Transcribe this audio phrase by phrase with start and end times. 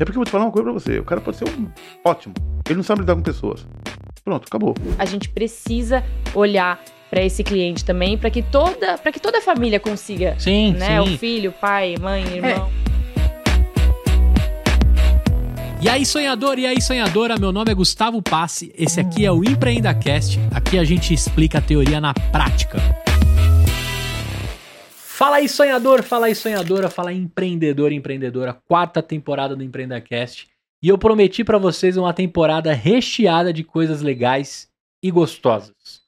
[0.00, 0.98] É porque eu vou te falar uma coisa pra você.
[0.98, 1.68] O cara pode ser um
[2.02, 2.32] ótimo.
[2.64, 3.66] Ele não sabe lidar com pessoas.
[4.24, 4.74] Pronto, acabou.
[4.98, 6.02] A gente precisa
[6.34, 10.72] olhar para esse cliente também, para que toda, para que toda a família consiga, Sim,
[10.72, 11.14] né, sim.
[11.14, 12.70] o filho, pai, mãe, irmão.
[15.82, 19.42] E aí, sonhador, e aí, sonhadora, meu nome é Gustavo Passe, esse aqui é o
[19.42, 22.78] EmpreendaCast, aqui a gente explica a teoria na prática.
[25.20, 30.48] Fala aí, sonhador, fala aí, sonhadora, fala aí, empreendedor, empreendedora, quarta temporada do EmpreendaCast,
[30.82, 34.70] e eu prometi pra vocês uma temporada recheada de coisas legais
[35.04, 36.00] e gostosas.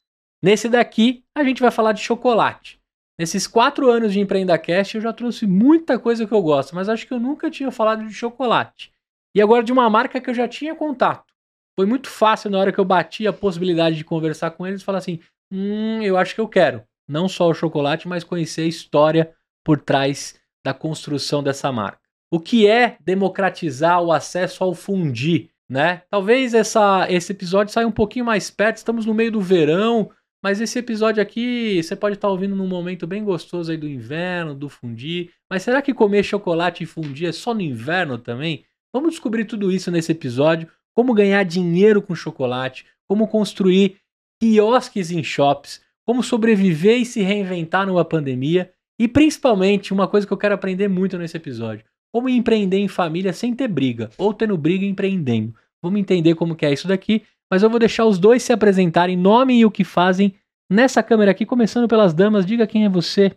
[0.43, 2.81] Nesse daqui, a gente vai falar de chocolate.
[3.21, 7.07] Nesses quatro anos de EmpreendaCast, eu já trouxe muita coisa que eu gosto, mas acho
[7.07, 8.95] que eu nunca tinha falado de chocolate.
[9.37, 11.35] E agora de uma marca que eu já tinha contato.
[11.79, 14.99] Foi muito fácil na hora que eu bati a possibilidade de conversar com eles, falar
[14.99, 15.21] assim:
[15.53, 16.83] hum, eu acho que eu quero.
[17.09, 19.33] Não só o chocolate, mas conhecer a história
[19.65, 22.01] por trás da construção dessa marca.
[22.31, 26.03] O que é democratizar o acesso ao fundi, né?
[26.11, 30.11] Talvez essa, esse episódio saia um pouquinho mais perto, estamos no meio do verão,
[30.43, 34.55] mas esse episódio aqui você pode estar ouvindo num momento bem gostoso aí do inverno,
[34.55, 35.31] do fundi.
[35.51, 38.65] Mas será que comer chocolate e fundi é só no inverno também?
[38.93, 43.99] Vamos descobrir tudo isso nesse episódio, como ganhar dinheiro com chocolate, como construir
[44.41, 50.33] quiosques em shops, como sobreviver e se reinventar numa pandemia e principalmente uma coisa que
[50.33, 54.57] eu quero aprender muito nesse episódio, como empreender em família sem ter briga ou tendo
[54.57, 55.55] briga empreendendo.
[55.83, 59.17] Vamos entender como que é isso daqui, mas eu vou deixar os dois se apresentarem,
[59.17, 60.35] nome e o que fazem
[60.71, 62.47] nessa câmera aqui, começando pelas damas.
[62.47, 63.33] Diga quem é você.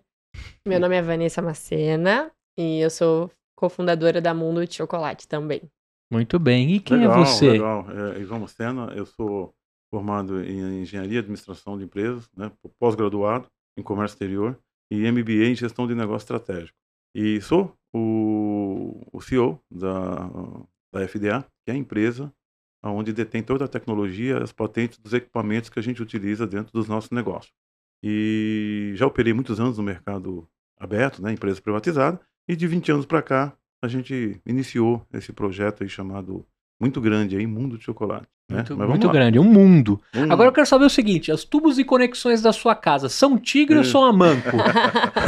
[0.68, 5.62] Meu nome é Vanessa Macena e eu sou cofundadora da Mundo de Chocolate também.
[6.12, 6.72] Muito bem.
[6.72, 7.52] E quem legal, é você?
[7.52, 9.54] Legal, é, Ivan Mocena, eu sou
[9.90, 13.48] formado em Engenharia e Administração de Empresas, né, pós-graduado
[13.78, 14.60] em Comércio Exterior
[14.92, 16.78] e MBA em Gestão de Negócio Estratégico.
[17.14, 20.30] E sou o, o CEO da,
[20.94, 22.32] da FDA, que é a empresa
[22.92, 26.88] onde detém toda a tecnologia, as patentes dos equipamentos que a gente utiliza dentro dos
[26.88, 27.54] nossos negócios.
[28.04, 30.48] E já operei muitos anos no mercado
[30.78, 35.88] aberto, né, empresa privatizada, e de 20 anos para cá a gente iniciou esse projeto
[35.88, 36.46] chamado
[36.80, 38.28] muito grande aí, Mundo de Chocolate.
[38.48, 38.58] Né?
[38.58, 40.00] Muito, muito grande, um mundo.
[40.16, 40.32] Hum.
[40.32, 43.76] Agora eu quero saber o seguinte: os tubos e conexões da sua casa são tigre
[43.76, 43.86] ou Hum.
[43.86, 44.56] são amanco?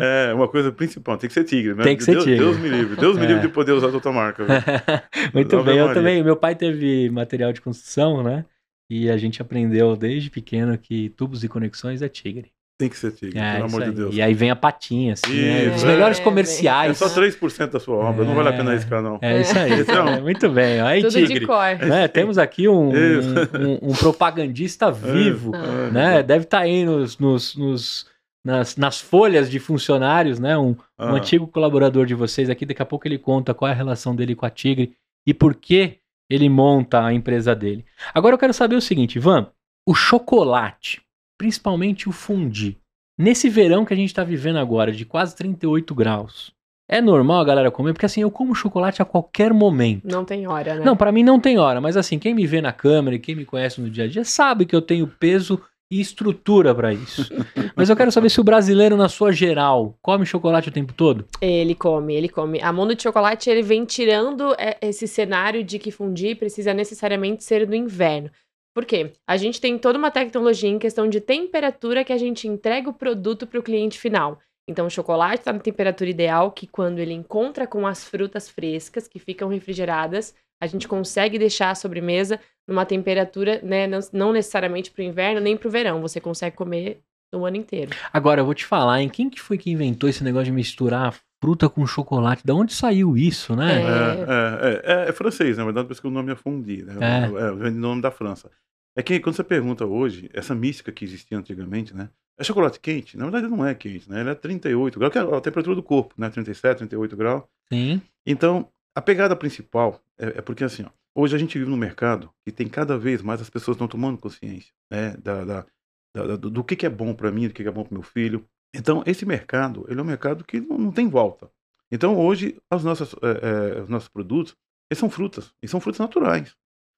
[0.00, 1.82] é uma coisa principal, tem que ser tigre, né?
[1.82, 2.38] Tem que ser Deus, tigre.
[2.38, 3.28] Deus me livre, Deus me É.
[3.28, 4.44] livre de poder usar outra marca.
[5.32, 6.22] Muito bem, eu também.
[6.22, 8.44] Meu pai teve material de construção, né?
[8.90, 12.50] E a gente aprendeu desde pequeno que tubos e conexões é tigre.
[12.78, 13.94] Tem que ser tigre, É, pelo amor de aí.
[13.94, 14.14] Deus.
[14.16, 15.72] E aí vem a patinha, assim, né?
[15.74, 15.86] Os é.
[15.86, 16.98] melhores É, É comerciais.
[16.98, 18.74] só 3% da sua obra, não vale a pena É.
[18.74, 19.18] arriscar, não.
[19.22, 19.80] É isso aí.
[19.80, 20.08] Então.
[20.08, 20.80] É, muito bem.
[20.80, 21.46] Aí, Tudo de tigre.
[21.46, 21.58] cor.
[21.86, 22.08] Né?
[22.08, 25.54] Temos aqui um, um, um propagandista vivo.
[25.54, 26.22] É, né?
[26.22, 28.06] Deve estar aí nos, nos, nos-
[28.44, 30.58] nas, nas folhas de funcionários, né?
[30.58, 31.12] Um, um Ah.
[31.12, 32.66] antigo colaborador de vocês aqui.
[32.66, 34.92] Daqui a pouco ele conta qual é a relação dele com a Tigre
[35.24, 37.84] e por que ele monta a empresa dele.
[38.12, 39.46] Agora eu quero saber o seguinte, Ivan,
[39.86, 41.00] o chocolate,
[41.42, 42.78] principalmente o fundi,
[43.18, 46.52] nesse verão que a gente está vivendo agora, de quase 38 graus,
[46.88, 47.92] é normal a galera comer?
[47.92, 50.06] Porque assim, eu como chocolate a qualquer momento.
[50.06, 50.84] Não tem hora, né?
[50.84, 53.34] Não, pra mim não tem hora, mas assim, quem me vê na câmera e quem
[53.34, 55.60] me conhece no dia a dia sabe que eu tenho peso
[55.90, 57.28] e estrutura pra isso.
[57.74, 61.26] mas eu quero saber se o brasileiro, na sua geral, come chocolate o tempo todo?
[61.40, 62.60] Ele come, ele come.
[62.62, 67.42] A Mundo de Chocolate, ele vem tirando é, esse cenário de que fundir precisa necessariamente
[67.42, 68.30] ser do inverno.
[68.74, 69.12] Por quê?
[69.26, 72.94] A gente tem toda uma tecnologia em questão de temperatura que a gente entrega o
[72.94, 74.38] produto para o cliente final.
[74.68, 79.08] Então, o chocolate está na temperatura ideal, que quando ele encontra com as frutas frescas,
[79.08, 85.02] que ficam refrigeradas, a gente consegue deixar a sobremesa numa temperatura, né, não, necessariamente para
[85.02, 86.00] o inverno nem para o verão.
[86.00, 87.00] Você consegue comer
[87.34, 87.90] o ano inteiro.
[88.12, 89.08] Agora, eu vou te falar, hein?
[89.08, 92.46] Quem que foi que inventou esse negócio de misturar fruta com chocolate?
[92.46, 93.82] Da onde saiu isso, né?
[93.82, 93.84] É.
[93.84, 96.94] É, é, é, é francês, na verdade, por isso que o nome é Fondi, né?
[97.00, 97.24] É.
[97.48, 98.48] É, vem do nome da França.
[98.96, 102.08] É que quando você pergunta hoje, essa mística que existia antigamente, né?
[102.38, 103.16] É chocolate quente?
[103.18, 104.20] Na verdade não é quente, né?
[104.20, 106.30] Ele é 38 graus, que é a temperatura do corpo, né?
[106.30, 107.42] 37, 38 graus.
[107.72, 108.00] Sim.
[108.26, 110.90] Então, a pegada principal é, é porque assim, ó,
[111.20, 114.16] hoje a gente vive num mercado que tem cada vez mais as pessoas estão tomando
[114.18, 115.16] consciência, né?
[115.22, 115.66] Da, da-
[116.14, 117.82] da- da- do, do que, que é bom para mim, do que, que é bom
[117.84, 118.44] para meu filho.
[118.74, 121.50] Então, esse mercado, ele é um mercado que não, não tem volta.
[121.90, 124.56] Então, hoje, as nossas, é, é, os nossos produtos,
[124.90, 126.54] eles são frutas, e são frutas naturais.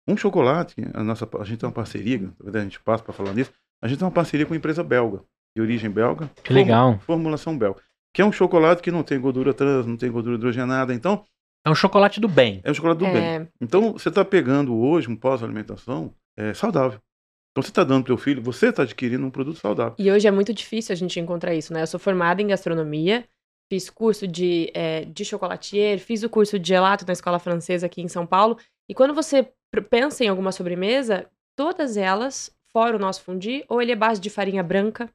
[0.06, 3.12] Um chocolate, a, nossa, a gente tem uma parceria, na verdade a gente passa para
[3.12, 5.22] falar nisso, a gente tem uma parceria com uma empresa belga,
[5.56, 6.30] de origem belga.
[6.42, 6.98] Que legal.
[7.00, 7.80] Formulação belga.
[8.12, 10.94] Que é um chocolate que não tem gordura trans, não tem gordura hidrogenada.
[10.94, 11.24] Então,
[11.66, 12.60] É um chocolate do bem.
[12.62, 13.16] é um chocolate do bem.
[13.16, 17.00] É, Então, você está pegando hoje um pós-alimentação é, saudável.
[17.54, 19.94] Então, você está dando para o filho, você está adquirindo um produto saudável.
[19.96, 21.82] E hoje é muito difícil a gente encontrar isso, né?
[21.82, 23.24] Eu sou formada em gastronomia
[23.68, 28.02] fiz curso de, é, de chocolatier, fiz o curso de gelato na escola francesa aqui
[28.02, 28.58] em São Paulo.
[28.88, 29.50] E quando você
[29.90, 34.30] pensa em alguma sobremesa, todas elas, fora o nosso fundi, ou ele é base de
[34.30, 35.10] farinha branca,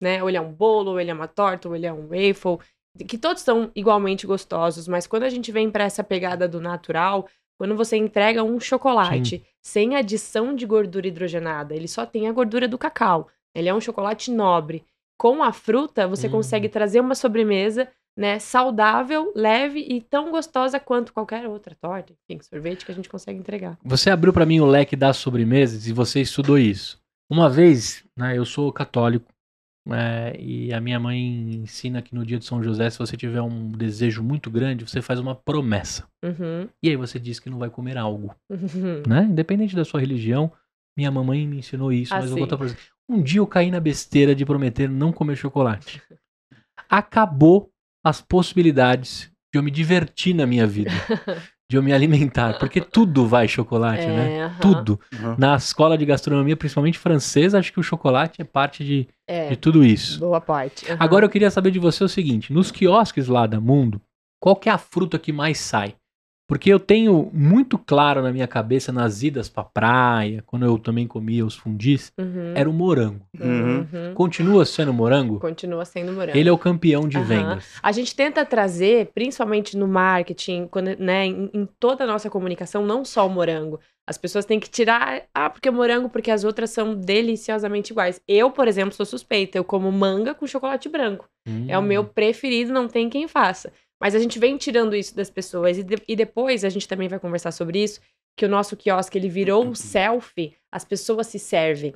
[0.00, 0.22] né?
[0.22, 2.58] Ou ele é um bolo, ou ele é uma torta, ou ele é um waffle,
[3.06, 7.28] que todos são igualmente gostosos, mas quando a gente vem para essa pegada do natural,
[7.60, 12.66] quando você entrega um chocolate sem adição de gordura hidrogenada, ele só tem a gordura
[12.66, 13.28] do cacau.
[13.54, 14.82] Ele é um chocolate nobre.
[15.18, 16.30] Com a fruta, você Hum.
[16.30, 17.86] consegue trazer uma sobremesa,
[18.16, 23.10] né, saudável, leve e tão gostosa quanto qualquer outra torta, enfim, sorvete que a gente
[23.10, 23.76] consegue entregar.
[23.84, 26.98] Você abriu pra mim o leque das sobremesas e você estudou isso.
[27.30, 29.30] Uma vez, né, eu sou católico
[29.94, 31.18] é, e a minha mãe
[31.54, 35.00] ensina que no dia de São José, se você tiver um desejo muito grande, você
[35.02, 36.06] faz uma promessa.
[36.24, 36.68] Uhum.
[36.82, 39.02] E aí você diz que não vai comer algo, Uhum.
[39.06, 39.24] né?
[39.30, 40.50] Independente da sua religião,
[40.96, 42.44] minha mamãe me ensinou isso, mas eu vou Assim.
[42.44, 42.76] contar pra você.
[43.08, 46.00] Um dia eu caí na besteira de prometer não comer chocolate.
[46.88, 47.70] Acabou
[48.04, 50.90] as possibilidades de eu me divertir na minha vida,
[51.70, 54.38] de eu me alimentar, porque tudo vai chocolate, né?
[54.38, 54.58] É, aham.
[54.60, 55.00] Tudo.
[55.38, 59.54] Na escola de gastronomia, principalmente francesa, acho que o chocolate é parte de, É, de
[59.54, 60.18] tudo isso.
[60.18, 60.84] boa parte.
[60.98, 64.00] Agora eu queria saber de você o seguinte: nos quiosques lá da Mundo,
[64.42, 65.94] qual que é a fruta que mais sai?
[66.50, 71.06] Porque eu tenho muito claro na minha cabeça, nas idas pra praia, quando eu também
[71.06, 72.52] comia os fundis, Uhum.
[72.56, 73.24] era o morango.
[73.40, 73.86] Uhum.
[73.92, 74.14] Uhum.
[74.14, 75.38] Continua sendo morango?
[75.38, 76.36] Continua sendo morango.
[76.36, 77.24] Ele é o campeão de Aham.
[77.24, 77.68] vendas.
[77.80, 82.84] A gente tenta trazer, principalmente no marketing, quando, né, em, em toda a nossa comunicação,
[82.84, 83.78] não só o morango.
[84.04, 88.20] As pessoas têm que tirar, ah, porque morango, porque as outras são deliciosamente iguais.
[88.26, 89.56] Eu, por exemplo, sou suspeita.
[89.56, 91.28] Eu como manga com chocolate branco.
[91.68, 91.84] É o Hum.
[91.84, 93.72] meu preferido, não tem quem faça.
[94.00, 95.76] Mas a gente vem tirando isso das pessoas.
[95.78, 98.00] E, de- e depois a gente também vai conversar sobre isso,
[98.36, 101.92] que o nosso quiosque ele virou um selfie, as pessoas se servem.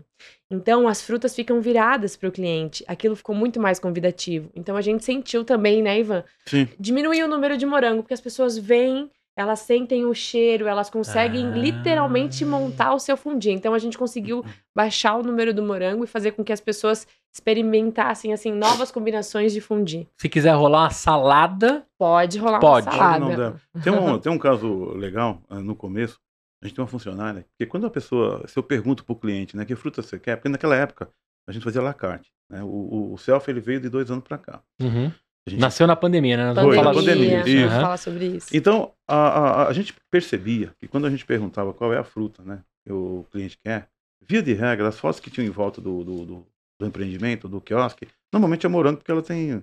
[0.51, 2.85] Então as frutas ficam viradas para o cliente.
[2.87, 4.51] Aquilo ficou muito mais convidativo.
[4.55, 6.23] Então a gente sentiu também, né, Ivan?
[6.45, 6.69] Sim.
[6.79, 11.47] Diminuir o número de morango, porque as pessoas vêm, elas sentem o cheiro, elas conseguem
[11.47, 11.51] Ah.
[11.57, 13.51] literalmente montar o seu fundi.
[13.51, 14.45] Então a gente conseguiu
[14.75, 19.53] baixar o número do morango e fazer com que as pessoas experimentassem assim novas combinações
[19.53, 20.09] de fundi.
[20.19, 22.87] Se quiser rolar uma salada, Pode rolar Pode.
[22.87, 23.61] uma Pode, salada.
[23.83, 26.19] Tem um, tem um caso legal ah, no começo.
[26.63, 29.55] A gente tem uma funcionária, porque quando a pessoa, se eu pergunto para o cliente,
[29.57, 31.11] né, que fruta você quer, porque naquela época
[31.47, 34.25] a gente fazia la carte, né, o, o, o self ele veio de dois anos
[34.25, 34.63] para cá.
[34.81, 35.13] uhum.
[35.49, 36.45] Gente- nasceu na pandemia, né?
[36.47, 37.49] Nós Foi, vamos na falar sobre pandemia, isso.
[37.49, 37.69] isso.
[37.69, 38.57] Falar sobre isso.
[38.57, 42.43] Então, a, a, a gente percebia que quando a gente perguntava qual é a fruta
[42.43, 43.89] né, que o cliente quer,
[44.27, 46.47] via de regra, as fotos que tinham em volta do, do, do,
[46.81, 49.63] do empreendimento, do quiosque, normalmente é morango, porque ela tem.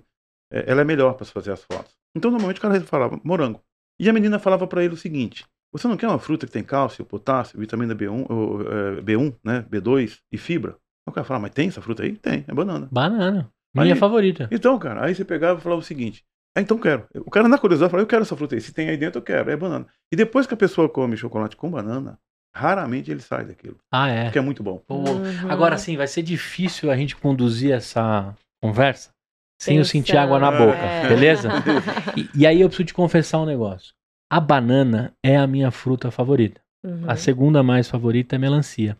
[0.54, 1.94] é, ela é melhor para se fazer as fotos.
[2.16, 3.60] Então, normalmente o cara falava morango.
[4.00, 6.64] E a menina falava para ele o seguinte: você não quer uma fruta que tem
[6.64, 10.78] cálcio, potássio, vitamina B1, ou, é, B1, né, B2 e fibra?
[11.08, 12.16] O cara fala, mas tem essa fruta aí?
[12.16, 12.88] Tem, é banana.
[12.92, 13.52] Banana.
[13.76, 14.48] Minha Aí- favorita.
[14.52, 16.24] Então, cara, aí você pegava e falava o seguinte:
[16.56, 17.06] ah, então quero.
[17.16, 18.62] O cara na curiosidade falava, eu quero essa fruta aí.
[18.62, 19.50] Se tem aí dentro, eu quero.
[19.50, 19.86] É banana.
[20.12, 22.20] E depois que a pessoa come chocolate com banana,
[22.56, 23.78] raramente ele sai daquilo.
[23.92, 24.24] Ah, é.
[24.26, 24.84] Porque é muito bom.
[24.90, 25.50] Uhum.
[25.50, 29.12] Agora sim, vai ser difícil a gente conduzir essa conversa
[29.62, 31.08] sem eu sentir água na boca, É.
[31.08, 31.50] beleza?
[32.18, 33.94] E, e aí eu preciso te confessar um negócio.
[34.30, 36.60] A banana é a minha fruta favorita.
[36.84, 37.04] Uhum.
[37.10, 38.98] A segunda mais favorita é melancia.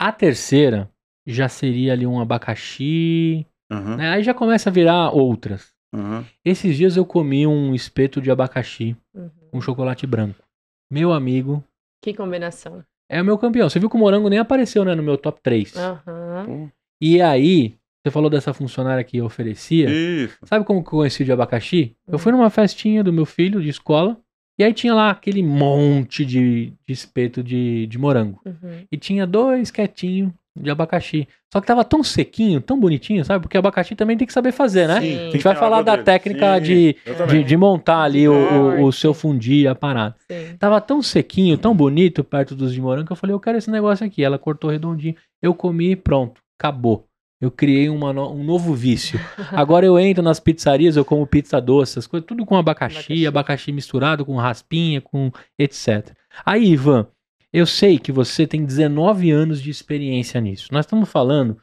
[0.00, 0.88] A terceira
[1.26, 3.46] já seria ali um abacaxi.
[3.70, 4.10] Aham, né?
[4.10, 5.72] Aí já começa a virar outras.
[5.92, 6.24] aham.
[6.44, 9.30] Esses dias eu comi um espeto de abacaxi Uhum.
[9.52, 10.42] com chocolate branco.
[10.90, 11.62] Meu amigo,
[12.02, 12.84] Que combinação.
[13.08, 13.68] é o meu campeão.
[13.68, 15.74] Você viu que o morango nem apareceu né, no meu top 3.
[15.76, 16.44] Aham.
[16.46, 16.68] Pô,
[17.00, 19.88] E aí, você falou dessa funcionária que oferecia.
[19.90, 20.38] Isso.
[20.44, 21.96] Sabe como que eu conheci o de abacaxi?
[22.06, 24.18] Eu fui numa festinha do meu filho de escola.
[24.58, 28.40] E aí tinha lá aquele monte de, de espeto de, de morango.
[28.44, 28.86] Uhum.
[28.92, 31.26] E tinha dois quietinhos de abacaxi.
[31.52, 33.42] Só que tava tão sequinho, tão bonitinho, sabe?
[33.42, 35.00] Porque abacaxi também tem que saber fazer, né?
[35.00, 35.14] Sim.
[35.18, 36.04] A gente que vai falar da dele.
[36.04, 36.96] técnica Sim, de,
[37.28, 40.14] de, de montar ali o, o, o seu fundi, a parada.
[40.30, 40.56] Sim.
[40.58, 43.70] Tava tão sequinho, tão bonito perto dos de morango que eu falei, eu quero esse
[43.70, 44.22] negócio aqui.
[44.22, 45.14] Ela cortou redondinho.
[45.42, 47.06] Eu comi e pronto, acabou.
[47.40, 49.20] Eu criei uma no- um novo vício.
[49.52, 53.26] Agora eu entro nas pizzarias, eu como pizza doce, essas coisas, tudo com abacaxi, Abacaxi.
[53.26, 56.12] abacaxi, misturado com raspinha, com etc.
[56.46, 57.06] Aí, Ivan,
[57.54, 60.70] eu sei que você tem 19 anos de experiência nisso.
[60.72, 61.56] Nós estamos falando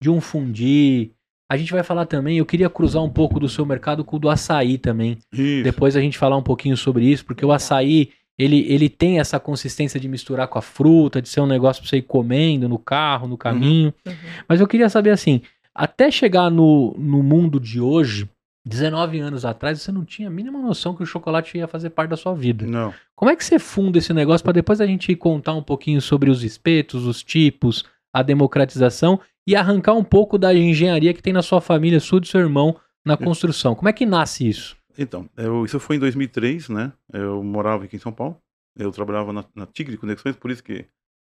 [0.00, 1.10] de um fundi.
[1.52, 4.18] A gente vai falar também, eu queria cruzar um pouco do seu mercado com o
[4.18, 5.18] do açaí também.
[5.30, 5.62] Isso.
[5.62, 8.08] Depois a gente falar um pouquinho sobre isso, porque o açaí,
[8.38, 11.90] ele, ele tem essa consistência de misturar com a fruta, de ser um negócio pra
[11.90, 13.92] você ir comendo no carro, no caminho.
[14.06, 14.14] Uhum.
[14.48, 15.42] Mas eu queria saber assim,
[15.74, 18.26] até chegar no, no mundo de hoje,
[18.66, 22.10] 19 anos atrás, você não tinha a mínima noção que o chocolate ia fazer parte
[22.10, 22.66] da sua vida.
[22.66, 22.94] Não.
[23.14, 26.30] Como é que você funda esse negócio para depois a gente contar um pouquinho sobre
[26.30, 31.42] os espetos, os tipos, a democratização e arrancar um pouco da engenharia que tem na
[31.42, 33.74] sua família, sua e do seu irmão, na construção.
[33.74, 34.76] Como é que nasce isso?
[34.96, 36.92] Então, eu, isso foi em 2003, né?
[37.12, 38.38] Eu morava aqui em São Paulo.
[38.78, 40.86] Eu trabalhava na, na Tigre Conexões, por isso que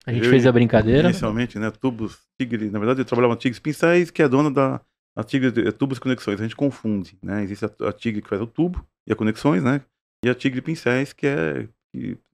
[0.06, 1.08] A gente Eu- fez a brincadeira.
[1.08, 1.70] inicialmente, né?
[1.72, 2.70] Tubos Tigre.
[2.70, 4.80] Na verdade, eu trabalhava na Tigres Pincéis, que é dona da
[5.16, 6.40] a Tigre é, Tubos Conexões.
[6.40, 7.42] A gente confunde, né?
[7.42, 9.80] Existe a, a Tigre que faz o tubo e a conexões, né?
[10.24, 11.68] E a Tigre Pincéis, que é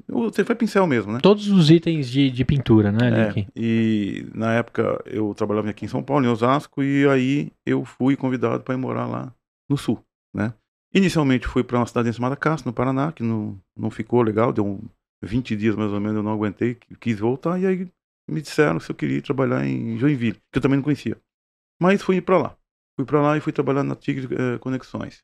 [0.08, 1.18] você faz pincel mesmo, né?
[1.22, 3.49] Todos os itens de, de pintura, né, É, Link?
[3.54, 8.16] e na época eu trabalhava aqui em São Paulo, em Osasco, e aí eu fui
[8.16, 9.34] convidado para ir morar lá
[9.68, 10.02] no sul,
[10.34, 10.54] né?
[10.94, 14.66] Inicialmente fui para uma cidade chamada Castro, no Paraná, que não, não ficou legal, deu
[14.66, 14.80] um
[15.22, 17.88] 20 dias mais ou menos, eu não aguentei, qui- quis voltar, e aí
[18.28, 21.16] me disseram se eu queria trabalhar em Joinville, que eu também não conhecia.
[21.80, 22.56] Mas fui para lá.
[23.00, 25.23] Fui para lá e fui trabalhar na Tigre eh, Conexões.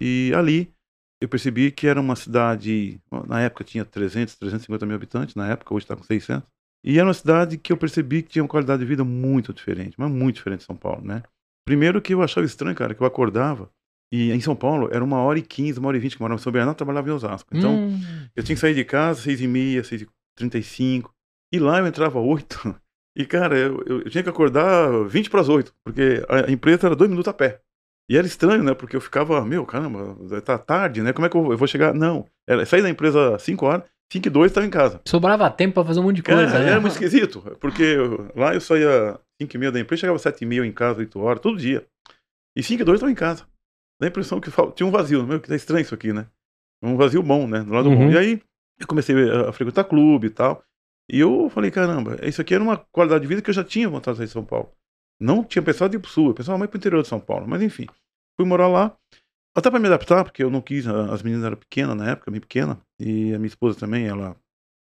[0.00, 0.72] E ali
[1.20, 5.74] eu percebi que era uma cidade, na época tinha 300, 350 mil habitantes, na época,
[5.74, 6.48] hoje está com 600.
[6.82, 9.94] E era uma cidade que eu percebi que tinha uma qualidade de vida muito diferente,
[9.98, 11.22] mas muito diferente de São Paulo, né?
[11.66, 13.70] Primeiro que eu achava estranho, cara, que eu acordava
[14.10, 16.24] e em São Paulo era uma hora e quinze, uma hora e vinte que eu
[16.24, 17.50] morava em São Bernardo, trabalhava em Osasco.
[17.52, 18.00] Então, Hum,
[18.34, 21.12] eu tinha que sair de casa seis e meia, seis e trinta e cinco.
[21.52, 22.74] E lá eu entrava oito.
[23.18, 26.94] E, cara, eu, eu- tinha que acordar 20 para as oito, porque a empresa era
[26.96, 27.60] dois minutos a pé.
[28.08, 28.72] E era estranho, né?
[28.74, 31.12] Porque eu ficava, meu, caramba, tá tarde, né?
[31.12, 31.92] Como é que eu vou, eu vou chegar?
[31.92, 32.24] Não.
[32.48, 35.00] Era, saí da empresa às 5 horas, 5 e 2 estava em casa.
[35.06, 36.70] sobrava tempo pra fazer um monte de Cara, coisa, né?
[36.70, 40.22] era muito esquisito, porque eu- lá eu saía 5 e meia da empresa, chegava às
[40.22, 41.84] 7 e meia em casa, 8 horas, todo dia.
[42.56, 43.44] E 5 e 2 estava em casa.
[44.00, 46.26] Dá a impressão que tinha um vazio, meu, que tá estranho isso aqui, né?
[46.82, 47.60] Um vazio bom, né?
[47.62, 48.06] Do lado Uhum.
[48.06, 48.10] bom.
[48.10, 48.40] E aí
[48.80, 50.62] eu comecei a frequentar clube e tal.
[51.10, 53.88] E eu falei, caramba, isso aqui era uma qualidade de vida que eu já tinha
[53.88, 54.72] vontade de sair de São Paulo.
[55.20, 57.46] Não tinha pensado em ir pro sul, eu pensava mais pro interior de São Paulo.
[57.48, 57.86] Mas enfim,
[58.36, 58.96] fui morar lá.
[59.56, 62.40] Até para me adaptar, porque eu não quis, as meninas eram pequenas na época, bem
[62.40, 64.36] pequena, e a minha esposa também, ela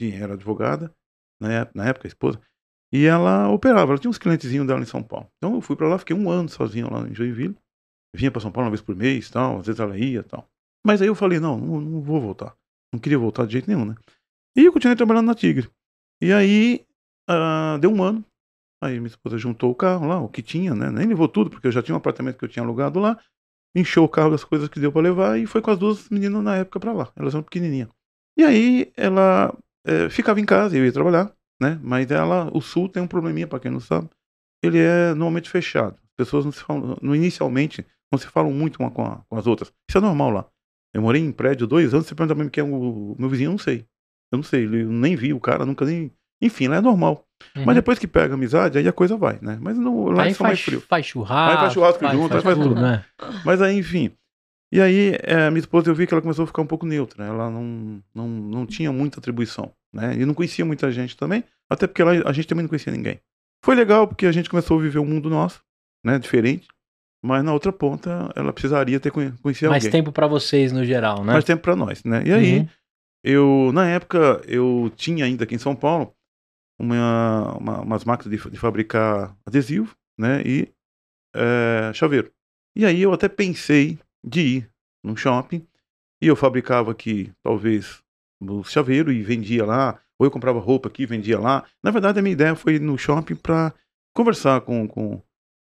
[0.01, 0.95] tinha- era advogada,
[1.41, 2.41] na na época a esposa,
[2.91, 5.29] e ela operava, ela tinha uns clientezinhos dela em São Paulo.
[5.37, 7.57] Então eu fui para lá, fiquei um ano sozinho lá em Joinville,
[8.15, 10.49] vinha para São Paulo uma vez por mês, tal, às vezes ela ia tal.
[10.87, 12.57] Mas aí eu falei, não, não, não vou voltar.
[12.93, 13.95] Não queria voltar de jeito nenhum, né?
[14.57, 15.71] E eu continuei trabalhando na Tigre.
[16.23, 16.87] E aí,
[17.29, 18.25] ah, deu um ano,
[18.83, 20.91] aí minha esposa juntou o carro lá, o que tinha, né?
[20.91, 23.19] Nem levou tudo, porque eu já tinha um apartamento que eu tinha alugado lá,
[23.77, 26.43] encheu o carro das coisas que deu para levar e foi com as duas meninas
[26.43, 27.13] na época para lá.
[27.17, 27.89] Elas eram pequenininhas.
[28.39, 31.81] E aí ela eh, ficava em casa, eu ia trabalhar, né?
[31.83, 34.09] Mas ela, o sul tem um probleminha para quem não sabe.
[34.63, 35.97] Ele é normalmente fechado.
[35.97, 39.37] As pessoas não se falam, no inicialmente não se falam muito uma com, a- com
[39.37, 39.73] as outras.
[39.89, 40.47] Isso é normal lá.
[40.95, 43.49] Eu morei em prédio dois anos, você pergunta pra mim quem é o meu vizinho,
[43.49, 43.87] eu não sei.
[44.33, 46.11] Eu não sei, eu nem vi o cara, nunca nem.
[46.41, 47.25] Enfim, lá é normal.
[47.57, 47.65] Uhum.
[47.67, 49.59] Mas depois que pega amizade, aí a coisa vai, né?
[49.61, 50.81] Mas não, lá aí são mais faz, frio.
[50.81, 51.51] faz churrasco.
[51.53, 52.75] Aí faz churrasco junto, aí faz tudo.
[52.81, 53.05] né?
[53.45, 54.11] Mas aí, enfim.
[54.73, 57.25] E aí, é, minha esposa, eu vi que ela começou a ficar um pouco neutra.
[57.25, 60.15] Ela não, não, não tinha muita atribuição, né?
[60.17, 63.21] E não conhecia muita gente também, até porque ela, a gente também não conhecia ninguém.
[63.65, 65.61] Foi legal porque a gente começou a viver um mundo nosso,
[66.05, 66.19] né?
[66.19, 66.67] Diferente.
[67.25, 70.01] Mas na outra ponta, ela precisaria ter conhe- conhecido Mais alguém.
[70.01, 71.33] tempo pra vocês no geral, né?
[71.35, 72.23] Mais tempo pra nós, né?
[72.27, 72.69] E aí, Uhum.
[73.25, 76.15] Eu, na época, eu tinha ainda aqui em São Paulo
[76.79, 80.43] uma, uma- umas máquinas de, de fabricar adesivo, né?
[80.45, 80.69] E
[81.35, 82.31] é, chaveiro.
[82.77, 84.71] E aí eu até pensei de ir
[85.05, 85.67] num shopping
[86.23, 88.03] e eu fabricava aqui, talvez,
[88.41, 91.65] o chaveiro e vendia lá, ou eu comprava roupa aqui vendia lá.
[91.83, 93.75] Na verdade, a minha ideia foi ir no shopping para
[94.15, 95.21] conversar com, com,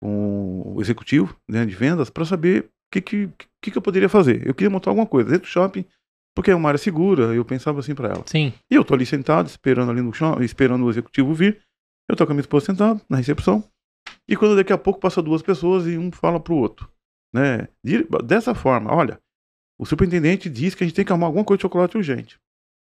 [0.02, 3.30] com o executivo né, de vendas para saber o que, que,
[3.62, 4.46] que, que eu poderia fazer.
[4.46, 5.86] Eu queria montar alguma coisa dentro do shopping,
[6.36, 8.24] porque é uma área segura, eu pensava assim para ela.
[8.26, 8.54] Sim.
[8.70, 11.62] E eu tô ali sentado, esperando ali no chão, esperando o executivo vir.
[12.10, 13.64] Eu tô com a minha esposa sentado na recepção.
[14.28, 16.90] E quando daqui a pouco passa duas pessoas e um fala pro outro,
[17.34, 17.68] né?
[17.84, 19.20] De- Dessa forma, olha,
[19.80, 22.40] o superintendente disse que a gente tem que arrumar alguma coisa de chocolate urgente,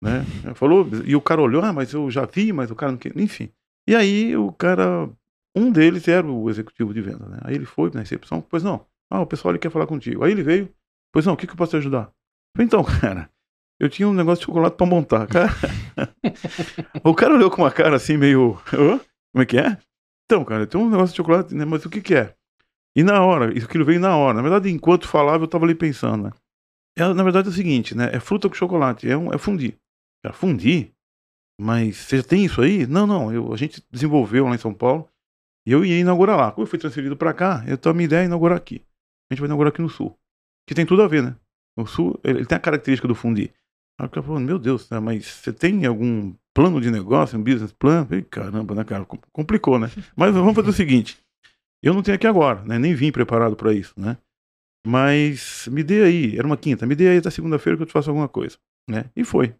[0.02, 0.24] né?
[0.54, 3.16] Falou, e o cara olhou, ah, mas eu já vi, mas o cara não quer,
[3.16, 3.50] enfim.
[3.88, 5.08] E aí o cara,
[5.56, 7.38] um deles era o executivo de venda, né?
[7.42, 10.24] Aí ele foi na recepção, pois não, ah, o pessoal ele quer falar contigo.
[10.24, 10.68] Aí ele veio,
[11.12, 12.10] pois não, o que, que eu posso te ajudar?
[12.56, 13.30] Eu então, cara,
[13.80, 15.48] eu tinha um negócio de chocolate pra montar, cara.
[17.04, 18.60] o cara olhou com uma cara assim, meio.
[18.72, 18.98] "Hã?
[19.32, 19.78] Como é que é?
[20.24, 21.64] Então, cara, eu tenho um negócio de chocolate, né?
[21.64, 22.34] Mas o que que é?
[22.96, 24.34] E na hora, isso aquilo veio na hora.
[24.34, 26.30] Na verdade, enquanto falava, eu tava ali pensando, né?
[26.98, 28.10] É, na verdade é o seguinte, né?
[28.12, 29.78] É fruta com chocolate, é, um, é fundir.
[30.22, 30.92] Cara, fundir?
[31.60, 32.86] Mas você já tem isso aí?
[32.86, 33.32] Não, não.
[33.32, 35.08] Eu, a gente desenvolveu lá em São Paulo
[35.66, 36.50] e eu ia inaugurar lá.
[36.50, 38.82] Como eu fui transferido pra cá, então a minha ideia é inaugurar aqui.
[39.30, 40.18] A gente vai inaugurar aqui no Sul.
[40.66, 41.36] Que tem tudo a ver, né?
[41.80, 43.52] O Sul, ele, tem a característica do fundir.
[44.00, 47.42] Aí o cara falou, meu Deus, né, mas você tem algum plano de negócio, um
[47.42, 48.00] business plan?
[48.00, 49.04] Eu falei, caramba, né, cara?
[49.04, 49.90] Com- Complicou, né?
[50.16, 51.18] Mas vamos fazer o seguinte.
[51.82, 52.78] Eu não tenho aqui agora, né?
[52.78, 54.16] Nem vim preparado para isso, né?
[54.86, 57.92] Mas me dê aí, era uma quinta, me dê aí até segunda-feira que eu te
[57.92, 58.56] faço alguma coisa,
[58.88, 59.06] né?
[59.14, 59.54] E foi.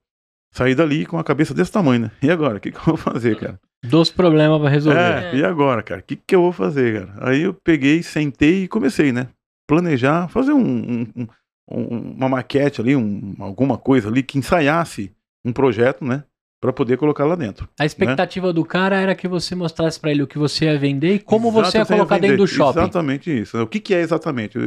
[0.55, 2.11] Saí dali com a cabeça desse tamanho, né?
[2.23, 2.57] E agora?
[2.57, 3.61] O que, que eu vou fazer, cara?
[3.85, 4.99] Dos problemas pra resolver.
[4.99, 6.01] É, e agora, cara?
[6.01, 7.29] O que, que eu vou fazer, cara?
[7.31, 9.29] Aí eu peguei, sentei e comecei, né?
[9.69, 11.29] planejar, fazer um, um- um-
[11.71, 15.13] um- uma maquete ali, um- alguma coisa ali que ensaiasse
[15.45, 16.25] um projeto, né?
[16.61, 17.69] Para poder colocar lá dentro.
[17.79, 21.15] A expectativa do cara era que você mostrasse pra ele o que você ia vender
[21.15, 22.81] e como você ia colocar dentro do shopping.
[22.81, 23.63] Exatamente isso.
[23.63, 24.59] O que, que é exatamente?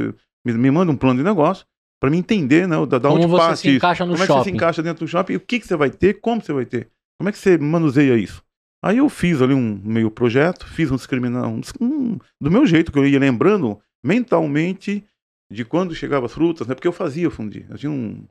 [0.45, 1.65] Me, me manda um plano de negócio
[1.99, 2.77] para me entender, né?
[2.85, 3.77] Da, da Como onde você parte se isso.
[3.77, 4.55] encaixa no como é que você se shopping.
[4.55, 5.33] encaixa dentro do shopping?
[5.33, 6.13] E o que, que você vai ter?
[6.21, 6.87] Como você vai ter?
[7.19, 8.41] Como é que você manuseia isso?
[8.83, 12.91] Aí eu fiz ali um meio projeto, fiz um discriminar um, um- do meu jeito,
[12.91, 15.03] que eu ia lembrando mentalmente
[15.51, 16.73] de quando chegava as frutas, né?
[16.73, 17.65] Porque eu fazia fundir.
[17.69, 18.23] Eu tinha um.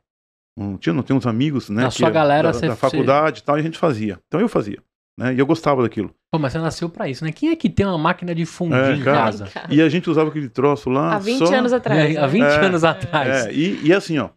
[0.57, 1.85] um tinha, não, tinha uns amigos, né?
[1.87, 4.19] Que sua era galera, da, da faculdade e tal, e a gente fazia.
[4.27, 4.79] Então eu fazia.
[5.17, 5.35] Né?
[5.35, 6.09] E eu gostava daquilo.
[6.31, 7.31] Pô, mas você nasceu pra isso, né?
[7.31, 9.17] Quem é que tem uma máquina de fundir É, em cara.
[9.17, 9.47] casa?
[9.69, 11.15] E a gente usava aquele troço lá.
[11.15, 11.53] Há 20 só...
[11.53, 12.15] anos atrás.
[12.15, 12.27] É, há né?
[12.27, 13.45] 20 É, anos atrás.
[13.47, 14.29] É, e, e assim, ó.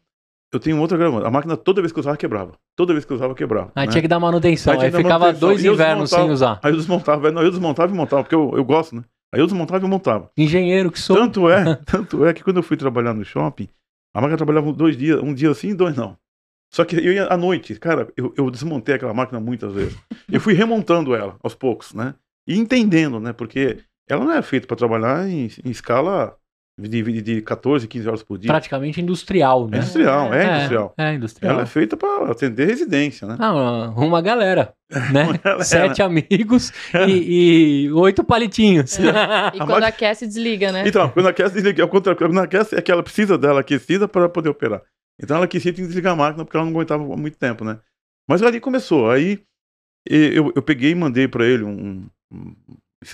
[0.53, 1.27] Eu tenho outra gravata.
[1.27, 2.53] A máquina, toda vez que eu usava, quebrava.
[2.77, 3.73] Toda vez que eu usava, quebrava.
[3.75, 3.93] Aí né?
[3.93, 4.73] tinha que dar manutenção.
[4.73, 5.49] Aí Aí ficava manutenção.
[5.49, 6.61] dois invernos sem usar.
[6.63, 9.03] Aí eu desmontava, não, eu desmontava e montava, porque eu, eu gosto, né?
[9.35, 10.31] Aí eu desmontava e montava.
[10.39, 11.17] Engenheiro que sou.
[11.17, 13.69] Tanto é, tanto é que quando eu fui trabalhar no shopping,
[14.15, 16.17] a máquina trabalhava dois dias, um dia assim e dois não.
[16.73, 19.99] Só que eu ia à noite, cara, eu, eu desmontei aquela máquina muitas vezes.
[20.31, 22.15] Eu fui remontando ela aos poucos, né?
[22.47, 23.33] E entendendo, né?
[23.33, 26.37] Porque ela não é feita para trabalhar em, em escala
[26.77, 28.49] de, de, de 14, 15 horas por dia.
[28.49, 29.79] Praticamente industrial, É né?
[29.79, 30.95] industrial, é, industrial.
[30.99, 31.53] É, industrial.
[31.55, 33.37] Ela é feita para atender residência, né?
[33.39, 34.75] Ah, uma galera,
[35.13, 35.39] né?
[35.43, 35.63] galera.
[35.65, 36.73] Sete amigos
[37.09, 38.99] e, e oito palitinhos.
[39.55, 40.83] E A quando aquece, desliga, né?
[40.87, 41.83] Então, quando aquece, desliga.
[41.83, 44.83] Ao contrário, quando aquece, é que ela precisa dela aquecida para poder operar.
[45.23, 47.65] Então ela aquecia e tinha que desligar a máquina porque ela não aguentava muito tempo,
[47.65, 47.79] né?
[48.29, 49.09] Mas ali começou.
[49.11, 49.41] Aí
[50.11, 52.57] e- eu, eu peguei e mandei para ele um, um-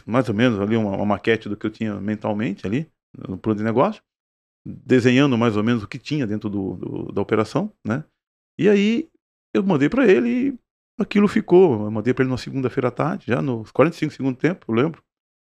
[0.07, 3.59] mais ou menos ali uma, uma maquete do que eu tinha mentalmente ali no plano
[3.59, 4.02] de negócio,
[4.67, 8.05] desenhando mais ou menos o que tinha dentro do, do- da operação, né?
[8.59, 9.09] E aí
[9.55, 10.55] eu mandei para ele e
[11.00, 11.85] aquilo ficou.
[11.87, 14.75] Eu mandei para ele na segunda-feira à tarde, já nos 45 segundos do tempo, eu
[14.75, 15.02] lembro.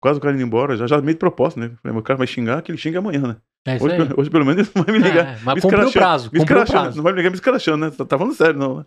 [0.01, 1.69] Quase o cara indo embora, já, já meio de propósito, né?
[1.81, 3.37] Falei, "Mas o cara vai xingar, que ele xinga amanhã, né?
[3.65, 5.25] É Hoje, hoje, pelo menos, ele não vai me ligar.
[5.25, 6.29] É, mas me cumpriu o prazo.
[6.31, 6.95] me o escrachando.
[6.95, 7.91] Não vai me ligar me escrachando, né?
[7.91, 8.77] Tá, tá falando sério, não.
[8.79, 8.85] Né?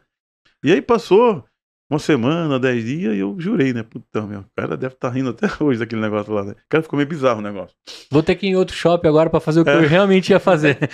[0.65, 1.45] E aí passou
[1.90, 3.82] uma semana, dez dias, e eu jurei, né?
[3.82, 6.53] Puta, meu, o cara deve estar rindo até hoje daquele negócio lá, né?
[6.53, 7.76] O cara ficou meio bizarro o negócio.
[8.11, 9.76] Vou ter que ir em outro shopping agora pra fazer o que É.
[9.76, 10.79] eu realmente ia fazer.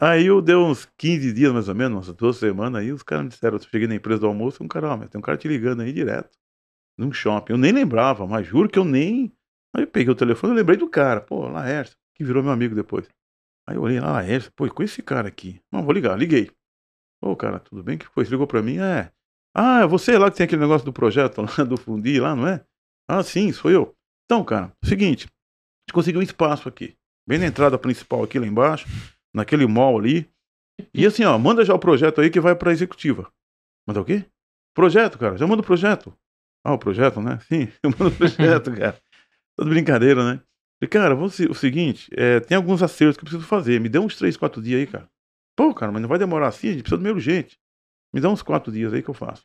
[0.00, 3.24] Aí eu dei uns 15 dias, mais ou menos, umas duas semanas, aí os caras
[3.26, 5.38] me disseram, eu cheguei na empresa do almoço, um cara, ó, meu, tem um cara
[5.38, 6.36] te ligando aí direto,
[6.98, 7.52] num shopping.
[7.52, 9.32] Eu nem lembrava, mas juro que eu nem...
[9.72, 12.74] Aí eu peguei o telefone e lembrei do cara, pô, Laércio, que virou meu amigo
[12.74, 13.06] depois.
[13.68, 15.60] Aí eu olhei, ah, Laércio, pô, com esse cara aqui.
[15.72, 16.50] Não, vou ligar, liguei.
[17.22, 17.96] Ô, cara, tudo bem?
[17.96, 18.24] que foi?
[18.24, 18.78] Você ligou pra mim?
[18.78, 19.12] É.
[19.54, 22.48] Ah, é você lá que tem aquele negócio do projeto lá, do Fundi lá, não
[22.48, 22.64] é?
[23.08, 23.94] Ah, sim, sou eu.
[24.24, 25.30] Então, cara, seguinte, a
[25.86, 26.96] gente conseguiu um espaço aqui,
[27.28, 28.86] bem na entrada principal aqui lá embaixo,
[29.34, 30.28] naquele mall ali.
[30.92, 33.30] E assim, ó, manda já o projeto aí que vai pra executiva.
[33.86, 34.24] Manda o quê?
[34.74, 36.12] Projeto, cara, já manda o projeto.
[36.64, 37.38] Ah, o projeto, né?
[37.40, 38.98] Sim, eu mando o projeto, cara.
[39.60, 40.40] De brincadeira, né?
[40.80, 43.80] Falei, cara, vou o seguinte, é, tem alguns acertos que eu preciso fazer.
[43.80, 45.08] Me dê uns 3, 4 dias aí, cara.
[45.56, 47.56] Pô, cara, mas não vai demorar assim, a gente precisa do meio urgente.
[48.14, 49.42] Me dá uns 4 dias aí que eu faço.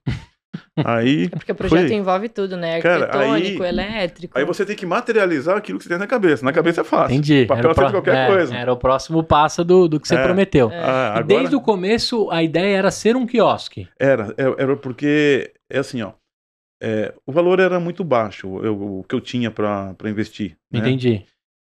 [0.86, 1.96] aí, É porque o projeto Foi.
[1.96, 2.82] envolve tudo, né?
[2.82, 4.38] Cara, Arquitetônico, aí- elétrico.
[4.38, 6.46] aí você tem que materializar aquilo que você tem na cabeça.
[6.46, 7.16] Na cabeça é fácil.
[7.16, 7.46] Entendi.
[7.46, 8.56] Papel Era o, aceita pró- qualquer é, coisa.
[8.56, 10.24] era o próximo passo do, do que você É.
[10.24, 10.70] prometeu.
[10.72, 10.80] É.
[10.80, 13.88] Ah, E agora, desde o começo, a ideia era ser um quiosque.
[14.00, 16.12] Era, é- era porque, é assim, ó.
[16.82, 20.56] é, o valor era muito baixo, eu- o que eu tinha pra pra investir.
[20.72, 20.80] né?
[20.80, 21.26] Entendi.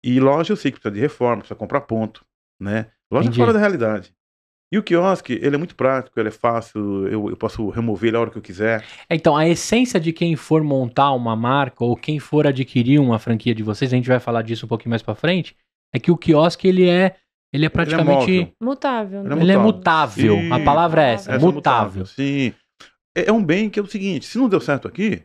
[0.05, 2.25] E loja eu sei que precisa de reforma, precisa comprar ponto,
[2.61, 2.87] né?
[3.11, 3.41] Loja Entendi.
[3.41, 4.13] fora da realidade.
[4.71, 8.17] E o quiosque, ele é muito prático, ele é fácil, eu, eu posso remover ele
[8.19, 8.85] a hora que eu quiser.
[9.09, 13.19] É, Então, a essência de quem for montar uma marca ou quem for adquirir uma
[13.19, 15.57] franquia de vocês, a gente vai falar disso um pouquinho mais pra frente,
[15.95, 17.17] é que o quiosque ele é
[17.51, 18.53] ele é praticamente móvel.
[18.63, 19.33] Mutável, né?
[19.33, 20.37] Ele ele é mutável.
[20.37, 20.55] mutável.
[20.55, 22.05] A palavra é essa, Essa é mutável.
[22.05, 22.53] Sim.
[23.17, 25.23] É, é um bem que é o seguinte, se não deu certo aqui,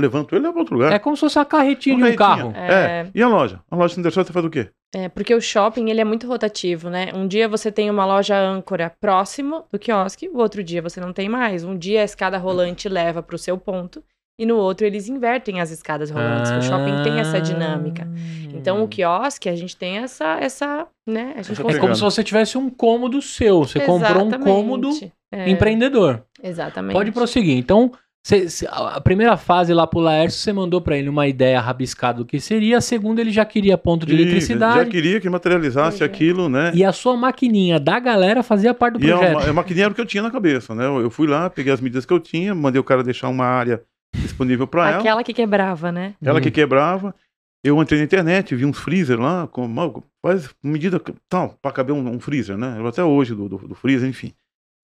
[0.00, 0.92] levanto ele e levo para outro lugar.
[0.92, 2.52] É como se fosse a carretinha Uma de um carretinha.
[2.52, 2.64] carro.
[2.72, 3.06] É.
[3.14, 3.60] E a loja?
[3.70, 4.68] A loja der certo, você faz o quê?
[4.94, 7.08] É, porque o shopping, ele é muito rotativo, né?
[7.14, 11.12] Um dia você tem uma loja âncora próximo do quiosque, o outro dia você não
[11.12, 11.62] tem mais.
[11.64, 14.02] Um dia a escada rolante leva para o seu ponto,
[14.40, 16.50] e no outro eles invertem as escadas rolantes.
[16.52, 18.08] O shopping tem essa dinâmica.
[18.54, 21.32] Então, o quiosque, a gente tem essa, essa né?
[21.36, 23.64] A gente Essa É consegue- como se você tivesse um cômodo seu.
[23.64, 24.44] Você comprou um Exatamente.
[24.44, 24.90] cômodo
[25.30, 26.22] É, empreendedor.
[26.42, 26.94] Exatamente.
[26.94, 27.58] Pode prosseguir.
[27.58, 27.92] Então,
[28.28, 32.18] cê- cê- a primeira fase lá pro Laércio, você mandou pra ele uma ideia rabiscada
[32.18, 32.76] do que seria.
[32.78, 34.78] A segunda, ele já queria ponto de Ih, eletricidade.
[34.80, 36.70] Já queria que materializasse aquilo, né?
[36.74, 39.40] E a sua maquininha da galera fazia parte do E é projeto.
[39.40, 40.84] é uma maquininha era o que eu tinha na cabeça, né?
[40.84, 43.46] Eu, eu fui lá, peguei as medidas que eu tinha, mandei o cara deixar uma
[43.46, 43.82] área
[44.14, 44.98] disponível para ela.
[45.00, 46.14] Aquela que quebrava, né?
[46.22, 46.52] Ela que Hum.
[46.52, 47.14] quebrava.
[47.64, 49.68] Eu entrei na internet, vi uns freezer lá, com
[50.22, 52.76] quase medida tal, para caber um, um freezer, né?
[52.78, 54.32] Eu Até hoje do, do, do freezer, enfim.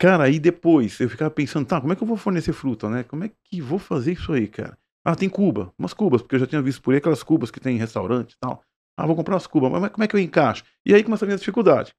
[0.04, 3.04] Cara, aí depois eu ficava pensando, tá, como é que eu vou fornecer fruta, né?
[3.04, 4.76] Como é que vou fazer isso aí, cara?
[5.02, 7.58] Ah, tem cuba, umas cubas, porque eu já tinha visto por aí aquelas cubas que
[7.58, 8.62] tem em restaurante e tal.
[8.98, 10.62] Ah, vou comprar umas cubas, mas como é que eu encaixo?
[10.84, 11.94] E aí começa a vir a dificuldade.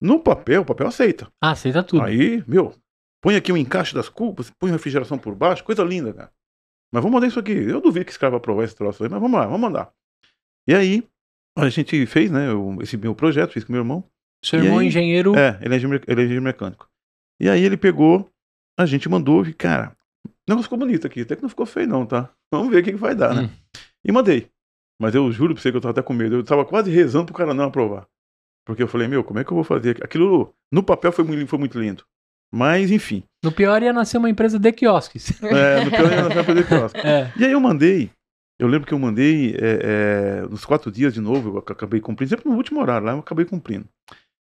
[0.00, 1.28] No papel, o papel aceita.
[1.40, 2.02] Ah, aceita tudo.
[2.02, 2.74] Aí, meu,
[3.22, 6.32] põe aqui o encaixe das cubas, põe refrigeração por baixo, coisa linda, cara.
[6.92, 7.52] Mas vamos mandar isso aqui.
[7.52, 9.92] Eu duvido que esse cara vai aprovar esse troço aí, mas vamos lá, vamos mandar.
[10.66, 11.08] E aí,
[11.56, 12.48] a gente fez, né,
[12.82, 14.02] esse meu projeto, fiz com meu irmão.
[14.44, 14.88] Seu irmão aí?
[14.88, 15.36] engenheiro.
[15.36, 16.90] É, ele é, engenheiro, ele é engenheiro mecânico.
[17.40, 18.30] E aí ele pegou,
[18.78, 19.96] a gente mandou, e cara,
[20.26, 22.30] o negócio ficou bonito aqui, até que não ficou feio não, tá?
[22.52, 23.42] Vamos ver o que, que vai dar, né?
[23.42, 23.80] Hum.
[24.04, 24.48] E mandei.
[25.00, 27.26] Mas eu juro pra você que eu tava até com medo, eu tava quase rezando
[27.26, 28.06] pro cara não aprovar.
[28.66, 30.02] Porque eu falei, meu, como é que eu vou fazer?
[30.02, 32.04] Aquilo no papel foi muito, foi muito lindo.
[32.52, 33.22] Mas, enfim.
[33.44, 35.30] No pior ia nascer uma empresa de quiosques.
[35.42, 36.98] É, no pior ainda não vai poder quiosque.
[37.06, 37.32] É.
[37.36, 38.10] E aí eu mandei.
[38.58, 42.00] Eu lembro que eu mandei é, é, nos quatro dias de novo, eu ac- acabei
[42.00, 43.86] cumprindo, sempre no último horário lá, eu acabei cumprindo.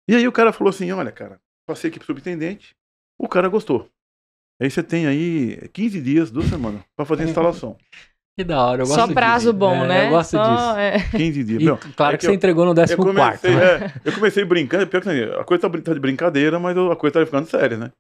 [0.08, 2.74] E aí o cara falou assim: olha, cara, passei aqui pro subintendente,
[3.20, 3.88] o cara gostou.
[4.62, 7.78] Aí você tem aí 15 dias, duas semanas, pra fazer a instalação.
[8.36, 9.54] Que da hora, eu gosto Só prazo disso.
[9.54, 10.06] bom, É, né?
[10.08, 10.78] Eu gosto Só, disso.
[10.78, 11.10] é.
[11.18, 11.62] 15 dias.
[11.62, 13.84] E Não, claro é que que você eu- entregou no eu 14 comecei, quarto.
[13.86, 17.20] é, eu comecei brincando, pior que a coisa tá, tá de brincadeira, mas a coisa
[17.20, 17.92] tá ficando séria, né?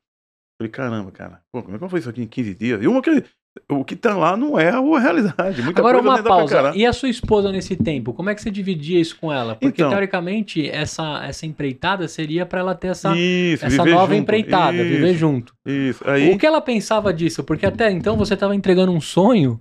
[0.59, 2.81] Falei, caramba, cara, pô, como é que fazer isso aqui em 15 dias?
[2.83, 3.23] E uma que,
[3.69, 5.61] o que tá lá não é a realidade.
[5.61, 6.71] Muita Agora uma pra pausa.
[6.75, 8.11] E a sua esposa nesse tempo?
[8.11, 9.53] Como é que você dividia isso com ela?
[9.55, 9.91] Porque Então.
[9.91, 14.23] teoricamente essa, essa empreitada seria pra ela ter essa, Isso, essa nova junto.
[14.23, 15.53] empreitada, isso, viver junto.
[15.65, 16.33] Isso, aí...
[16.33, 17.43] O que ela pensava disso?
[17.43, 19.59] Porque até então você estava entregando um sonho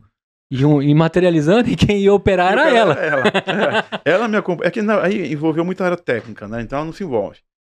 [0.50, 2.94] e, um- e materializando e quem ia operar era ela.
[2.94, 4.11] Ela, é.
[4.12, 4.68] ela me acompanha.
[4.68, 6.62] É que não, aí envolveu muita área técnica, né?
[6.62, 7.38] Então ela não se envolve.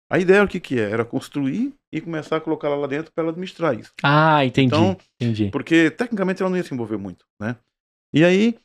[0.10, 0.89] A ideia era o que, que é?
[0.89, 3.91] Era construir e começar a colocar ela lá dentro para ela administrar isso.
[4.02, 4.67] Ah, entendi.
[4.67, 5.50] Então, entendi.
[5.52, 7.58] porque tecnicamente ela não ia se envolver muito, né?
[8.13, 8.58] E aí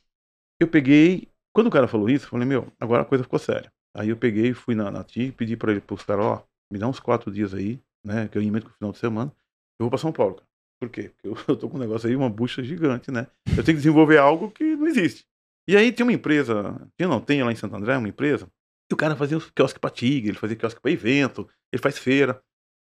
[0.59, 1.27] eu peguei.
[1.53, 3.71] Quando o cara falou isso, eu falei, meu, agora a coisa ficou séria.
[3.95, 6.87] Aí eu peguei, fui na, na TI, pedi para ele, pros caras, ó, me dá
[6.87, 8.27] uns quatro dias aí, né?
[8.27, 9.31] Que eu emendo com o final de semana.
[9.79, 10.47] Eu vou para São Paulo, cara.
[10.79, 11.11] Por quê?
[11.21, 13.27] Porque eu, eu tô com um negócio aí, uma bucha gigante, né?
[13.45, 15.25] Eu tenho que desenvolver algo que não existe.
[15.67, 18.49] E aí tem uma empresa, tinha não, tem lá em Santo André uma empresa,
[18.87, 21.97] que o cara fazia os quiosque pra tigre, ele fazia quiosque pra evento, ele faz
[21.97, 22.41] feira.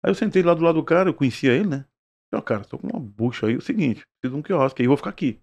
[0.05, 1.85] Aí eu sentei lá do lado do cara, eu conhecia ele, né?
[2.35, 4.87] Ó, cara, tô com uma bucha aí, é o seguinte, preciso de um quiosque, aí
[4.87, 5.41] eu vou ficar aqui.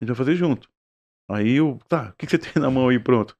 [0.00, 0.68] A gente vai fazer junto.
[1.30, 3.36] Aí eu, tá, o que, que você tem na mão aí, pronto?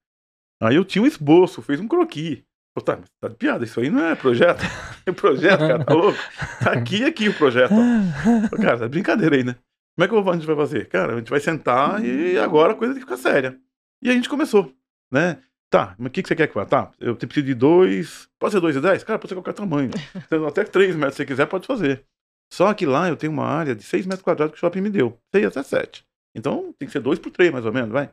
[0.63, 2.45] Aí eu tinha um esboço, fez um croqui.
[2.75, 4.61] Pô, tá, tá de piada, isso aí não é projeto.
[5.07, 6.19] É projeto, cara, tá louco?
[6.63, 8.57] Tá aqui e aqui o projeto, ó.
[8.57, 9.55] Cara, tá brincadeira aí, né?
[9.95, 10.89] Como é que a gente vai fazer?
[10.89, 13.61] Cara, a gente vai sentar e agora a coisa tem que ficar séria.
[14.03, 14.75] E a gente começou,
[15.13, 15.43] né?
[15.75, 16.65] Tá, mas o que, que você quer que vá?
[16.65, 18.29] Tá, eu preciso de dois.
[18.39, 19.03] Pode ser dois e dez?
[19.03, 19.91] Cara, pode ser qualquer tamanho.
[20.47, 22.07] Até três metros se você quiser, pode fazer.
[22.53, 24.89] Só que lá eu tenho uma área de seis metros quadrados que o shopping me
[24.89, 25.19] deu.
[25.35, 26.07] Seis até sete.
[26.33, 28.09] Então tem que ser dois por três, mais ou menos, vai.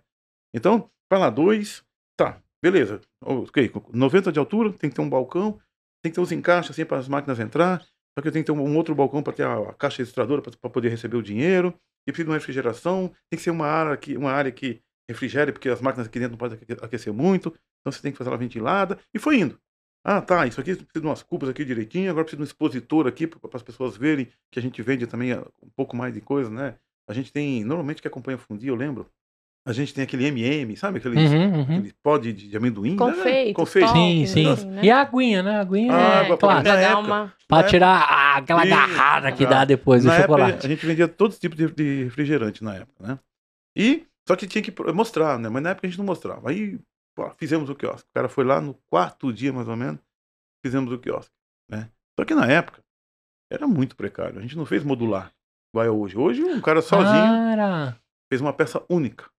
[0.51, 1.83] Então, vai lá, dois.
[2.17, 2.99] Tá, beleza.
[3.23, 5.59] Ok, com 90 de altura, tem que ter um balcão,
[6.03, 7.83] tem que ter os encaixes assim para as máquinas entrar.
[8.17, 9.99] Só que eu tenho que ter um, um outro balcão para ter a, a caixa
[9.99, 11.75] registradora para poder receber o dinheiro.
[12.07, 13.09] E preciso de uma refrigeração.
[13.29, 16.31] Tem que ser uma área que, uma área que refrigere, porque as máquinas aqui dentro
[16.31, 17.49] não podem aque- aquecer muito.
[17.81, 18.97] Então você tem que fazer ela ventilada.
[19.13, 19.57] E foi indo.
[20.03, 22.09] Ah, tá, isso aqui precisa de umas cubas aqui direitinho.
[22.09, 25.31] Agora precisa de um expositor aqui para as pessoas verem que a gente vende também
[25.33, 26.75] ah, um pouco mais de coisa, né?
[27.07, 29.05] A gente tem, normalmente que acompanha fundir, eu lembro,
[29.67, 30.97] a gente tem aquele MM, sabe?
[30.97, 31.61] Aqueles, Uhum, uhum.
[31.61, 32.91] aquele pó de, de amendoim.
[32.91, 32.97] né?
[32.97, 33.87] Confeito, Confeito.
[33.87, 33.93] pó.
[33.93, 34.65] Sim, sim.
[34.65, 34.81] né?
[34.83, 35.57] E a aguinha, né?
[35.57, 36.63] A aguinha Ah, é água claro.
[36.63, 37.33] Pra época, uma.
[37.47, 37.67] Pra né?
[37.67, 40.51] tirar ah, aquela garrada que dá depois do na chocolate.
[40.53, 43.19] época, a gente vendia todos os tipos de, de refrigerante na época, né?
[43.77, 45.49] E, só que tinha que mostrar, né?
[45.49, 46.49] Mas na época a gente não mostrava.
[46.49, 46.79] Aí,
[47.15, 48.07] pô, fizemos o quiosque.
[48.09, 49.99] O cara foi lá no quarto dia, mais ou menos,
[50.65, 51.33] fizemos o quiosque,
[51.69, 51.89] né?
[52.17, 52.81] Só que na época,
[53.51, 54.39] era muito precário.
[54.39, 55.31] A gente não fez modular,
[55.73, 56.17] igual é hoje.
[56.17, 57.97] Hoje, um cara sozinho Cara,
[58.31, 59.29] fez uma peça única.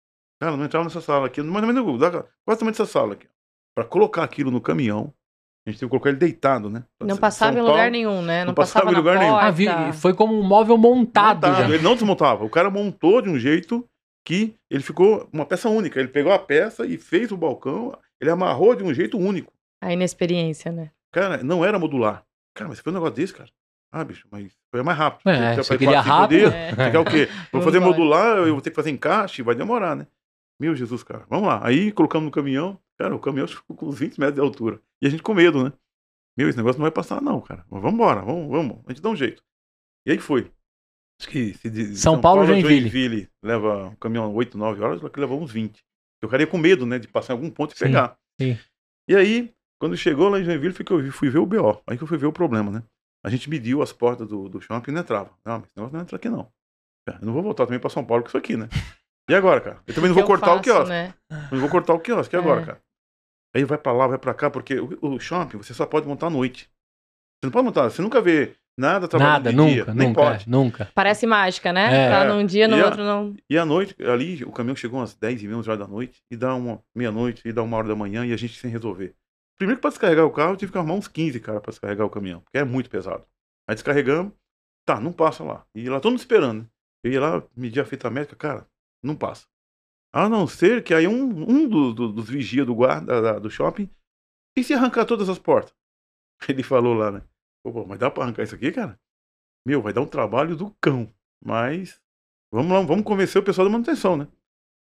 [0.41, 1.99] Cara, não entrava nessa sala aqui, mais ou menos,
[2.45, 3.27] quase tamanho dessa sala aqui.
[3.75, 5.15] Pra colocar aquilo no caminhão,
[5.67, 6.85] a gente tem que colocar ele deitado, né?
[7.01, 8.41] Não São passava em Paulo, lugar nenhum, né?
[8.41, 9.33] Não, não passava passava, em lugar na nenhum.
[9.33, 9.47] porta.
[9.47, 11.69] ah, vi- foi como um móvel montado, montado.
[11.69, 11.69] já.
[11.75, 12.45] Ele não desmontava.
[12.45, 13.89] O cara montou de um jeito
[14.25, 15.99] que ele ficou uma peça única.
[15.99, 17.97] Ele pegou a peça e fez o balcão.
[18.21, 19.53] Ele amarrou de um jeito único.
[19.83, 20.91] A inexperiência, né?
[21.13, 22.25] Cara, não era modular.
[22.55, 23.51] Cara, mas você fez um negócio desse, cara?
[23.91, 25.29] Ah, bicho, mas foi mais rápido.
[25.29, 26.39] É, Você você queria rápido.
[26.39, 26.71] dias, É.
[26.71, 27.27] Você quer o quê?
[27.53, 27.93] Vou Vamos fazer embora.
[27.93, 30.07] modular, eu vou ter que fazer encaixe, vai demorar, né?
[30.59, 31.27] Meu Jesus, cara.
[31.29, 31.61] Vamos lá.
[31.67, 32.79] Aí colocamos no caminhão.
[32.99, 34.81] Cara, o caminhão ficou com uns 20 metros de altura.
[35.03, 35.73] E a gente com medo, né?
[36.39, 37.67] Meu, esse negócio não vai passar, não, cara.
[37.69, 38.79] Mas vamos embora, vamos, vamos.
[38.87, 39.43] A gente dá um jeito.
[40.07, 40.51] E aí foi.
[41.23, 43.29] Acho que se de São Paulo, a Joinville.
[43.45, 45.81] leva um caminhão 8, 9 horas, aqui levou uns 20.
[46.21, 48.17] Eu ficaria com medo, né, de passar em algum ponto e Sim, pegar.
[48.41, 48.59] sim.
[49.09, 51.81] E aí, quando chegou lá em Joinville, fui, que eu fui ver o BO.
[51.87, 52.83] Aí que eu fui ver o problema, né?
[53.25, 55.31] A gente mediu as portas do, do shopping e não entrava.
[55.45, 56.51] Não, mas esse negócio não entra aqui, não.
[57.09, 58.69] Eu não vou voltar também pra São Paulo com isso aqui, né?
[59.31, 59.81] E agora, cara?
[59.87, 60.89] Eu também não vou que cortar o quiosque.
[60.89, 61.15] Né?
[61.53, 62.35] Não vou cortar o quiosque.
[62.35, 62.67] E agora, É.
[62.67, 62.81] cara?
[63.55, 66.27] Aí vai pra lá, vai pra cá, porque o, o shopping você só pode montar
[66.27, 66.65] à noite.
[67.39, 70.21] Você não pode montar, você nunca vê Nada trabalhando Nada, de nunca, dia, nem nunca,
[70.23, 70.45] pode.
[70.45, 70.91] é, nunca.
[70.95, 72.07] Parece mágica, né?
[72.07, 72.11] É.
[72.11, 73.37] Tá num dia, no E a- outro não.
[73.51, 76.23] E à noite, ali, o caminhão chegou umas 10 e meia, 11 horas da noite,
[76.31, 79.15] e dá uma meia-noite, e dá uma hora da manhã, e a gente sem resolver.
[79.59, 82.07] Primeiro que pra descarregar o carro, eu tive que arrumar uns 15 cara pra descarregar
[82.07, 83.25] o caminhão, porque é muito pesado.
[83.69, 84.33] Aí descarregamos,
[84.87, 85.65] tá, não passa lá.
[85.75, 86.67] E lá todo mundo esperando, né?
[87.05, 88.67] Eu ia lá medir a fita métrica, cara,
[89.03, 89.45] não passa.
[90.15, 93.51] A não ser que aí um, um do- do- dos vigias do guarda da- do
[93.51, 93.89] shopping,
[94.57, 95.75] e se arrancar todas as portas?
[96.49, 97.23] Ele falou lá, né?
[97.64, 98.98] Pô, pô, mas dá pra arrancar isso aqui, cara?
[99.66, 101.12] Meu, vai dar um trabalho do cão.
[101.44, 102.01] Mas
[102.53, 104.27] vamos lá, vamos convencer o pessoal da manutenção, né?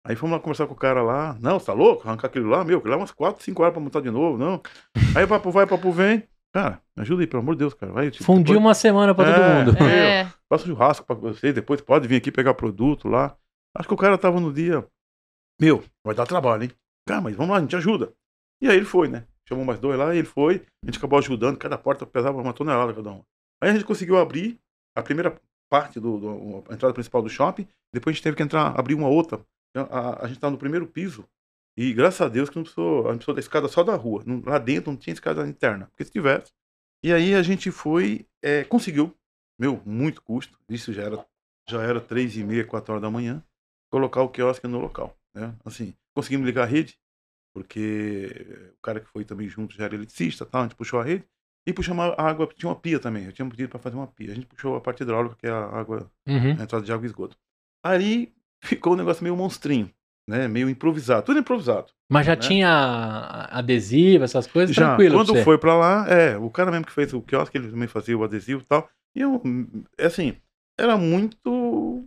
[0.06, 1.34] Aí fomos lá conversar com o cara lá.
[1.40, 2.06] Não, você tá louco?
[2.06, 4.60] Arrancar aquilo lá, meu, que lá umas 4, 5 horas pra montar de novo, não.
[5.16, 6.28] Aí papo vai, papo vem.
[6.52, 7.90] Cara, me ajuda aí, pelo amor de Deus, cara.
[7.92, 9.64] Vai, tipo, Fundiu depois- uma semana pra todo É.
[9.64, 9.76] mundo.
[9.84, 10.24] É.
[10.48, 13.36] Faça churrasco pra vocês, depois pode vir aqui pegar produto lá.
[13.76, 14.86] Acho que o cara tava no dia.
[15.60, 16.70] Meu, vai dar trabalho, hein?
[17.08, 18.12] Cara, mas vamos lá, a gente ajuda.
[18.62, 19.26] E aí ele foi, né?
[19.48, 20.64] Chamou mais dois lá e ele foi.
[20.82, 23.24] A gente acabou ajudando, cada porta pesava uma tonelada cada uma.
[23.62, 24.58] Aí a gente conseguiu abrir
[24.96, 25.38] a primeira
[25.70, 27.66] parte do, do- a entrada principal do shopping.
[27.92, 29.44] Depois a gente teve que entrar, abrir uma outra.
[29.76, 31.24] A, a- a gente tava no primeiro piso.
[31.76, 34.22] E graças a Deus que não precisou, a gente precisou da escada só da rua.
[34.26, 35.86] Não- lá dentro não tinha escada interna.
[35.86, 36.52] Porque se tivesse.
[37.02, 39.14] E aí a gente foi, é, conseguiu
[39.58, 40.58] meu, muito custo.
[40.68, 41.26] Isso já era,
[41.68, 43.42] já era três e meia, quatro horas da manhã.
[43.90, 45.54] Colocar o quiosque no local, né?
[45.64, 46.98] Assim, conseguimos ligar a rede,
[47.54, 51.04] porque o cara que foi também junto já era eletricista, tal, a gente puxou a
[51.04, 51.24] rede.
[51.66, 54.32] E puxamos a água, tinha uma pia também, eu tinha pedido para fazer uma pia.
[54.32, 56.50] A gente puxou a parte hidráulica, que é a água, Uhum.
[56.58, 57.38] a entrada de água e esgoto.
[57.82, 59.90] Aí ficou um negócio meio monstrinho,
[60.28, 60.46] né?
[60.46, 61.86] Meio improvisado, tudo improvisado.
[62.10, 62.42] Mas já Né?
[62.42, 65.14] tinha adesivo, essas coisas, Já, tranquilo.
[65.16, 68.16] quando foi pra lá, é, o cara mesmo que fez o quiosque, ele também fazia
[68.18, 68.90] o adesivo e tal.
[69.16, 70.36] E eu, hum, assim,
[70.78, 72.06] era muito.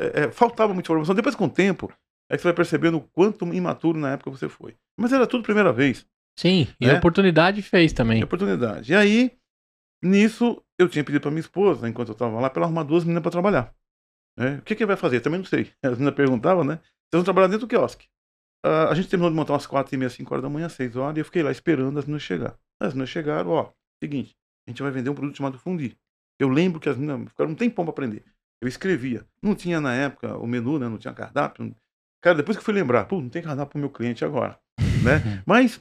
[0.00, 1.14] é, é, faltava muita informação.
[1.14, 1.92] Depois, com o tempo,
[2.30, 4.76] é que você vai percebendo o quanto imaturo na época você foi.
[4.98, 6.06] Mas era tudo primeira vez,
[6.38, 6.94] Sim, e né?
[6.94, 8.22] a oportunidade fez também.
[8.22, 8.92] a oportunidade.
[8.92, 9.32] E aí,
[10.02, 13.04] nisso, eu tinha pedido pra minha esposa, enquanto eu tava lá, pra ela arrumar duas
[13.04, 13.74] meninas pra trabalhar.
[14.38, 14.56] né?
[14.58, 15.20] O que que vai fazer?
[15.20, 15.70] Também não sei.
[15.84, 16.76] As meninas perguntavam, né?
[16.76, 18.06] Vocês vão trabalhar dentro do quiosque.
[18.64, 20.94] Ah, a gente terminou de montar umas quatro e meia, cinco horas da manhã, seis
[20.96, 22.56] horas, e eu fiquei lá esperando as meninas chegar.
[22.80, 25.96] As meninas chegaram, ó, seguinte, a gente vai vender um produto chamado Fundi.
[26.38, 28.24] Eu lembro que as meninas ficaram um tempão pra aprender.
[28.62, 29.26] Eu escrevia.
[29.42, 30.88] Não tinha na época o menu, né?
[30.88, 31.64] Não tinha cardápio.
[31.64, 31.74] não-
[32.22, 34.58] Cara, depois que eu fui lembrar, pô, não tem cardápio pro meu cliente agora,
[35.04, 35.42] né?
[35.46, 35.80] Mas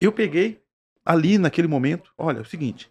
[0.00, 0.62] eu peguei
[1.04, 2.88] ali naquele momento, olha, é o seguinte,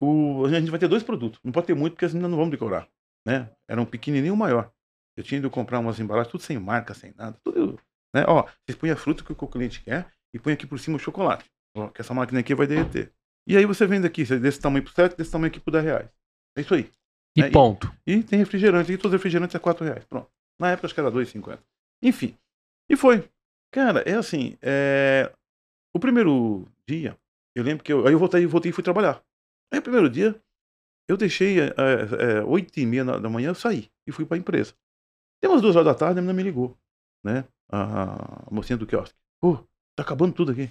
[0.00, 2.38] o, a gente vai ter dois produtos, não pode ter muito porque as meninas não
[2.38, 2.88] vão decorar,
[3.26, 3.50] né?
[3.68, 4.72] Era um pequenininho e maior.
[5.16, 7.78] Eu tinha ido comprar umas embalagens, tudo sem marca, sem nada, tudo,
[8.14, 8.24] né?
[8.26, 11.00] Ó, vocês põem a fruta que o cliente quer e põe aqui por cima o
[11.00, 11.44] chocolate,
[11.76, 13.12] ó, que essa máquina aqui vai derreter.
[13.46, 16.08] E aí você vende aqui, desse tamanho por 7, desse tamanho aqui por 10 reais.
[16.56, 16.90] É isso aí.
[17.36, 17.92] E É, e- ponto.
[18.06, 20.04] E tem refrigerante, e todos os refrigerantes é 4 reais.
[20.04, 20.28] Pronto.
[20.60, 21.58] Na época acho que era 2,50.
[22.02, 22.36] Enfim.
[22.90, 23.28] E foi.
[23.70, 25.32] Cara, é assim, é...
[25.94, 27.16] o primeiro dia,
[27.54, 28.06] eu lembro que eu.
[28.06, 29.22] Aí eu voltei, voltei e fui trabalhar.
[29.72, 30.38] Aí o primeiro dia,
[31.08, 31.72] eu deixei é,
[32.38, 34.74] é, 8 e meia da manhã, eu saí e fui pra empresa.
[35.40, 36.76] Tem umas duas horas da tarde, a menina me ligou,
[37.24, 37.44] né?
[37.70, 39.18] A, a mocinha do quiosque.
[39.40, 39.56] Pô,
[39.96, 40.70] tá acabando tudo aqui.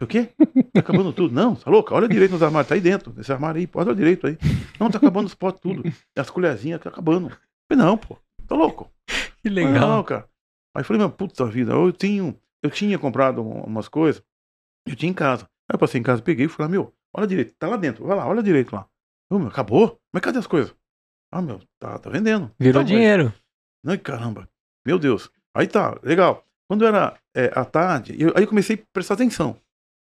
[0.00, 0.28] O quê?
[0.72, 1.34] Tá acabando tudo?
[1.34, 1.94] Não, tá louca?
[1.94, 3.12] Olha direito nos armários, tá aí dentro.
[3.18, 4.38] Esse armário aí, olha direito aí.
[4.78, 5.82] Não, tá acabando os potes tudo.
[6.16, 7.30] As colherzinhas tá acabando.
[7.68, 8.90] Falei, não, pô, tá louco.
[9.48, 9.88] Que legal.
[9.88, 10.28] Não, cara.
[10.74, 14.22] Aí eu falei, meu, puta vida, eu tinha, eu tinha comprado um- umas coisas,
[14.86, 15.44] eu tinha em casa.
[15.68, 18.16] Aí eu passei em casa, peguei e falei, meu, olha direito, tá lá dentro, vai
[18.16, 18.88] lá, olha direito lá.
[19.30, 20.00] Ô, meu, acabou?
[20.12, 20.74] Mas cadê as coisas?
[21.32, 22.50] Ah, meu, tá, tá vendendo.
[22.58, 23.34] Virou Tá, mas- dinheiro.
[23.86, 24.48] Ai, caramba.
[24.86, 25.30] Meu Deus.
[25.54, 26.44] Aí tá, legal.
[26.68, 29.52] Quando era é, à tarde, eu, aí eu comecei a prestar atenção.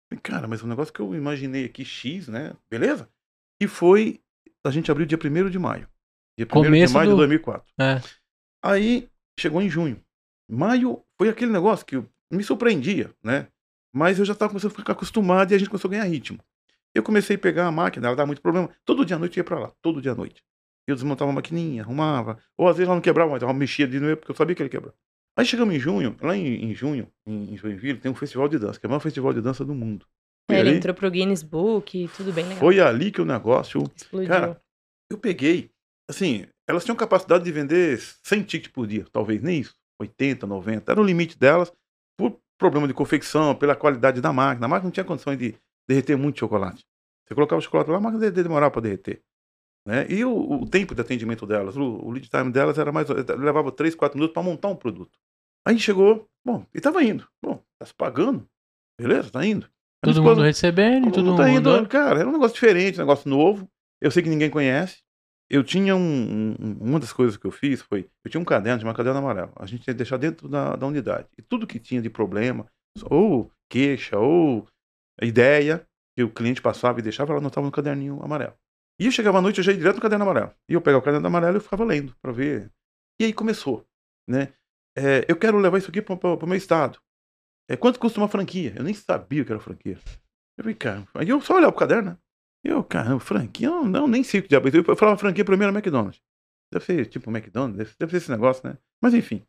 [0.09, 2.53] Falei, Cara, mas o negócio que eu imaginei aqui, X, né?
[2.69, 3.09] Beleza?
[3.61, 4.21] E foi.
[4.65, 5.87] A gente abriu dia 1 de maio.
[6.37, 7.73] Dia 1 de maio do- de 2004.
[7.79, 8.01] É.
[8.63, 10.01] Aí chegou em junho.
[10.49, 13.47] Maio foi aquele negócio que me surpreendia, né?
[13.93, 16.39] Mas eu já estava começando a ficar acostumado e a gente começou a ganhar ritmo.
[16.93, 18.69] Eu comecei a pegar a máquina, ela dava muito problema.
[18.83, 20.43] Todo dia à noite eu ia pra lá, todo dia à noite.
[20.87, 22.37] Eu desmontava a maquininha, arrumava.
[22.57, 24.61] Ou às vezes ela não quebrava, mas ela mexia de novo, porque eu sabia que
[24.61, 24.93] ele ia quebrar.
[25.37, 28.57] Aí chegamos em junho, lá em, em junho, em, em Joinville, tem um festival de
[28.57, 30.05] dança, que é o maior festival de dança do mundo.
[30.49, 32.59] É, ele ali, entrou pro Guinness Book, tudo bem legal.
[32.59, 34.29] foi ali que o negócio Explodiu.
[34.29, 34.61] Cara,
[35.09, 35.71] eu peguei,
[36.09, 40.91] assim, elas tinham capacidade de vender 100 tickets por dia, talvez nem isso, 80, 90,
[40.91, 41.71] era o limite delas,
[42.17, 44.65] por problema de confecção, pela qualidade da máquina.
[44.65, 45.55] A máquina não tinha condições de
[45.87, 46.83] derreter muito chocolate.
[47.27, 49.21] Você colocava o chocolate lá, a máquina de- demorava para derreter.
[49.87, 50.05] Né?
[50.09, 53.71] E o, o tempo de atendimento delas, o, o lead time delas era mais, levava
[53.71, 55.17] 3, 4 minutos para montar um produto.
[55.67, 57.27] Aí chegou, bom, e tava indo.
[57.43, 58.47] Bom, tá se pagando,
[58.99, 59.65] beleza, tá indo.
[60.03, 61.37] A Todo esposa- mundo recebendo, todo mundo.
[61.37, 63.67] tá indo, cara, era um negócio diferente, um negócio novo.
[64.01, 64.99] Eu sei que ninguém conhece.
[65.49, 68.79] Eu tinha um, um- uma das coisas que eu fiz foi, eu tinha um caderno,
[68.79, 69.53] tinha uma caderno amarelo.
[69.55, 71.27] A gente ia deixar dentro da, da unidade.
[71.37, 72.65] E tudo que tinha de problema,
[73.09, 74.67] ou queixa, ou
[75.21, 78.53] ideia, que o cliente passava e deixava, ela anotava no caderninho amarelo.
[78.99, 80.51] E eu chegava à noite, eu já ia direto no caderno amarelo.
[80.69, 82.71] E eu pegava o caderno amarelo e eu ficava lendo para ver.
[83.19, 83.85] E aí começou,
[84.27, 84.53] né?
[84.97, 86.97] É, eu quero levar isso aqui para o meu estado.
[87.69, 88.73] É, quanto custa uma franquia?
[88.75, 89.99] Eu nem sabia o que era franquia.
[90.57, 92.17] Eu falei, cara, aí eu só olhava pro caderno, né?
[92.65, 93.69] Eu, caramba, franquia?
[93.69, 94.67] Não, não nem sei o que diabo.
[94.67, 96.19] é Eu falava franquia primeiro era McDonald's.
[96.73, 98.75] Deve ser tipo McDonald's, deve, deve ser esse negócio, né?
[98.99, 99.45] Mas enfim,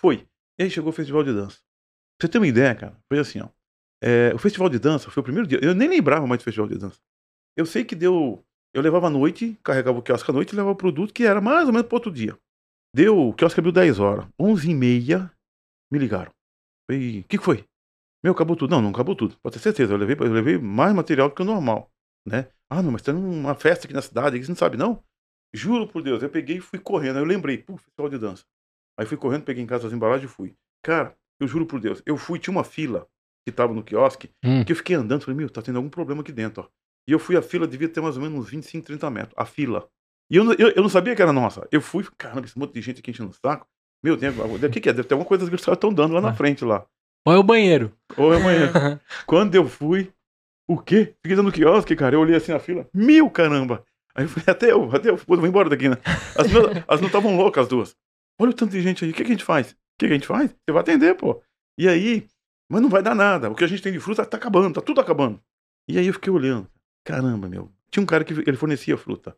[0.00, 0.28] foi.
[0.58, 1.58] E aí chegou o festival de dança.
[2.16, 3.48] Pra você ter uma ideia, cara, foi assim, ó.
[4.00, 5.58] É, o festival de dança foi o primeiro dia.
[5.60, 7.00] Eu nem lembrava mais do festival de dança.
[7.56, 8.44] Eu sei que deu.
[8.72, 11.40] Eu levava à noite, carregava o quiosque à noite e levava o produto que era
[11.40, 12.38] mais ou menos pro outro dia.
[12.94, 14.26] Deu, o quiosque abriu 10 horas.
[14.38, 15.32] 11 e meia,
[15.90, 16.32] me ligaram.
[16.88, 17.64] Falei, o que, que foi?
[18.24, 18.70] Meu, acabou tudo.
[18.70, 19.36] Não, não acabou tudo.
[19.42, 19.92] Pode ter certeza.
[19.92, 21.90] Eu levei, eu levei mais material do que o normal,
[22.26, 22.48] né?
[22.70, 25.02] Ah, não, mas tem uma festa aqui na cidade, você não sabe, não?
[25.54, 27.16] Juro por Deus, eu peguei e fui correndo.
[27.16, 28.44] Aí eu lembrei, pô, festival de dança.
[28.98, 30.54] Aí fui correndo, peguei em casa as embalagens e fui.
[30.82, 33.06] Cara, eu juro por Deus, eu fui, tinha uma fila
[33.46, 34.64] que tava no quiosque, Hum.
[34.64, 36.68] que eu fiquei andando, falei, meu, tá tendo algum problema aqui dentro, ó.
[37.08, 39.44] E eu fui, a fila devia ter mais ou menos uns 25, 30 metros, a
[39.44, 39.88] fila.
[40.30, 41.66] E eu, não- eu, eu não sabia que era nossa.
[41.72, 43.66] Eu fui, caramba, esse monte de gente aqui enchendo o saco.
[44.02, 44.92] Meu, tem, o que, que é?
[44.92, 46.34] Deve ter alguma coisa que os caras estão dando lá na Ah.
[46.34, 46.86] frente lá.
[47.26, 47.92] Ou é o banheiro.
[48.16, 49.00] Ou é amanhã.
[49.26, 50.12] Quando eu fui,
[50.68, 51.14] o quê?
[51.22, 52.14] Fiquei dando quiosque, cara.
[52.14, 52.88] Eu olhei assim na fila.
[52.94, 53.84] Mil, caramba!
[54.14, 55.96] Aí eu falei, até eu, até eu, pô, vou embora daqui, né?
[56.36, 57.96] As duas estavam loucas, as duas.
[58.38, 59.72] Olha o tanto de gente aí, o que, que a gente faz?
[59.72, 60.50] O que, que a gente faz?
[60.50, 61.42] Você vai atender, pô.
[61.78, 62.26] E aí,
[62.70, 63.50] mas não vai dar nada.
[63.50, 65.40] O que a gente tem de fruta tá acabando, tá tudo acabando.
[65.88, 66.68] E aí eu fiquei olhando.
[67.04, 67.70] Caramba, meu.
[67.90, 69.36] Tinha um cara que ele fornecia fruta.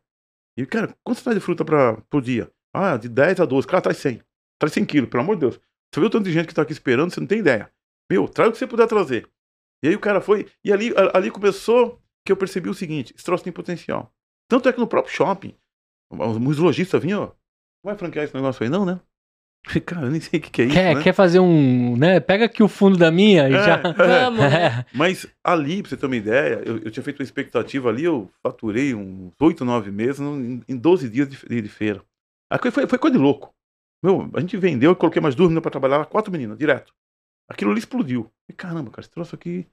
[0.56, 2.50] E, cara, quanto você traz de fruta pra, por dia?
[2.72, 3.66] Ah, de 10 a 12.
[3.66, 4.20] Cara, traz 100.
[4.58, 5.60] Traz 100 quilos, pelo amor de Deus.
[5.92, 7.70] Você viu o tanto de gente que tá aqui esperando, você não tem ideia.
[8.10, 9.28] Meu, traz o que você puder trazer.
[9.84, 10.46] E aí o cara foi.
[10.64, 14.10] E ali, ali começou que eu percebi o seguinte: esse troço tem potencial.
[14.48, 15.54] Tanto é que no próprio shopping,
[16.10, 17.26] os, lojistas vinham, ó.
[17.26, 18.98] Não vai franquear esse negócio aí, não, né?
[19.66, 20.74] Eu falei, Cara, eu nem sei o que, que é isso.
[20.74, 21.02] Quer, né?
[21.02, 21.98] quer fazer um.
[21.98, 22.18] né?
[22.18, 23.74] Pega aqui o fundo da minha e É, já.
[23.74, 24.24] é.
[24.24, 24.86] Vamos, né?
[24.90, 24.96] É.
[24.96, 28.30] Mas ali, pra você ter uma ideia, eu, eu tinha feito uma expectativa ali, eu
[28.42, 32.02] faturei uns 8, 9 meses em, em 12 dias de, de, feira.
[32.72, 33.52] Foi, foi coisa de louco.
[34.02, 36.94] Meu, a gente vendeu, eu coloquei mais duas meninas pra trabalhar, quatro meninas, direto.
[37.48, 38.30] Aquilo ali explodiu.
[38.48, 39.66] E caramba, cara, esse troço aqui,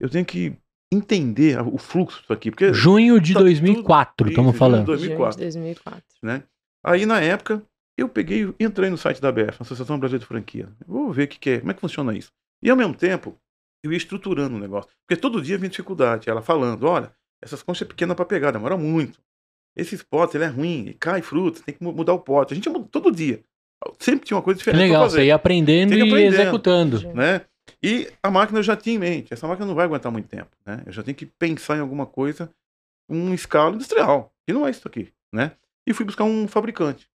[0.00, 0.54] eu tenho que
[0.92, 2.50] entender o fluxo disso aqui.
[2.50, 4.86] Porque, Junho de Tá 2004, tudo- estamos isso, falando.
[4.86, 5.38] junho de Junho 2004.
[5.38, 6.02] de 2004.
[6.22, 6.42] né?
[6.84, 7.62] Aí na época,
[7.96, 10.68] eu peguei, entrei no site da ABF, Associação Brasileira de Franquia.
[10.86, 12.32] Vou ver o que, que é, como é que funciona isso.
[12.62, 13.36] E ao mesmo tempo,
[13.84, 14.90] eu ia estruturando o negócio.
[15.06, 16.28] Porque todo dia vinha dificuldade.
[16.28, 19.20] Ela falando, olha, essas conchas é pequena para pegar, demora muito.
[19.76, 22.52] Esse pote, ele é ruim, cai fruta, tem que mu- mudar o pote.
[22.52, 23.42] A gente muda todo dia.
[23.98, 26.34] Sempre tinha uma coisa diferente legal, você ia aprendendo e aprendendo.
[26.34, 27.14] executando.
[27.14, 27.42] né?
[27.82, 29.32] E a máquina eu já tinha em mente.
[29.32, 30.82] Essa máquina não vai aguentar muito tempo, né?
[30.84, 32.52] Eu já tenho que pensar em alguma coisa,
[33.08, 35.52] um escala industrial, que não é isso aqui, né?
[35.86, 37.08] E fui buscar um fabricante.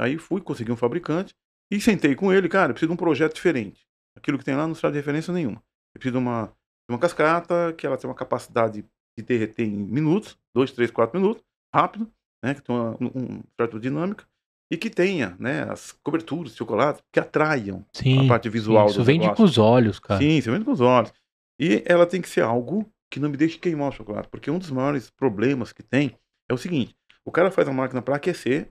[0.00, 1.34] Aí fui, consegui um fabricante
[1.70, 3.84] e sentei com ele, cara, eu preciso de um projeto diferente.
[4.16, 5.56] Aquilo que tem lá não será de referência nenhuma.
[5.94, 8.84] Eu preciso de uma, de uma cascata que ela tem uma capacidade
[9.16, 11.42] de derreter em minutos, dois, três, quatro minutos,
[11.74, 12.10] rápido,
[12.42, 12.54] né?
[12.54, 14.24] Que tem uma um, um dinâmica
[14.72, 15.64] e que tenha, né?
[15.70, 18.24] As coberturas de chocolate que atraiam Sim.
[18.24, 19.36] a parte visual Isso do vende negócio.
[19.36, 20.18] com os olhos, cara.
[20.18, 21.12] Sim, você vende com os olhos.
[21.60, 24.28] E ela tem que ser algo que não me deixe queimar o chocolate.
[24.28, 26.16] Porque um dos maiores problemas que tem
[26.50, 28.70] é o seguinte: o cara faz a máquina para aquecer,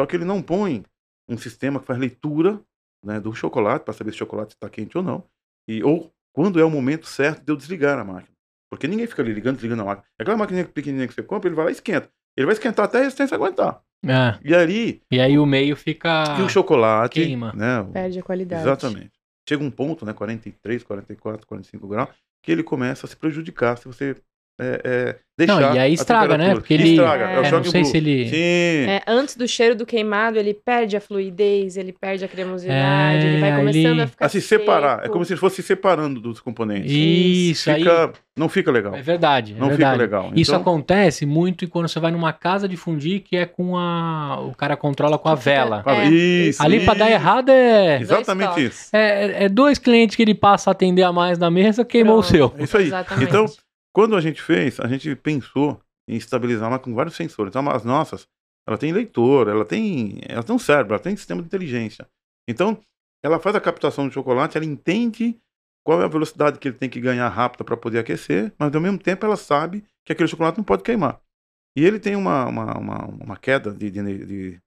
[0.00, 0.84] só que ele não põe
[1.28, 2.58] um sistema que faz leitura
[3.04, 5.22] né, do chocolate para saber se o chocolate está quente ou não.
[5.68, 8.34] E, ou quando é o momento certo de eu desligar a máquina.
[8.70, 10.06] Porque ninguém fica ali ligando, desligando a máquina.
[10.18, 12.10] É aquela máquina pequenininha que você compra, ele vai lá e esquenta.
[12.36, 13.80] Ele vai esquentar até a resistência aguentar.
[14.04, 14.38] É.
[14.44, 16.24] E ali, E aí o meio fica.
[16.38, 17.20] e o chocolate.
[17.20, 17.52] queima.
[17.54, 18.62] Né, Perde a qualidade.
[18.62, 19.12] Exatamente.
[19.48, 22.08] Chega um ponto, né, 43, 44, 45 graus,
[22.42, 24.16] que ele começa a se prejudicar se você
[24.62, 26.54] é, é, deixar Não, e aí estraga, né?
[26.54, 26.90] Porque ele.
[26.90, 27.90] Estraga, É, é, o É, choque não sei blue.
[27.90, 28.28] se ele.
[28.28, 33.26] Sim, É, antes do cheiro do queimado, ele perde a fluidez, ele perde a cremosidade,
[33.26, 35.04] É, ele vai aí começando ele- a ficar a se separar.
[35.04, 36.90] É como se fosse se separando dos componentes.
[36.92, 37.78] Isso, aí.
[37.80, 38.94] Fica, Não fica legal.
[38.94, 39.52] É verdade.
[39.54, 39.92] É não verdade.
[39.92, 40.32] fica legal.
[40.34, 44.40] Isso Então, acontece muito quando você vai numa casa de fundir que é com a.
[44.40, 45.82] O cara controla com a vela.
[45.86, 47.14] É, isso, Ali pra dar isso.
[47.14, 48.00] errado é.
[48.00, 48.88] Exatamente isso.
[48.90, 52.22] É, é dois clientes que ele passa a atender a mais na mesa, queimou o
[52.22, 52.30] Pronto.
[52.32, 52.54] seu.
[52.58, 52.86] É isso aí.
[52.86, 53.28] Exatamente.
[53.28, 53.44] Então,
[53.92, 57.50] quando a gente fez, a gente pensou em estabilizar uma com vários sensores.
[57.50, 58.26] Então, as nossas,
[58.66, 62.08] ela tem leitor, ela tem, ela tem um cérebro, ela tem sistema de inteligência.
[62.48, 62.80] Então,
[63.22, 65.40] ela faz a captação do chocolate, ela entende
[65.84, 68.80] qual é a velocidade que ele tem que ganhar rápida para poder aquecer, mas ao
[68.80, 71.20] mesmo tempo ela sabe que aquele chocolate não pode queimar.
[71.76, 74.60] E ele tem uma, uma, uma, uma queda de, de, de,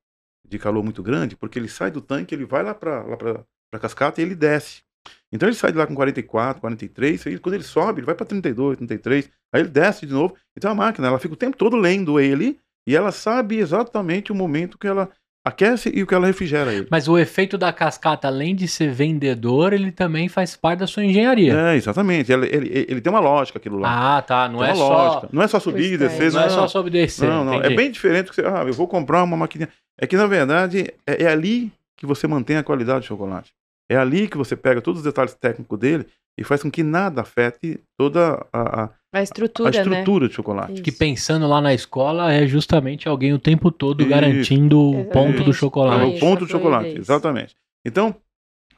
[0.48, 3.80] de calor muito grande, porque ele sai do tanque, ele vai lá para lá a
[3.80, 4.84] cascata e ele desce.
[5.32, 8.26] Então ele sai de lá com 44, 43, aí quando ele sobe, ele vai para
[8.26, 10.36] 32, 33, aí ele desce de novo.
[10.56, 14.36] Então a máquina, ela fica o tempo todo lendo ele e ela sabe exatamente o
[14.36, 15.10] momento que ela
[15.46, 16.88] aquece e o que ela refrigera ele.
[16.90, 21.06] Mas o efeito da cascata, além de ser vendedor, ele também faz parte da sua
[21.06, 21.54] engenharia.
[21.54, 22.32] É, exatamente.
[22.32, 24.18] Ele, ele, ele tem uma lógica aquilo lá.
[24.18, 24.50] Ah, tá.
[24.50, 24.90] Não tem é uma só.
[24.90, 25.30] lógica.
[25.32, 25.98] Não é só subir e é.
[25.98, 27.30] descer, Não é só sobe e descer.
[27.30, 27.54] Não, não.
[27.54, 27.76] É entendi.
[27.76, 28.42] bem diferente que você.
[28.42, 29.70] Ah, eu vou comprar uma maquininha.
[30.00, 33.54] É que, na verdade, é, é ali que você mantém a qualidade do chocolate.
[33.90, 36.06] É ali que você pega todos os detalhes técnicos dele
[36.40, 40.30] e faz com que nada afete toda a, a- A a estrutura, estrutura né?
[40.30, 40.82] de chocolate.
[40.82, 41.00] Que Isso.
[41.00, 44.10] pensando lá na escola é justamente alguém o tempo todo Isso.
[44.10, 45.14] garantindo o Exatamente.
[45.14, 46.04] ponto do É chocolate.
[46.04, 47.56] o Isso, ponto do chocolate, exatamente.
[47.86, 48.16] Então,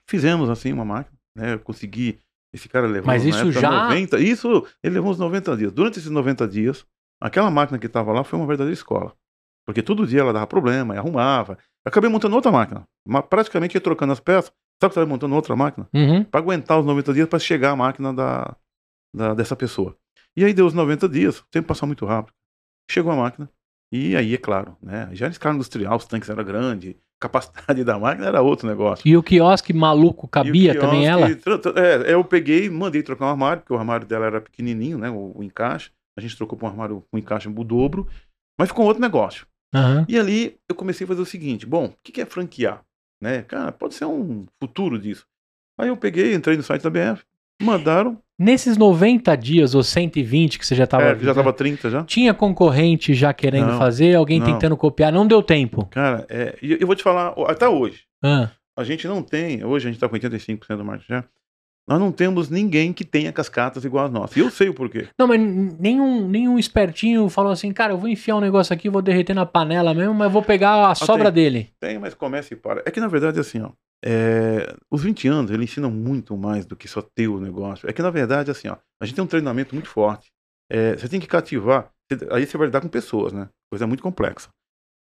[0.08, 1.54] fizemos assim uma máquina, né?
[1.54, 2.20] Eu consegui.
[2.54, 5.72] Esse cara levou Mas isso já- 90, isso, ele levou uns 90 dias.
[5.72, 6.86] Durante esses 90 dias,
[7.22, 9.14] aquela máquina que estava lá foi uma verdadeira escola.
[9.68, 11.54] Porque todo dia ela dava problema e arrumava.
[11.86, 12.84] Eu acabei montando outra máquina.
[13.06, 14.46] Mas praticamente ia trocando as peças.
[14.50, 15.88] Sabe que eu estava montando outra máquina?
[15.94, 16.24] Uhum.
[16.24, 18.56] Para aguentar os 90 dias para chegar a máquina da,
[19.14, 19.96] da- dessa pessoa.
[20.36, 22.34] E aí deu os 90 dias, o tempo passou muito rápido.
[22.90, 23.50] Chegou a máquina,
[23.92, 25.10] e aí, é claro, né?
[25.14, 29.06] Já era escala industrial, os tanques eram grandes, capacidade da máquina era outro negócio.
[29.08, 31.36] E o quiosque maluco cabia E o também ela?
[31.36, 35.10] quiosque, É, eu peguei, mandei trocar um armário, porque o armário dela era pequenininho, né?
[35.10, 35.92] O, o encaixe.
[36.18, 38.08] A gente trocou para um armário com encaixe o dobro,
[38.60, 39.46] mas ficou outro negócio.
[39.74, 40.06] Aham.
[40.08, 42.84] E ali eu comecei a fazer o seguinte: bom, o que é franquear?
[43.22, 43.42] Né?
[43.44, 45.26] Cara, pode ser um futuro disso.
[45.78, 47.24] Aí eu peguei, entrei no site da BF,
[47.62, 51.06] mandaram, Nesses 90 dias ou 120 que você já estava.
[51.06, 52.04] é, já tava 30 já.
[52.04, 54.46] Tinha concorrente já querendo Não, fazer, alguém não.
[54.46, 55.88] tentando copiar, não deu tempo.
[55.88, 59.92] Cara, é, eu vou te falar, até hoje, Ah, a gente não tem, hoje a
[59.92, 61.26] gente tá com 85% do market share,
[61.88, 64.36] nós não temos ninguém que tenha cascatas igual as nossas.
[64.36, 65.08] E eu sei o porquê.
[65.18, 65.40] Não, mas
[65.80, 69.46] nenhum, nenhum espertinho falou assim, cara, eu vou enfiar um negócio aqui, vou derreter na
[69.46, 71.44] panela mesmo, mas vou pegar a sobra tem.
[71.44, 71.74] dele.
[71.80, 72.84] Tem, mas começa e para.
[72.86, 73.72] É que na verdade, assim, ó,
[74.04, 77.90] é, os 20 anos, ele ensina muito mais do que só ter o negócio.
[77.90, 80.28] É que na verdade, assim, ó, a gente tem um treinamento muito forte.
[80.70, 81.90] É, você tem que cativar,
[82.32, 83.48] aí você vai lidar com pessoas, né?
[83.72, 84.50] Coisa muito complexa.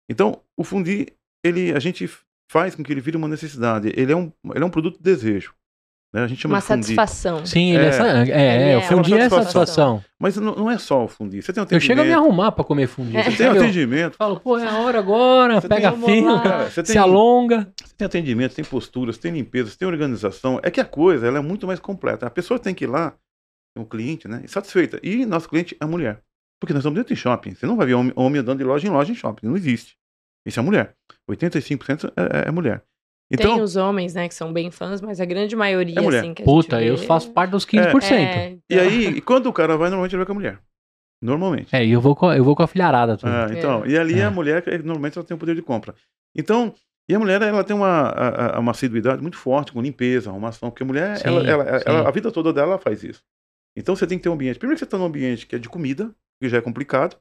[0.09, 1.07] Então, o fundi,
[1.43, 2.07] ele, a gente
[2.51, 3.91] faz com que ele vire uma necessidade.
[3.95, 5.55] Ele é um, ele é um produto de desejo.
[6.15, 6.23] Né?
[6.23, 6.81] A gente chama Uma de fundi.
[6.95, 7.45] satisfação.
[7.45, 7.91] Sim, ele é, É.
[7.91, 9.51] é, Ele é, é o fundi é satisfação.
[9.65, 10.03] satisfação.
[10.17, 11.41] Mas não, não é só o fundi.
[11.41, 12.25] Você tem um Eu chego a me atendimento.
[12.25, 13.17] arrumar pra comer fundi.
[13.17, 13.23] É.
[13.23, 14.15] Você tem um sabe, eu atendimento.
[14.15, 17.67] falo, pô, é a hora agora, Você pega fio, se tem, alonga.
[17.83, 20.57] você tem atendimento, tem postura, você tem limpeza, você tem organização.
[20.63, 22.25] É que a coisa ela é muito mais completa.
[22.25, 23.13] A pessoa tem que ir lá,
[23.77, 24.41] o cliente, né?
[24.47, 24.97] Satisfeita.
[25.03, 26.21] E nosso cliente é a mulher.
[26.61, 27.53] Porque nós estamos dentro de shopping.
[27.53, 29.45] Você não vai ver homem, homem andando de loja em loja em shopping.
[29.45, 29.97] Não existe.
[30.47, 30.93] Isso é mulher.
[31.29, 32.81] 85% é, é mulher.
[33.31, 36.19] Então, Tem os homens, né, que são bem fãs, mas a grande maioria, É mulher.
[36.19, 37.05] assim, que a Puta, gente eu vê...
[37.07, 38.11] faço parte dos 15%.
[38.13, 40.59] É, e então- aí, e quando o cara vai, normalmente ele vai com a mulher.
[41.21, 41.75] Normalmente.
[41.75, 43.17] É, e eu vou com, eu vou com a filharada.
[43.23, 44.25] Ah, então, e ali É.
[44.25, 45.95] a mulher, que normalmente ela tem o poder de compra.
[46.35, 46.73] Então,
[47.09, 50.69] e a mulher, ela tem uma, a- a- uma assiduidade muito forte com limpeza, arrumação,
[50.69, 51.85] porque a mulher, Sim, ela, ela- sim.
[51.87, 53.23] ela- a vida toda dela ela faz isso.
[53.75, 54.59] Então você tem que ter um ambiente.
[54.59, 57.17] Primeiro que você está num ambiente que é de comida, que já é complicado,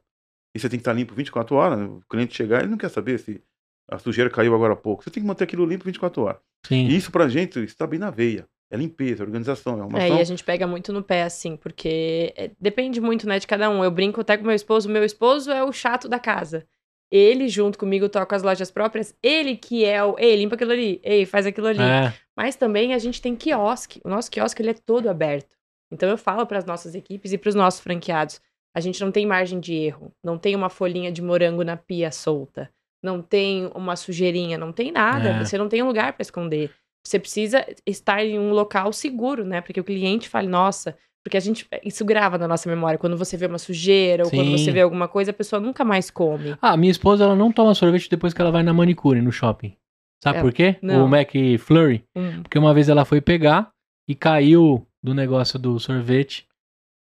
[0.55, 1.79] e você tem que estar limpo 24 horas.
[1.79, 1.85] né?
[1.85, 3.41] O cliente chegar, ele não quer saber se
[3.89, 5.03] a sujeira caiu agora há pouco.
[5.03, 6.39] Você tem que manter aquilo limpo 24 horas.
[6.65, 6.87] Sim.
[6.87, 8.47] E isso pra gente está bem na veia.
[8.71, 10.17] É limpeza, é organização, é É, arrumação.
[10.17, 13.69] e a gente pega muito no pé, assim, porque é, depende muito, né, de cada
[13.69, 13.83] um.
[13.83, 16.65] Eu brinco até com meu esposo, meu esposo é o chato da casa.
[17.11, 20.99] Ele, junto comigo, toca as lojas próprias, ele que é o, ei, limpa aquilo ali,
[21.03, 21.79] ei, faz aquilo ali.
[21.81, 22.11] É.
[22.35, 24.01] Mas também a gente tem quiosque.
[24.03, 25.55] O nosso quiosque ele é todo aberto.
[25.91, 28.41] Então eu falo para as nossas equipes e para os nossos franqueados,
[28.73, 32.11] a gente não tem margem de erro, não tem uma folhinha de morango na pia
[32.11, 32.69] solta,
[33.05, 35.29] não tem uma sujeirinha, não tem nada.
[35.29, 35.45] É.
[35.45, 36.71] Você não tem um lugar para esconder.
[37.05, 39.61] Você precisa estar em um local seguro, né?
[39.61, 42.97] Porque o cliente fale, nossa, porque a gente isso grava na nossa memória.
[42.97, 44.57] Quando você vê uma sujeira ou quando Sim.
[44.57, 46.57] você vê alguma coisa, a pessoa nunca mais come.
[46.61, 49.75] Ah, minha esposa ela não toma sorvete depois que ela vai na manicure no shopping.
[50.23, 50.77] Sabe É, por quê?
[50.81, 51.05] não.
[51.05, 52.03] O Mac Flurry.
[52.15, 52.41] Hum.
[52.41, 53.69] Porque uma vez ela foi pegar
[54.09, 56.47] e caiu do negócio do sorvete.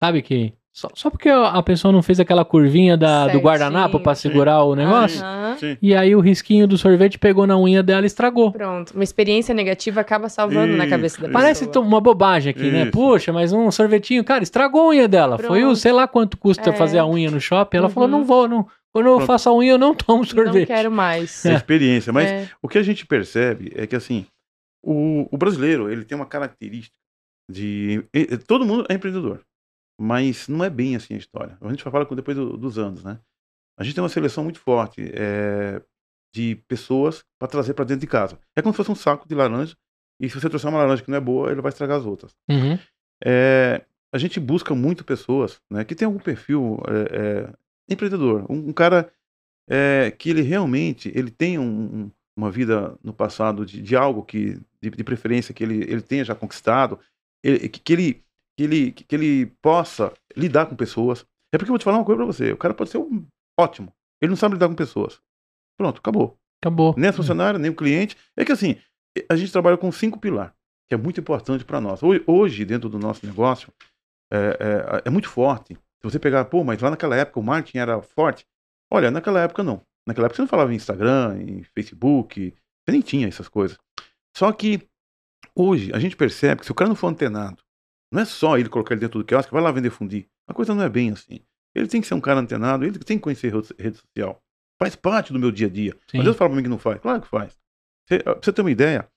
[0.03, 0.53] Sabe que.
[0.79, 4.77] Só, só porque a pessoa não fez aquela curvinha da, do guardanapo pra segurar o
[4.77, 5.21] negócio.
[5.25, 5.57] Aham.
[5.59, 5.77] Sim.
[5.83, 8.53] E aí o risquinho do sorvete pegou na unha dela e estragou.
[8.53, 11.33] Pronto, uma experiência negativa acaba salvando na Isso, cabeça da isso.
[11.33, 11.33] pessoa.
[11.33, 12.83] Parece to- uma bobagem aqui, né?
[12.83, 12.93] Isso.
[12.93, 15.37] Puxa, mas um sorvetinho, cara, estragou a unha dela.
[15.37, 15.77] Foi o Pronto.
[15.77, 16.73] sei lá quanto custa É.
[16.73, 17.77] fazer a unha no shopping.
[17.79, 17.93] Ela Uhum.
[17.93, 18.65] falou: não vou, não.
[18.95, 19.27] Quando eu Pronto.
[19.27, 20.69] faço a unha, eu não tomo Não sorvete.
[20.69, 21.45] quero mais.
[21.45, 22.13] É experiência.
[22.13, 22.49] Mas É.
[22.63, 24.27] o que a gente percebe é que, assim,
[24.81, 26.95] o, o brasileiro, ele tem uma característica
[27.51, 28.05] de...
[28.15, 29.41] e- e- Todo mundo é empreendedor,
[30.01, 31.57] mas não é bem assim a história.
[31.61, 33.19] A gente fala com- depois do- dos anos, né?
[33.79, 35.83] A gente tem uma seleção muito forte é,
[36.35, 38.39] de pessoas para trazer para dentro de casa.
[38.57, 39.77] É como se fosse um saco de laranja,
[40.21, 42.35] e se você trouxer uma laranja que não é boa, ele vai estragar as outras.
[42.51, 42.79] Uhum.
[43.25, 47.53] É, a gente busca muito pessoas né, que tem algum perfil é,
[47.89, 49.13] empreendedor, um, um cara
[50.17, 51.65] que ele realmente ele tem um-
[52.05, 56.01] um- uma vida no passado de, de algo que de, de preferência que ele, ele
[56.01, 56.99] tenha já conquistado,
[57.43, 58.25] ele- que, que ele
[58.59, 61.25] que ele que ele possa lidar com pessoas.
[61.55, 63.25] É porque eu vou te falar uma coisa para você, o cara pode ser um
[63.59, 65.21] ótimo, ele não sabe lidar com pessoas.
[65.79, 66.37] Pronto, acabou.
[66.61, 66.93] Acabou.
[66.99, 68.17] Nem a funcionária, nem o cliente.
[68.37, 68.77] É que assim,
[69.31, 70.53] a gente trabalha com cinco pilares,
[70.89, 72.03] que é muito importante para nós.
[72.03, 73.73] Hoje, hoje, dentro do nosso negócio,
[74.33, 75.75] é, é, é muito forte.
[75.75, 78.45] Se você pegar, pô, mas lá naquela época o marketing era forte.
[78.93, 79.81] Olha, naquela época não.
[80.05, 82.53] Naquela época você não falava em Instagram, em Facebook,
[82.85, 83.79] você nem tinha essas coisas.
[84.37, 84.83] Só que
[85.55, 87.63] hoje a gente percebe que se o cara não for antenado,
[88.13, 90.27] não é só ele colocar ele dentro do quiosque, vai lá vender fundir.
[90.47, 91.41] A coisa não é bem assim.
[91.75, 94.43] Ele tem que ser um cara antenado, ele tem que conhecer rede social.
[94.81, 95.97] Faz parte do meu dia a dia.
[96.11, 96.19] Sim.
[96.19, 97.01] Às vezes fala pra mim que não faz.
[97.01, 97.57] Claro que faz.
[98.09, 99.09] Você, pra você ter uma ideia,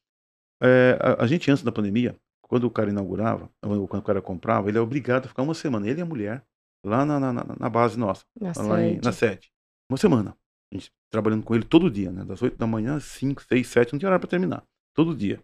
[0.62, 4.22] é, a, a gente antes da pandemia, quando o cara inaugurava, ou quando o cara
[4.22, 6.44] comprava, ele é obrigado a ficar uma semana, ele e a mulher,
[6.86, 9.06] lá na, na, na- base nossa, Na lá em- sede.
[9.06, 9.52] na sede.
[9.90, 10.36] Uma semana.
[10.74, 12.24] A gente trabalhando com ele todo dia, né?
[12.26, 14.64] Das 8 da manhã às 5, 6, 7, não tinha hora para terminar.
[14.94, 15.42] Todo dia.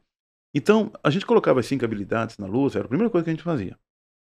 [0.57, 3.33] Então, a gente colocava as cinco habilidades na luz, era a primeira coisa que a
[3.33, 3.77] gente fazia.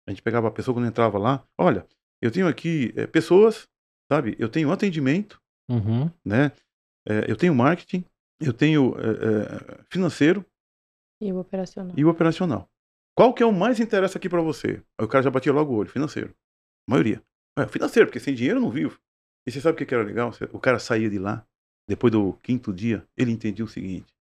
[0.07, 1.87] A gente pegava a pessoa quando entrava lá, olha,
[2.21, 3.67] eu tenho aqui eh, pessoas,
[4.11, 4.35] sabe?
[4.37, 6.11] Eu tenho atendimento, Uhum.
[6.23, 6.51] né?
[7.07, 8.03] Eh, eu tenho marketing,
[8.39, 10.45] eu tenho eh, financeiro
[11.21, 11.93] E o operacional.
[11.97, 12.69] e o operacional.
[13.17, 14.83] Qual que é o mais interessa aqui para você?
[14.99, 16.35] Aí o cara já batia logo o olho, financeiro.
[16.87, 17.23] A maioria.
[17.57, 18.99] É, financeiro, porque sem dinheiro eu não vivo.
[19.47, 20.31] E você sabe o que era legal?
[20.51, 21.47] O cara saía de lá,
[21.87, 24.13] depois do quinto dia, ele entendia o seguinte: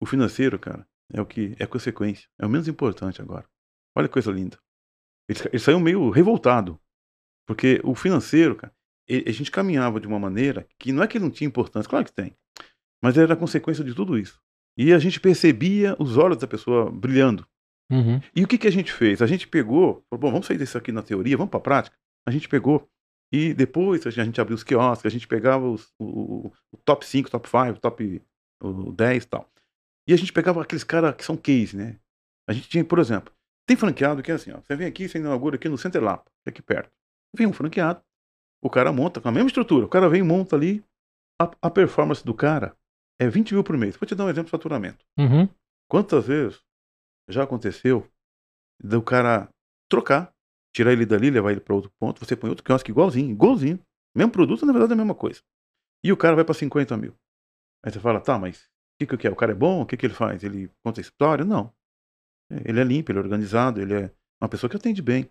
[0.00, 3.44] o financeiro, cara, é o que é consequência, é o menos importante agora.
[3.96, 4.58] Olha que coisa linda.
[5.28, 6.78] Ele, ele saiu meio revoltado,
[7.46, 8.74] porque o financeiro, cara,
[9.08, 11.88] e- a gente caminhava de uma maneira que não é que ele não tinha importância,
[11.88, 12.34] claro que tem,
[13.02, 14.40] mas era a consequência de tudo isso.
[14.76, 17.46] E a gente percebia os olhos da pessoa brilhando.
[17.90, 18.20] Uhum.
[18.34, 19.20] E o que, que a gente fez?
[19.20, 21.96] A gente pegou, falou, bom, vamos sair disso aqui na teoria, vamos para a prática.
[22.26, 22.88] A gente pegou
[23.30, 27.30] e depois a gente abriu os quiosques, a gente pegava os- o- o top 5,
[27.30, 28.22] top 5, top
[28.62, 29.51] o 10 e tal.
[30.06, 31.98] E a gente pegava aqueles caras que são case, né?
[32.48, 33.32] A gente tinha, por exemplo,
[33.66, 36.30] tem franqueado que é assim, ó, você vem aqui, você inaugura aqui no Center Lapa,
[36.46, 36.90] aqui perto.
[37.34, 38.02] Vem um franqueado,
[38.62, 40.84] o cara monta com a mesma estrutura, o cara vem e monta ali,
[41.40, 42.76] a, a performance do cara
[43.20, 43.96] é 20 mil por mês.
[43.96, 45.04] Vou te dar um exemplo de faturamento.
[45.18, 45.48] Uhum.
[45.88, 46.60] Quantas vezes
[47.28, 48.06] já aconteceu
[48.82, 49.48] do cara
[49.88, 50.32] trocar,
[50.74, 53.78] tirar ele dali, levar ele para outro ponto, você põe outro quiosque igualzinho, igualzinho.
[54.14, 55.40] Mesmo produto, na verdade é a mesma coisa.
[56.04, 57.14] E o cara vai para 50 mil.
[57.84, 58.68] Aí você fala, tá, mas
[59.04, 59.30] o que, que que é?
[59.30, 59.82] O cara é bom?
[59.82, 60.42] O que, que ele faz?
[60.42, 61.44] Ele conta história?
[61.44, 61.72] Não.
[62.64, 65.28] Ele é limpo, ele é organizado, ele é uma pessoa que atende bem.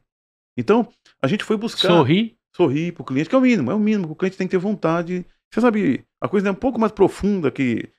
[0.57, 0.87] Então,
[1.21, 2.37] a gente foi buscar Sorri.
[2.55, 4.57] sorrir pro cliente, que é o mínimo, é o mínimo, o cliente tem que ter
[4.57, 5.25] vontade.
[5.51, 7.89] Você sabe, a coisa é um pouco mais profunda que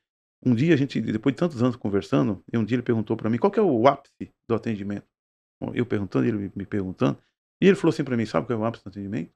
[0.44, 3.30] um dia a gente, depois de tantos anos conversando, e um dia ele perguntou para
[3.30, 5.06] mim qual que é o ápice do atendimento.
[5.74, 7.16] Eu perguntando, ele me perguntando,
[7.60, 9.30] e ele falou assim para mim, sabe qual é o ápice do atendimento?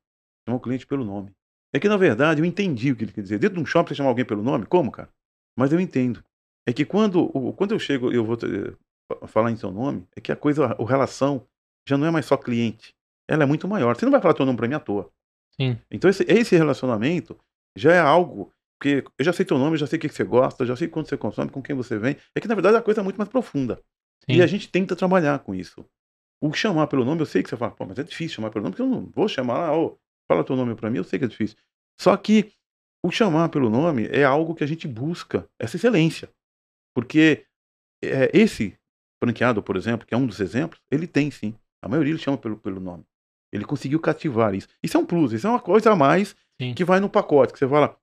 [0.44, 1.32] Chamar o cliente pelo nome.
[1.72, 3.38] É que na verdade eu entendi o que ele quer dizer.
[3.38, 5.08] Dentro de um shopping você chamar alguém pelo nome, como, cara?
[5.56, 6.24] Mas eu entendo.
[6.68, 8.74] É que quando, quando eu chego, eu vou eh,
[9.10, 11.46] fa- falar em seu nome, é que a coisa, a relação
[11.88, 12.94] já não é mais só cliente.
[13.28, 13.96] Ela é muito maior.
[13.96, 15.10] Você não vai falar teu nome para mim à toa.
[15.60, 15.78] Sim.
[15.90, 17.38] Então esse, esse relacionamento
[17.76, 18.52] já é algo
[18.82, 20.76] que eu já sei teu nome, eu já sei o que você gosta, eu já
[20.76, 22.16] sei quando você consome, com quem você vem.
[22.34, 23.76] É que na verdade a coisa é muito mais profunda.
[24.28, 24.36] Sim.
[24.36, 25.84] E a gente tenta trabalhar com isso.
[26.42, 28.64] O chamar pelo nome, eu sei que você fala, pô, mas é difícil chamar pelo
[28.64, 29.96] nome, porque eu não vou chamar lá, ô,
[30.30, 31.56] fala teu nome para mim, eu sei que é difícil.
[31.98, 32.52] Só que
[33.04, 36.28] o chamar pelo nome é algo que a gente busca, essa excelência.
[36.96, 37.44] Porque
[38.02, 38.74] é, esse
[39.22, 41.54] franqueado, por exemplo, que é um dos exemplos, ele tem sim.
[41.82, 43.04] A maioria ele chama pelo, pelo nome.
[43.52, 44.66] Ele conseguiu cativar isso.
[44.82, 46.72] Isso é um plus, isso é uma coisa a mais Sim.
[46.72, 47.94] que vai no pacote, que você fala,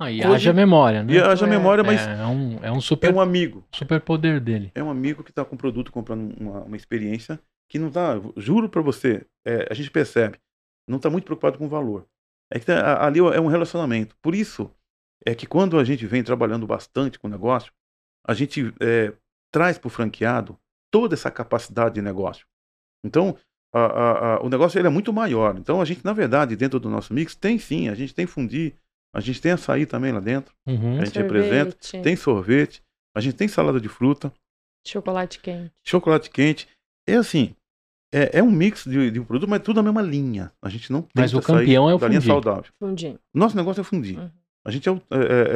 [0.00, 1.12] Ah, e Hoje- haja memória, né?
[1.12, 1.48] e haja É.
[1.48, 3.64] memória, mas É, é um, é um é super, um amigo.
[3.72, 4.72] super poder dele.
[4.74, 7.38] É um amigo que está com um produto comprando uma, uma experiência
[7.68, 10.38] que não tá, juro para você, é, a gente percebe,
[10.88, 12.04] não está muito preocupado com o valor.
[12.52, 14.16] É que tá- a- ali é um relacionamento.
[14.20, 14.68] Por isso
[15.24, 17.72] é que quando a gente vem trabalhando bastante com o negócio,
[18.26, 19.12] a gente é,
[19.52, 20.56] traz para o franqueado
[20.92, 22.46] toda essa capacidade de negócio.
[23.04, 23.36] Então,
[23.72, 25.56] a- a- a- o negócio ele é muito maior.
[25.58, 28.74] Então, a gente, na verdade, dentro do nosso mix, tem sim, a gente tem fundir,
[29.14, 31.00] a gente tem açaí também lá dentro, Uhum.
[31.00, 32.82] a gente representa, Sorvete, tem sorvete,
[33.16, 34.32] a gente tem salada de fruta,
[34.86, 35.72] chocolate quente.
[35.86, 36.68] chocolate quente.
[37.08, 37.54] É assim,
[38.12, 40.52] é, é um mix de, de um produto, mas tudo a mesma linha.
[40.62, 42.26] A gente não Mas tenta o campeão é o linha fundir.
[42.26, 42.72] saudável.
[42.78, 43.18] Fundir.
[43.34, 44.18] Nosso negócio é fundir.
[44.18, 44.30] Uhum.
[44.66, 44.98] A gente é, é-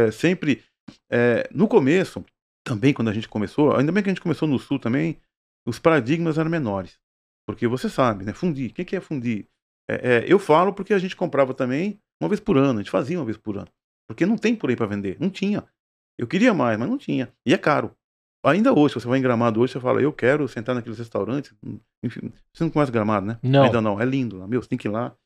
[0.05, 0.63] é- é sempre.
[1.11, 2.25] é, no começo,
[2.65, 5.21] também quando a gente começou, ainda bem que a gente começou no sul também,
[5.67, 6.99] os paradigmas eram menores.
[7.47, 8.33] Porque você sabe, né?
[8.33, 8.71] Fundir.
[8.71, 9.47] O que é fundir?
[9.89, 12.91] É, é, eu falo porque a gente comprava também uma vez por ano, a gente
[12.91, 13.69] fazia uma vez por ano.
[14.09, 15.17] Porque não tem por aí para vender.
[15.21, 15.65] Não tinha.
[16.19, 17.33] Eu queria mais, mas não tinha.
[17.45, 17.95] E é caro.
[18.45, 21.55] Ainda hoje, você vai em Gramado hoje, você fala, eu quero sentar naqueles restaurantes.
[22.03, 23.39] Enfim, você não conhece Gramado, né?
[23.43, 23.65] Não.
[23.65, 24.01] Ainda não.
[24.01, 24.47] É lindo lá.
[24.47, 25.17] Meu, você tem que ir lá.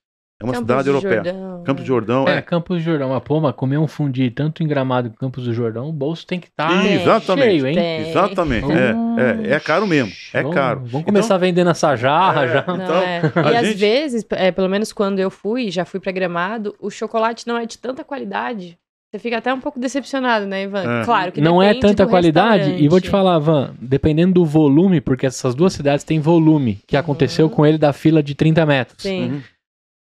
[0.41, 1.15] É uma Campos cidade europeia.
[1.25, 2.43] Jordão, Campos do Jordão É, é.
[2.43, 3.09] Campos do Jordão.
[3.09, 6.25] Mas, pô, mas comer um fundi tanto em Gramado como Campos do Jordão, o bolso
[6.25, 7.45] tem que estar Exatamente.
[7.51, 7.75] cheio, hein?
[7.75, 8.09] Tem.
[8.11, 8.67] Exatamente.
[8.71, 10.13] É, é, é caro mesmo.
[10.33, 10.83] É Vamos- caro.
[10.85, 12.65] Vamos começar vendendo essa jarra É, já.
[12.69, 13.21] Não, Então, é.
[13.53, 16.89] E às gente- vezes, é, pelo menos quando eu fui, já fui pra Gramado, o
[16.89, 18.79] chocolate não é de tanta qualidade.
[19.11, 21.01] Você fica até um pouco decepcionado, né, Ivan?
[21.01, 21.05] É.
[21.05, 22.75] Claro que Não é tanta do qualidade.
[22.75, 26.95] E vou te falar, Van, dependendo do volume, porque essas duas cidades têm volume, que
[26.95, 27.01] Uhum.
[27.01, 29.03] aconteceu com ele da fila de 30 metros.
[29.03, 29.41] Sim, Uhum.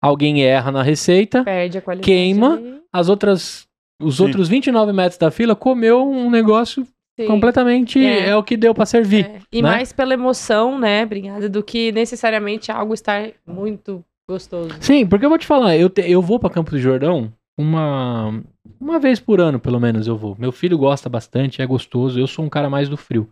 [0.05, 2.07] Alguém erra na receita, perde a qualidade.
[2.07, 2.55] Queima.
[2.55, 2.81] ali.
[2.93, 3.67] as outras.
[4.03, 4.25] Os Sim.
[4.25, 6.87] outros 29 metros da fila comeu um negócio
[7.19, 7.27] Sim.
[7.27, 8.05] completamente.
[8.05, 8.29] É.
[8.31, 8.37] É.
[8.37, 9.25] o que deu pra servir.
[9.27, 9.39] É.
[9.53, 9.71] E né?
[9.71, 14.71] mais pela emoção, né, obrigada, do que necessariamente algo estar muito gostoso.
[14.81, 18.43] Sim, porque eu vou te falar, eu, te- eu vou pra Campos do Jordão uma,
[18.81, 20.37] uma vez por ano, pelo menos eu vou.
[20.39, 23.29] Meu filho gosta bastante, é gostoso, eu sou um cara mais do frio.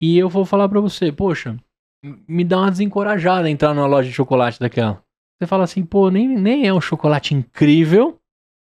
[0.00, 1.56] E eu vou falar pra você, poxa,
[2.26, 5.02] me dá uma desencorajada entrar numa loja de chocolate daquela.
[5.38, 8.18] Você fala assim, pô, nem, nem é um chocolate incrível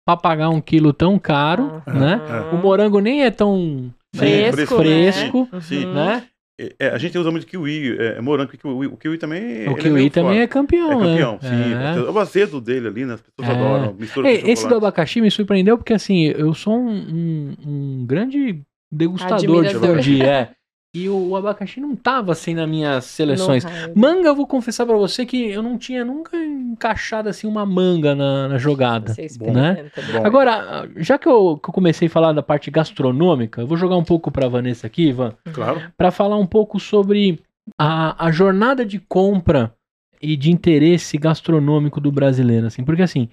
[0.06, 2.00] pra pagar um quilo tão caro, Aham.
[2.00, 2.22] né?
[2.52, 5.62] O morango nem é tão Fresco, fresco, né?
[5.62, 5.86] Sim.
[5.86, 5.94] Uhum.
[5.94, 6.24] né?
[6.60, 9.18] É, é, a gente usa muito kiwi, é, é morango, porque o kiwi, o kiwi
[9.18, 10.42] também O é kiwi meio também forte.
[10.44, 11.94] é campeão, É campeão, né?
[11.96, 12.00] sim.
[12.08, 12.10] É.
[12.12, 13.16] O azedo dele ali, né?
[13.16, 13.52] As pessoas É.
[13.52, 13.94] adoram.
[13.94, 18.06] Mistura É, com esse do abacaxi me surpreendeu porque, assim, eu sou um, um- um
[18.06, 18.62] grande
[18.92, 19.96] degustador de Admirador.
[19.98, 20.52] fundi, é.
[20.96, 23.66] E o, o abacaxi não tava, assim, nas minhas seleções.
[23.94, 28.16] Manga, eu vou confessar pra você que eu não tinha nunca encaixado, assim, uma manga
[28.16, 29.14] na, na jogada.
[29.14, 29.26] Você Bom.
[29.26, 30.02] experimenta.
[30.14, 30.26] Bom.
[30.26, 33.98] Agora, já que eu, que eu comecei a falar da parte gastronômica, eu vou jogar
[33.98, 35.82] um pouco pra Vanessa aqui, Ivan, Claro.
[35.98, 37.42] para falar um pouco sobre
[37.78, 39.74] a, a jornada de compra
[40.22, 43.28] e de interesse gastronômico do brasileiro, assim, porque assim,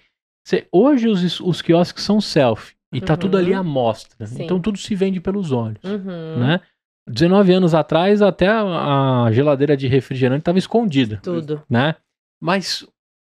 [0.47, 3.19] cê- hoje os, os quiosques são self e tá Uhum.
[3.21, 4.43] tudo ali à mostra, Sim.
[4.45, 6.39] então tudo se vende pelos olhos, Uhum.
[6.41, 6.61] né?
[7.09, 11.63] 19 anos atrás até a, geladeira de refrigerante estava escondida, Tudo.
[11.69, 11.97] né?
[12.41, 12.87] Mas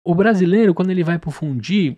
[0.06, 1.98] o brasileiro quando ele vai pro fundir,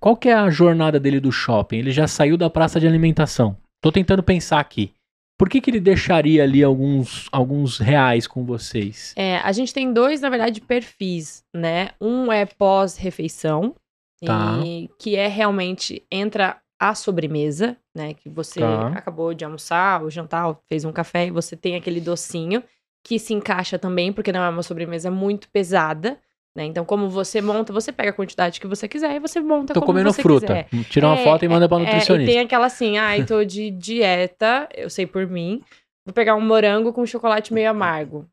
[0.00, 1.78] qual que é a jornada dele do shopping?
[1.78, 3.56] Ele já saiu da praça de alimentação.
[3.82, 4.92] Tô tentando pensar aqui.
[5.38, 9.12] Por que, que ele deixaria ali alguns, alguns reais com vocês?
[9.16, 11.90] É, a gente tem dois, na verdade, perfis, né?
[12.00, 13.74] Um é pós-refeição,
[14.24, 14.60] Tá.
[14.64, 18.14] e que é realmente entra a sobremesa, né?
[18.14, 18.88] Que você Tá.
[18.88, 22.62] acabou de almoçar ou jantar, ou fez um café e você tem aquele docinho
[23.04, 26.18] que se encaixa também, porque não é uma sobremesa muito pesada,
[26.56, 26.64] né?
[26.64, 29.80] Então, como você monta, você pega a quantidade que você quiser e você monta Tô
[29.80, 30.66] como comendo você fruta.
[30.70, 30.84] quiser.
[30.88, 32.30] Tira uma É, foto e manda pra É, nutricionista.
[32.30, 35.62] e tem aquela assim, ai, tô de dieta, eu sei por mim.
[36.04, 38.26] Vou pegar um morango com chocolate meio amargo.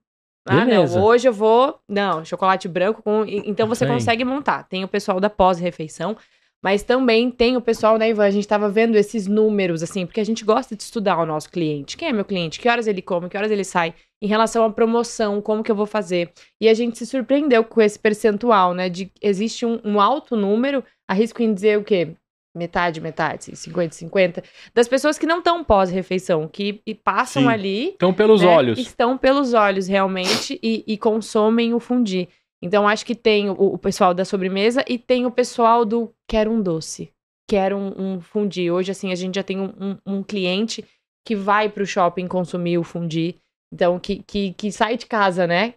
[0.48, 0.98] Ah, Beleza.
[1.00, 1.80] não, hoje eu vou.
[1.88, 3.24] Não, chocolate branco com.
[3.28, 3.94] Então você Tem.
[3.94, 4.64] consegue montar.
[4.64, 6.18] Tem o pessoal da pós-refeição,
[6.64, 8.26] mas também tem o pessoal, né, Ivan?
[8.26, 11.50] A gente tava vendo esses números, assim, porque a gente gosta de estudar o nosso
[11.50, 11.96] cliente.
[11.96, 12.60] Quem é meu cliente?
[12.60, 13.30] Que horas ele come?
[13.30, 13.94] Que horas ele sai?
[14.22, 16.32] Em relação à promoção, como que eu vou fazer?
[16.60, 18.90] E a gente se surpreendeu com esse percentual, né?
[18.90, 22.14] De existe um, um alto número, arrisco em dizer o quê?
[22.54, 24.44] Metade, metade, assim, 50, 50,
[24.74, 27.48] das pessoas que não estão pós-refeição, que e passam Sim.
[27.48, 28.80] ali Então, pelos né, olhos.
[28.80, 32.28] Estão pelos olhos, realmente, e, e consomem o fundi.
[32.62, 36.52] Então, acho que tem o, o pessoal da sobremesa e tem o pessoal do quero
[36.52, 37.10] um doce,
[37.50, 38.70] quero um, um fundi.
[38.70, 40.84] Hoje, assim, a gente já tem um, um- um cliente
[41.26, 43.36] que vai pro shopping consumir o fundi.
[43.74, 45.76] Então, que, que, que sai de casa, né?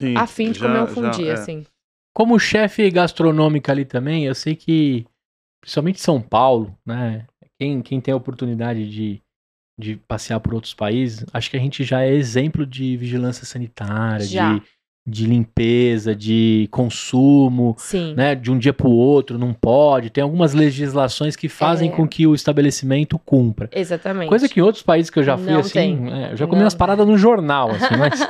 [0.00, 1.32] Sim, A fim de já- comer um já, fundi, é.
[1.32, 1.66] assim.
[2.14, 5.06] Como chefe gastronômico ali também, eu sei que,
[5.60, 7.26] principalmente São Paulo, né?
[7.58, 9.22] Quem, quem tem a oportunidade de,
[9.78, 14.24] de passear por outros países, acho que a gente já é exemplo de vigilância sanitária,
[14.26, 14.58] Já.
[14.58, 14.62] de,
[15.06, 18.14] de limpeza, de consumo, Sim.
[18.14, 18.34] né?
[18.34, 20.10] De um dia pro outro, não pode.
[20.10, 21.92] Tem algumas legislações que fazem É.
[21.92, 23.68] com que o estabelecimento cumpra.
[23.72, 24.28] Exatamente.
[24.28, 26.58] Coisa que em outros países que eu já fui, Não assim, é, eu já comi
[26.58, 28.20] Não umas paradas no jornal, assim, mas,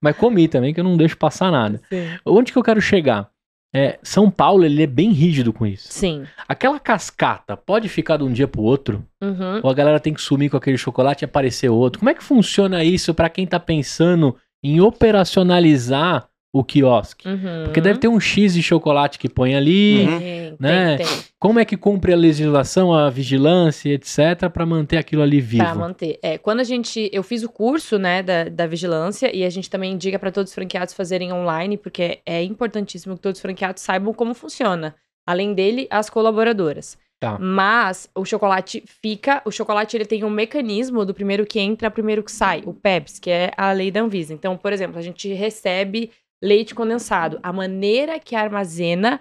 [0.00, 1.80] mas comi também, que eu não deixo passar nada.
[1.88, 2.06] Sim.
[2.24, 3.28] Onde que eu quero chegar?
[3.74, 5.88] É, São Paulo, ele é bem rígido com isso.
[5.92, 6.24] Sim.
[6.48, 9.04] Aquela cascata pode ficar de um dia pro outro?
[9.22, 9.60] Uhum.
[9.62, 12.00] Ou a galera tem que sumir com aquele chocolate e aparecer outro?
[12.00, 17.28] Como é que funciona isso pra quem tá pensando em operacionalizar o quiosque?
[17.28, 17.64] Uhum.
[17.64, 20.04] Porque deve ter um X de chocolate que põe ali.
[20.04, 20.56] Uhum.
[20.58, 20.96] Né?
[20.96, 21.16] tem, tem.
[21.38, 25.64] Como é que cumpre a legislação, a vigilância, etc, pra manter aquilo ali vivo?
[25.64, 26.18] Pra manter.
[26.22, 27.08] É, quando a gente.
[27.12, 30.50] Eu fiz o curso, né, da, da vigilância, e a gente também indica para todos
[30.50, 34.94] os franqueados fazerem online, porque é importantíssimo que todos os franqueados saibam como funciona.
[35.26, 36.98] Além dele, as colaboradoras.
[37.20, 37.38] Tá.
[37.38, 39.42] Mas o chocolate fica.
[39.44, 43.18] O chocolate ele tem um mecanismo do primeiro que entra, primeiro que sai, o PEPS,
[43.18, 44.32] que é a lei da Anvisa.
[44.32, 46.10] Então, por exemplo, a gente recebe
[46.42, 47.38] leite condensado.
[47.42, 49.20] A maneira que armazena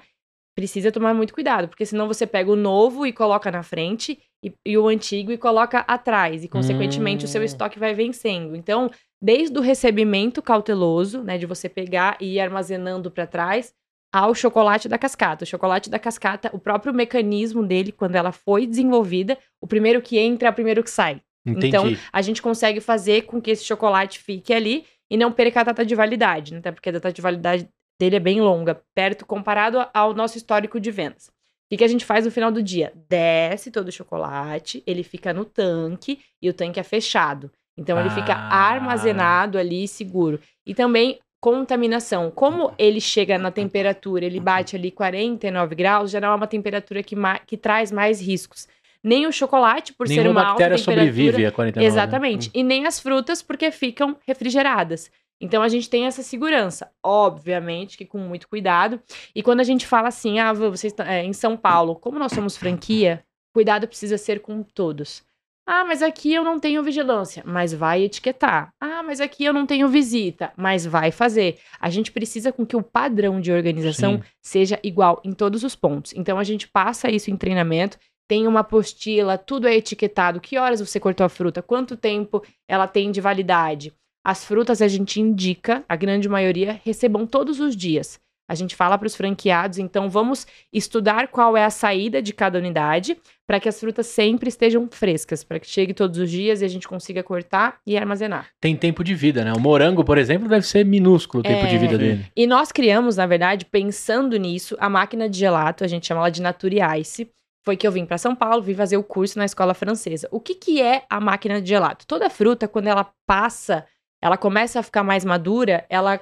[0.56, 4.54] precisa tomar muito cuidado, porque senão você pega o novo e coloca na frente e,
[4.66, 7.46] e o antigo e coloca atrás, e consequentemente o seu Hum.
[7.46, 8.56] estoque vai vencendo.
[8.56, 8.90] Então,
[9.22, 13.74] desde o recebimento cauteloso, né, de você pegar e ir armazenando para trás,
[14.12, 15.44] ao chocolate da cascata.
[15.44, 20.18] O chocolate da cascata, o próprio mecanismo dele, quando ela foi desenvolvida, o primeiro que
[20.18, 21.22] entra é o primeiro que sai.
[21.46, 21.68] Entendi.
[21.68, 25.64] Então, a gente consegue fazer com que esse chocolate fique ali e não perca a
[25.64, 26.60] data de validade, né?
[26.60, 27.68] Até porque a data de validade
[28.00, 31.30] dele é bem longa, perto comparado ao nosso histórico de vendas.
[31.70, 32.92] que, que a gente faz no final do dia?
[33.08, 37.52] Desce todo o chocolate, ele fica no tanque e o tanque é fechado.
[37.78, 38.72] Então ele fica Ah.
[38.72, 40.40] armazenado ali seguro.
[40.66, 42.32] E também contaminação.
[42.32, 47.02] Como ele chega na temperatura, ele bate ali 49 graus, já não é uma temperatura
[47.02, 47.16] que,
[47.46, 48.68] que traz mais riscos.
[49.02, 51.08] Nem o chocolate, por ser Nenhuma uma alta bactéria temperatura.
[51.08, 51.80] sobrevive a 49.
[51.80, 51.88] né?
[51.88, 52.52] Exatamente.
[52.54, 55.10] E nem as frutas, porque ficam refrigeradas.
[55.42, 59.02] Então a gente tem essa segurança, obviamente que com muito cuidado.
[59.34, 62.34] E quando a gente fala assim, ah, vocês estão é, em São Paulo, como nós
[62.34, 63.24] somos franquia,
[63.54, 65.24] cuidado precisa ser com todos.
[65.72, 68.74] Ah, mas aqui eu não tenho vigilância, mas vai etiquetar.
[68.82, 71.60] Ah, mas aqui eu não tenho visita, mas vai fazer.
[71.80, 74.24] A gente precisa com que o padrão de organização Sim.
[74.42, 76.12] seja igual em todos os pontos.
[76.16, 80.80] Então a gente passa isso em treinamento, tem uma apostila, tudo é etiquetado, que horas
[80.80, 83.94] você cortou a fruta, quanto tempo ela tem de validade.
[84.26, 88.20] As frutas a gente indica, a grande maioria recebam todos os dias.
[88.50, 92.58] A gente fala para os franqueados, então vamos estudar qual é a saída de cada
[92.58, 96.66] unidade para que as frutas sempre estejam frescas, para que chegue todos os dias e
[96.66, 98.48] a gente consiga cortar e armazenar.
[98.60, 99.54] Tem tempo de vida, né?
[99.54, 101.78] O morango, por exemplo, deve ser minúsculo o tempo de É.
[101.78, 101.98] vida Sim.
[102.00, 102.26] dele.
[102.36, 106.30] E nós criamos, na verdade, pensando nisso, a máquina de gelato, a gente chama ela
[106.30, 107.32] de Nature Ice.
[107.64, 110.28] Foi que eu vim para São Paulo, vim fazer o curso na escola francesa.
[110.32, 112.08] O que, que é a máquina de gelato?
[112.08, 113.86] Toda fruta, quando ela passa,
[114.22, 116.20] ela começa a ficar mais madura, ela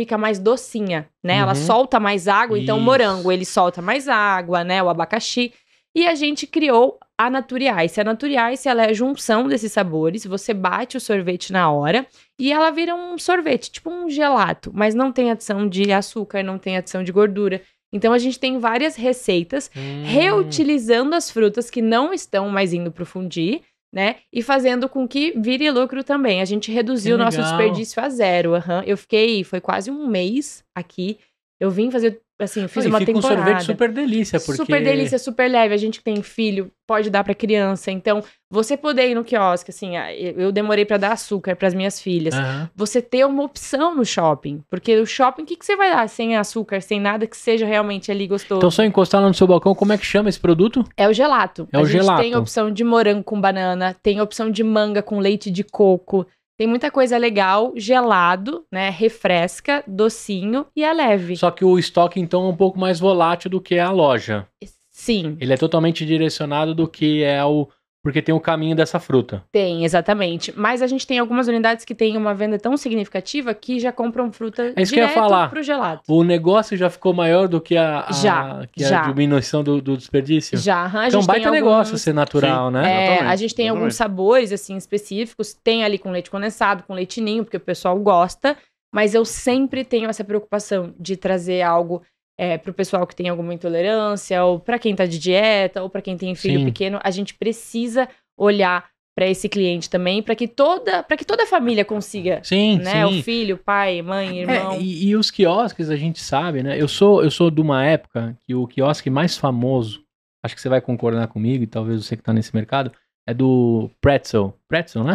[0.00, 1.36] fica mais docinha, né?
[1.36, 1.54] Ela Uhum.
[1.66, 2.86] solta mais água, então o Isso.
[2.86, 4.82] morango, ele solta mais água, né?
[4.82, 5.52] O abacaxi.
[5.94, 8.00] E a gente criou a Nature Ice.
[8.00, 10.24] A Nature Ice, ela é a junção desses sabores.
[10.24, 12.06] Você bate o sorvete na hora
[12.38, 16.58] e ela vira um sorvete, tipo um gelato, mas não tem adição de açúcar, não
[16.58, 17.60] tem adição de gordura.
[17.92, 20.04] Então a gente tem várias receitas Hum.
[20.06, 23.60] reutilizando as frutas que não estão mais indo pro fundir,
[23.92, 24.16] né?
[24.32, 26.40] E fazendo com que vire lucro também.
[26.40, 28.54] A gente reduziu o nosso desperdício a zero.
[28.54, 28.82] aham.
[28.86, 31.18] Eu fiquei, foi quase um mês aqui.
[31.58, 33.40] Eu vim fazer, assim, fiz Ah, uma fica temporada.
[33.40, 34.56] um sorvete super delícia, porque...
[34.56, 35.74] Super delícia, super leve.
[35.74, 37.90] A gente que tem filho, pode dar pra criança.
[37.90, 39.92] Então, você poder ir no quiosque, assim,
[40.36, 42.34] eu demorei pra dar açúcar pras minhas filhas.
[42.34, 42.68] Aham.
[42.74, 44.62] Você ter uma opção no shopping.
[44.68, 47.64] Porque o shopping, o que, que você vai dar sem açúcar, sem nada que seja
[47.66, 48.58] realmente ali gostoso?
[48.58, 50.84] Então, só encostar lá no seu balcão, como é que chama esse produto?
[50.96, 51.68] É o gelato.
[51.72, 52.22] É a o gente gelato.
[52.22, 56.26] tem opção de morango com banana, tem opção de manga com leite de coco.
[56.60, 58.90] Tem muita coisa legal, gelado, né?
[58.90, 61.34] Refresca, docinho e é leve.
[61.34, 64.46] Só que o estoque, então, é um pouco mais volátil do que a loja.
[64.90, 67.66] Sim, Ele é totalmente direcionado do que é o...
[68.02, 69.44] Porque tem o caminho dessa fruta.
[69.52, 70.52] tem, exatamente.
[70.56, 74.32] Mas a gente tem algumas unidades que têm uma venda tão significativa que já compram
[74.32, 75.50] fruta É isso que eu ia direto falar.
[75.50, 76.02] pro gelato.
[76.08, 79.02] O negócio já ficou maior do que a, a- Já, que a já.
[79.02, 80.56] diminuição do, do desperdício?
[80.56, 82.72] Já, a Então, baita tem negócio alguns- ser natural, Sim.
[82.74, 83.16] né?
[83.18, 85.52] É, a gente tem alguns sabores, assim, específicos.
[85.52, 88.56] Tem ali com leite condensado, com leitinho, porque o pessoal gosta.
[88.92, 92.02] Mas eu sempre tenho essa preocupação de trazer algo
[92.40, 96.00] é, pro pessoal que tem alguma intolerância, ou pra quem tá de dieta, ou pra
[96.00, 96.64] quem tem filho Sim.
[96.64, 96.98] pequeno.
[97.04, 101.46] A gente precisa olhar pra esse cliente também, pra que toda, para que toda a
[101.46, 103.06] família consiga, Sim, né?
[103.06, 103.20] sim.
[103.20, 104.72] O filho, pai, mãe, irmão.
[104.72, 106.80] É, e, e os quiosques a gente sabe, né?
[106.80, 110.02] Eu sou, eu sou de uma época que o quiosque mais famoso,
[110.42, 112.90] acho que você vai concordar comigo, e talvez você que tá nesse mercado,
[113.26, 114.56] é do Pretzel.
[114.66, 115.14] Pretzel, né?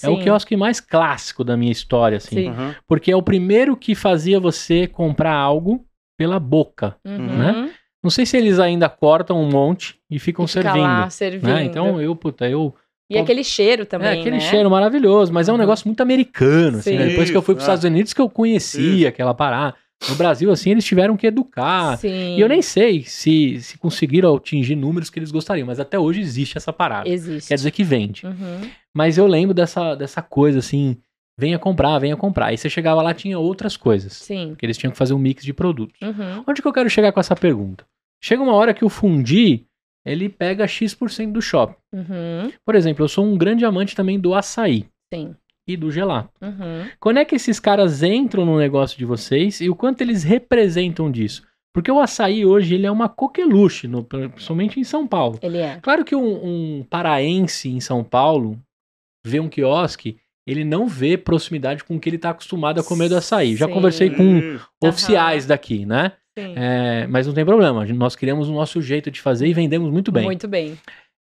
[0.00, 2.52] É o quiosque mais clássico da minha história, assim.
[2.86, 5.84] Porque é o primeiro que fazia você comprar algo
[6.16, 6.96] pela boca.
[7.04, 7.18] Uhum.
[7.18, 7.70] né?
[8.02, 10.82] Não sei se eles ainda cortam um monte e ficam E fica servindo.
[10.82, 11.46] lá servindo.
[11.46, 11.64] né?
[11.64, 12.74] Então eu, puta, eu.
[13.08, 14.40] E aquele cheiro também, é aquele né?
[14.40, 15.60] cheiro maravilhoso, mas é um Uhum.
[15.60, 16.78] negócio muito americano.
[16.78, 17.06] assim, né?
[17.08, 19.74] Depois que eu fui para os Isso, Estados Unidos que eu conhecia aquela parada.
[20.08, 21.96] No Brasil, assim, eles tiveram que educar.
[21.96, 22.36] Sim.
[22.36, 26.20] E eu nem sei se, se conseguiram atingir números que eles gostariam, mas até hoje
[26.20, 27.08] existe essa parada.
[27.08, 27.46] Existe.
[27.46, 28.26] Quer dizer que vende.
[28.26, 28.68] Uhum.
[28.92, 30.96] Mas eu lembro dessa, dessa coisa assim,
[31.38, 32.46] venha comprar, venha comprar.
[32.46, 34.12] Aí você chegava lá, tinha outras coisas.
[34.14, 34.50] Sim.
[34.50, 36.00] Porque eles tinham que fazer um mix de produtos.
[36.00, 36.44] Uhum.
[36.46, 37.84] Onde que eu quero chegar com essa pergunta?
[38.22, 39.64] Chega uma hora que o fundi,
[40.04, 41.76] ele pega X% do shopping.
[41.92, 42.52] Uhum.
[42.64, 45.34] Por exemplo, eu sou um grande amante também do açaí Sim.
[45.66, 46.30] e do gelato.
[46.40, 46.88] Uhum.
[47.00, 51.10] Quando é que esses caras entram no negócio de vocês e o quanto eles representam
[51.10, 51.42] disso?
[51.74, 55.38] Porque o açaí hoje ele é uma coqueluche, no, principalmente em São Paulo.
[55.42, 55.80] Ele é.
[55.80, 58.60] Claro que um, um paraense em São Paulo
[59.24, 63.08] vê um quiosque, ele não vê proximidade com o que ele está acostumado a comer
[63.08, 63.54] do açaí.
[63.56, 63.72] Já Sim.
[63.72, 64.68] conversei com Isso.
[64.82, 66.12] oficiais daqui, né?
[66.38, 66.54] Sim.
[66.56, 70.10] É, mas não tem problema, nós criamos o nosso jeito de fazer e vendemos muito
[70.10, 70.24] bem.
[70.24, 70.78] Muito bem.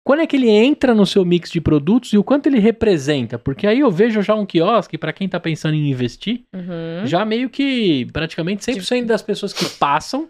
[0.05, 3.38] Quando é que ele entra no seu mix de produtos e o quanto ele representa?
[3.38, 7.05] Porque aí eu vejo já um quiosque, para quem tá pensando em investir, Uhum.
[7.05, 10.30] já meio que praticamente 100% das pessoas que passam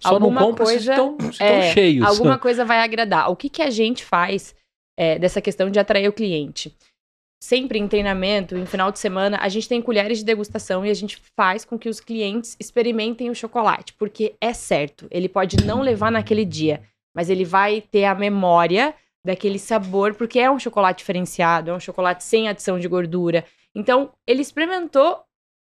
[0.00, 2.06] só Alguma não compram se coisa- estão, se estão é, cheios.
[2.06, 3.30] Alguma coisa vai agradar.
[3.30, 4.54] O que, que a gente faz
[4.98, 6.74] é, dessa questão de atrair o cliente?
[7.40, 10.94] Sempre em treinamento, em final de semana, a gente tem colheres de degustação e a
[10.94, 15.80] gente faz com que os clientes experimentem o chocolate, porque é certo, ele pode não
[15.80, 16.82] levar naquele dia,
[17.14, 18.92] mas ele vai ter a memória
[19.24, 23.44] daquele sabor, porque é um chocolate diferenciado, é um chocolate sem adição de gordura.
[23.74, 25.22] Então, ele experimentou,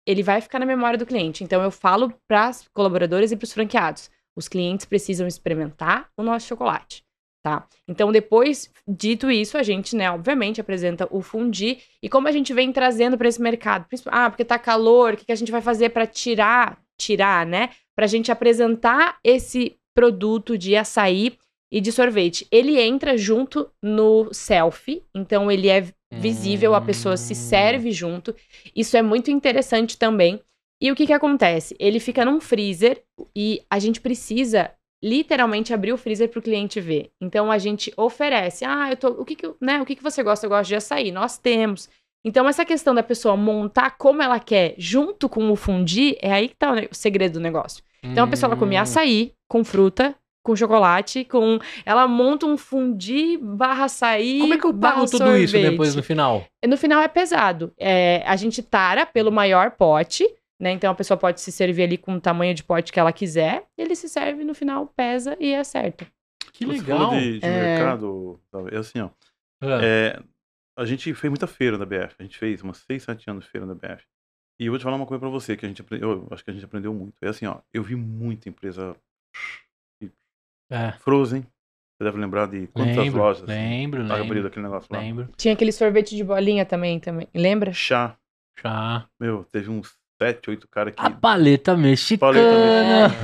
[0.05, 1.43] ele vai ficar na memória do cliente.
[1.43, 6.24] Então, eu falo para os colaboradores e para os franqueados: os clientes precisam experimentar o
[6.24, 7.05] nosso chocolate.
[7.46, 7.64] Tá?
[7.88, 11.78] Então, depois, dito isso, a gente, né, obviamente, apresenta o fundi.
[12.02, 13.86] E como a gente vem trazendo para esse mercado?
[14.08, 17.70] Ah, porque tá calor, o que, que a gente vai fazer para tirar, tirar, né?
[17.96, 21.38] Pra gente apresentar esse produto de açaí
[21.72, 22.48] e de sorvete.
[22.52, 25.86] Ele entra junto no selfie, então ele é
[26.16, 28.36] visível, a pessoa se serve junto.
[28.76, 30.41] Isso é muito interessante também.
[30.82, 31.76] E o que que acontece?
[31.78, 33.04] Ele fica num freezer
[33.36, 34.72] e a gente precisa
[35.06, 37.12] literalmente abrir o freezer para o cliente ver.
[37.22, 40.24] Então a gente oferece, ah, eu tô, o que que, né, o que que você
[40.24, 40.45] gosta?
[40.45, 41.12] Eu gosto de açaí.
[41.12, 41.88] Nós temos.
[42.26, 46.49] Então essa questão da pessoa montar como ela quer junto com o fundir, é aí
[46.49, 47.84] que tá o segredo do negócio.
[48.03, 48.82] Então a pessoa vai comer Hum.
[48.82, 51.60] açaí com fruta, com chocolate, com.
[51.86, 54.39] Ela monta um fundi barra açaí.
[54.39, 55.72] Como é que eu pago tudo isso sorvete.
[55.72, 56.45] depois no final?
[56.68, 57.72] No final é pesado.
[57.80, 60.28] É, a gente tara pelo maior pote,
[60.60, 60.72] né?
[60.72, 63.66] Então a pessoa pode se servir ali com o tamanho de pote que ela quiser.
[63.78, 66.06] Ele se serve no final, pesa e acerta.
[66.53, 66.97] Que Você legal.
[67.10, 67.76] falou de, de É.
[67.78, 68.39] mercado,
[68.72, 69.10] é assim, ó.
[69.62, 70.20] Ah, É,
[70.78, 72.16] a gente fez muita feira na BF.
[72.20, 74.03] A gente fez umas 6, 7 anos de feira na BF.
[74.60, 76.43] E eu vou te falar uma coisa pra você, que a gente aprendeu, eu acho
[76.43, 77.16] que a gente aprendeu muito.
[77.22, 78.95] É assim, ó, eu vi muita empresa
[80.72, 80.91] é.
[80.93, 81.41] Frozen.
[81.41, 84.99] Você deve lembrar de quantas Lembro, lojas assim, lembro, tá abrindo lembro, aquele negócio lá.
[84.99, 85.30] lembro.
[85.38, 87.28] Tinha aquele sorvete de bolinha também, também.
[87.34, 87.72] Lembra?
[87.72, 88.18] Chá.
[88.62, 89.08] Já.
[89.20, 91.01] Meu, teve uns 7, 8 caras que.
[91.05, 92.34] A paleta mexicana.
[92.34, 93.15] Paleta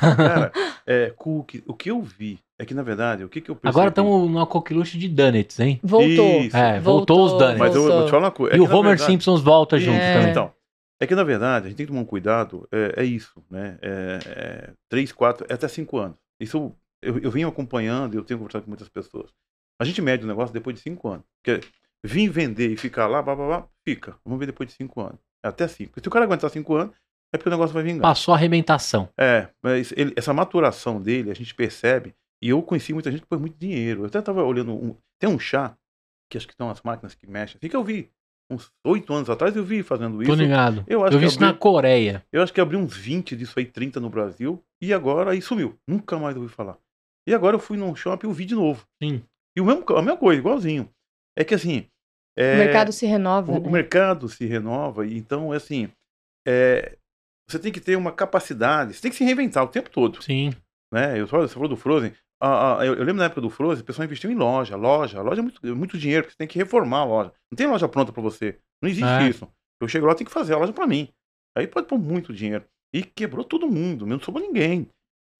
[0.16, 0.52] Cara,
[0.86, 1.62] é, cookie.
[1.66, 3.70] O que eu vi é que, na verdade, o que, que eu percebi...
[3.76, 5.80] Agora estamos numa coqueluche de donuts, hein?
[5.82, 6.40] Voltou.
[6.40, 6.56] Isso.
[6.56, 7.58] É, voltou os donuts.
[7.58, 7.98] Mas eu voltou.
[7.98, 8.54] vou te falar uma coisa.
[8.54, 10.14] é e o Homer verdade- Simpsons volta junto É.
[10.14, 10.30] também.
[10.30, 10.52] Então,
[11.00, 13.78] é que na verdade a gente tem que tomar um cuidado, é, é isso, né?
[13.80, 16.16] É, é, três, quatro, é até cinco anos.
[16.38, 16.72] Isso
[17.02, 19.30] eu, eu venho acompanhando, eu tenho conversado com muitas pessoas.
[19.80, 21.24] A gente mede o negócio depois de cinco anos.
[21.42, 21.66] Porque
[22.04, 24.16] vir vender e ficar lá, blá, blá, blá, fica.
[24.24, 25.18] Vamos ver depois de cinco anos.
[25.42, 26.00] Até cinco.
[26.00, 26.94] Se o cara aguentar cinco anos,
[27.32, 28.02] é porque o negócio vai vingar.
[28.02, 29.08] Passou a arrebentação.
[29.18, 33.26] É, mas ele- essa maturação dele, a gente percebe, e eu conheci muita gente que
[33.28, 34.02] pôs muito dinheiro.
[34.02, 35.76] Eu até tava olhando, um- tem um chá,
[36.30, 38.10] que acho que são as máquinas que mexem, assim, que eu vi,
[38.50, 40.34] uns oito anos atrás eu vi fazendo Tô isso.
[40.34, 40.84] ligado.
[40.88, 42.24] Eu acho Eu que vi isso na abriu- Coreia.
[42.32, 45.78] Eu acho que abri uns 20 disso aí, 30 no Brasil, e agora aí sumiu.
[45.88, 46.76] Nunca mais ouvi falar.
[47.28, 48.84] E agora eu fui num shopping e eu vi de novo.
[49.02, 49.22] Sim.
[49.56, 50.88] E o mesmo, a mesma coisa, igualzinho.
[51.38, 51.86] É que assim.
[52.40, 53.52] É, O mercado se renova.
[53.52, 53.68] o, né?
[53.68, 55.88] o mercado se renova, e então, é assim.
[56.46, 56.96] é,
[57.48, 60.22] você tem que ter uma capacidade, você tem que se reinventar o tempo todo.
[60.22, 60.50] Sim.
[60.92, 61.20] Né?
[61.20, 62.12] Eu, você falou do Frozen.
[62.40, 64.76] ah, ah, eu, eu lembro na época do Frozen, o pessoal investiu em loja.
[64.76, 67.32] Loja, loja é muito, é muito dinheiro, porque você tem que reformar a loja.
[67.50, 68.58] Não tem loja pronta pra você.
[68.82, 69.28] Não existe É.
[69.28, 69.48] isso.
[69.82, 71.08] Eu chego lá, tem que fazer a loja pra mim.
[71.56, 72.64] Aí pode pôr muito dinheiro.
[72.94, 74.88] E quebrou todo mundo, não sobrou ninguém.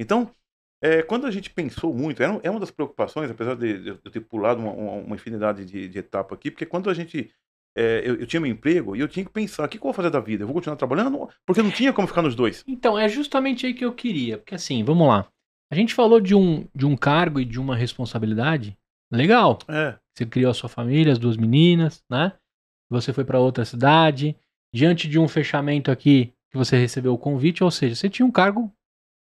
[0.00, 0.30] Então,
[0.82, 4.60] é, quando a gente pensou muito, é uma das preocupações, apesar de, eu ter pulado
[4.60, 7.30] uma, uma, uma infinidade de, de etapa aqui, porque quando a gente.
[7.76, 9.88] é, eu, eu tinha meu emprego e eu tinha que pensar: o que, que eu
[9.88, 10.42] vou fazer da vida?
[10.42, 11.28] Eu vou continuar trabalhando?
[11.46, 12.64] Porque não tinha como ficar nos dois.
[12.66, 14.38] Então, é justamente aí que eu queria.
[14.38, 15.28] Porque assim, vamos lá.
[15.70, 18.76] A gente falou de um, de um cargo e de uma responsabilidade.
[19.12, 19.58] Legal.
[19.68, 22.32] É, Você criou a sua família, as duas meninas, né?
[22.88, 24.36] Você foi para outra cidade.
[24.74, 28.30] Diante de um fechamento aqui, que você recebeu o convite, ou seja, você tinha um
[28.30, 28.72] cargo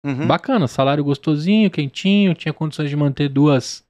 [0.04, 0.26] uhum.
[0.26, 3.84] bacana, salário gostosinho, quentinho, tinha condições de manter duas,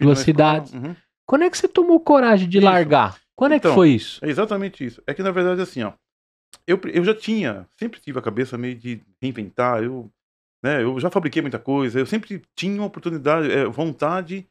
[0.00, 0.72] duas cidades.
[0.72, 0.94] uhum.
[1.26, 2.64] Quando é que você tomou coragem de Isso.
[2.64, 3.18] largar?
[3.34, 4.24] Quando é que Então, foi isso?
[4.24, 5.02] É exatamente isso.
[5.06, 5.92] É que na verdade assim, ó,
[6.66, 10.10] eu, eu já tinha, sempre tive a cabeça meio de reinventar, eu,
[10.64, 14.46] né, eu já fabriquei muita coisa, eu sempre tinha uma oportunidade, é, vontade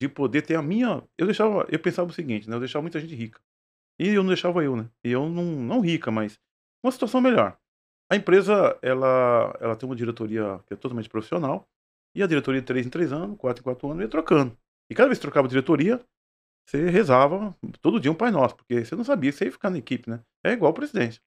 [0.00, 3.00] de poder ter a minha, eu deixava, eu pensava o seguinte, né, eu deixava muita
[3.00, 3.40] gente rica.
[4.00, 4.88] E eu não deixava eu, né?
[5.04, 6.38] E eu não, não rica, mas
[6.84, 7.58] uma situação melhor.
[8.10, 11.68] A empresa, ela, ela tem uma diretoria que é totalmente profissional,
[12.14, 14.56] e a diretoria de 3 em 3 anos, 4 em 4 anos, ia trocando.
[14.90, 16.00] E cada vez que trocava a diretoria,
[16.66, 19.78] você rezava todo dia um Pai Nosso, porque você não sabia se ia ficar na
[19.78, 20.20] equipe, né?
[20.44, 21.20] É igual o presidente.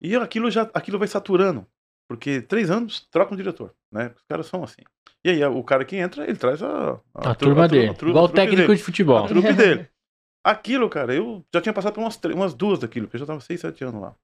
[0.00, 1.66] E aquilo já aquilo vai saturando,
[2.08, 4.12] porque três anos troca um diretor, né?
[4.16, 4.82] Os caras são assim.
[5.24, 7.90] E aí o cara que entra, ele traz a, A, tru- turma a tru- dele.
[7.90, 8.76] a tru- Igual a o técnico dele.
[8.76, 9.24] de futebol.
[9.24, 9.88] A trupe dele.
[10.44, 13.40] Aquilo, cara, eu já tinha passado por umas, umas duas daquilo, porque eu já tava
[13.40, 14.14] seis, sete anos lá.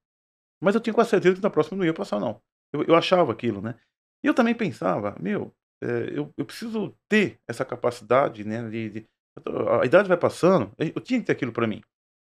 [0.61, 2.41] Mas eu tinha quase certeza que na próxima não ia passar, não.
[2.73, 3.75] Eu, eu achava aquilo, né?
[4.23, 5.53] E eu também pensava, meu,
[5.83, 8.67] é, eu, eu preciso ter essa capacidade, né?
[8.69, 9.07] De, de-
[9.81, 11.81] a idade vai passando, eu tinha que ter aquilo pra mim.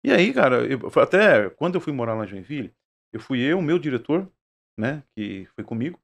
[0.04, 2.72] E aí, cara, eu, até quando eu fui morar lá em Joinville,
[3.12, 4.30] eu fui eu, meu diretor,
[4.78, 5.02] né?
[5.14, 6.00] Que foi comigo,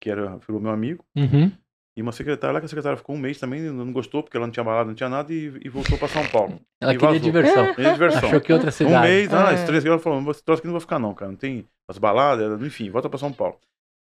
[0.00, 1.04] que era, o meu amigo.
[1.16, 1.52] Uhum.
[1.96, 4.46] E uma secretária lá, que a secretária ficou um mês também, não gostou, porque ela
[4.46, 6.58] não tinha balada, não tinha nada, e, e voltou pra São Paulo.
[6.80, 7.20] Ela E queria vazou.
[7.24, 7.74] diversão.
[7.76, 8.28] Meio diversão.
[8.28, 9.06] Achou que outra Um cidade.
[9.08, 9.54] mês, ah, É.
[9.54, 11.98] esses três ela falou, esse troço aqui não vai ficar não, cara, não tem as
[11.98, 13.58] baladas, enfim, volta pra São Paulo.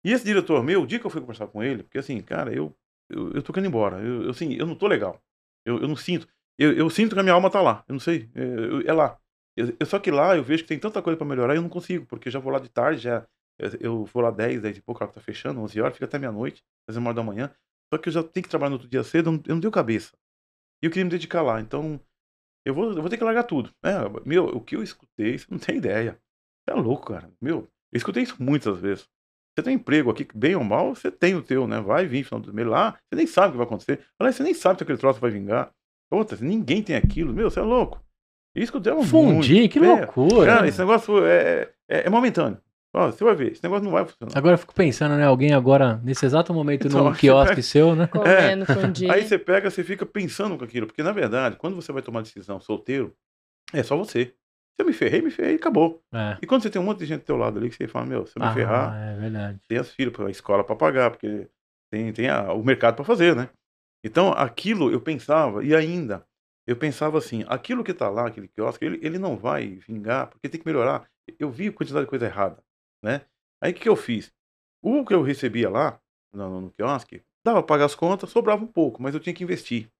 [0.02, 2.52] E esse diretor meu, o dia que eu fui conversar com ele, porque assim, cara,
[2.54, 2.74] eu,
[3.10, 3.98] eu, eu tô querendo ir embora.
[4.00, 5.20] Eu, eu, assim, eu não tô legal.
[5.66, 6.26] Eu, eu não sinto.
[6.58, 7.84] Eu, eu sinto que a minha alma tá lá.
[7.88, 8.28] Eu não sei.
[8.34, 9.18] É, eu- é lá.
[9.56, 11.62] Eu, eu- só que lá eu vejo que tem tanta coisa pra melhorar e eu
[11.62, 13.24] não consigo, porque já vou lá de tarde, já.
[13.80, 16.06] Eu, vou lá 10, 10 e pouco, a hora que tá fechando, 11 horas, fica
[16.06, 17.50] até meia-noite, às uma hora da manhã.
[17.92, 19.60] Só que eu já tenho que trabalhar no outro dia cedo, eu não, eu não
[19.60, 20.12] tenho cabeça.
[20.82, 21.60] E eu queria me dedicar lá.
[21.60, 22.00] Então,
[22.66, 23.70] eu vou, eu vou ter que largar tudo.
[23.82, 23.92] É,
[24.24, 26.18] meu, o que eu escutei, você não tem ideia.
[26.64, 27.30] Você é louco, cara.
[27.40, 29.08] Meu, eu escutei isso muitas vezes.
[29.56, 31.80] Você tem emprego aqui, bem ou mal, você tem o teu, né?
[31.80, 34.00] Vai vir final do mês lá, você nem sabe o que vai acontecer.
[34.18, 35.70] Fala, você nem sabe se aquele troço vai vingar.
[36.10, 37.32] Outra, ninguém tem aquilo.
[37.32, 38.02] Meu, você é louco.
[38.54, 40.46] Isso que eu Fundir, que É, loucura.
[40.46, 42.60] Cara, esse negócio é, é, é momentâneo.
[42.94, 44.38] Ó, você vai ver, esse negócio não vai funcionar.
[44.38, 45.24] Agora eu fico pensando, né?
[45.26, 48.06] Alguém agora, nesse exato momento, Então, num quiosque pega- seu, né?
[48.06, 49.10] Comendo, fundir.
[49.10, 50.86] Aí você pega, você fica pensando com aquilo.
[50.86, 53.12] Porque, na verdade, quando você vai tomar decisão solteiro,
[53.72, 54.26] é só você.
[54.76, 56.02] Se eu me ferrei, me ferrei e acabou.
[56.12, 56.36] É.
[56.40, 58.06] E quando você tem um monte de gente do teu lado ali que você fala,
[58.06, 59.60] meu, se eu me Ah, ferrar, é verdade.
[59.68, 61.48] tem as filhas, a escola para pagar, porque
[61.92, 63.48] tem, tem a- o mercado para fazer, né?
[64.04, 66.24] Então, aquilo eu pensava, e ainda,
[66.66, 70.48] eu pensava assim, aquilo que tá lá, aquele quiosque, ele, ele não vai vingar, porque
[70.48, 71.06] tem que melhorar.
[71.38, 72.62] Eu vi a quantidade de coisa errada,
[73.04, 73.26] né?
[73.62, 74.32] Aí o que, que eu fiz?
[74.82, 76.00] O que eu recebia lá,
[76.32, 79.44] no, no quiosque, dava para pagar as contas, sobrava um pouco, mas eu tinha que
[79.44, 79.90] investir.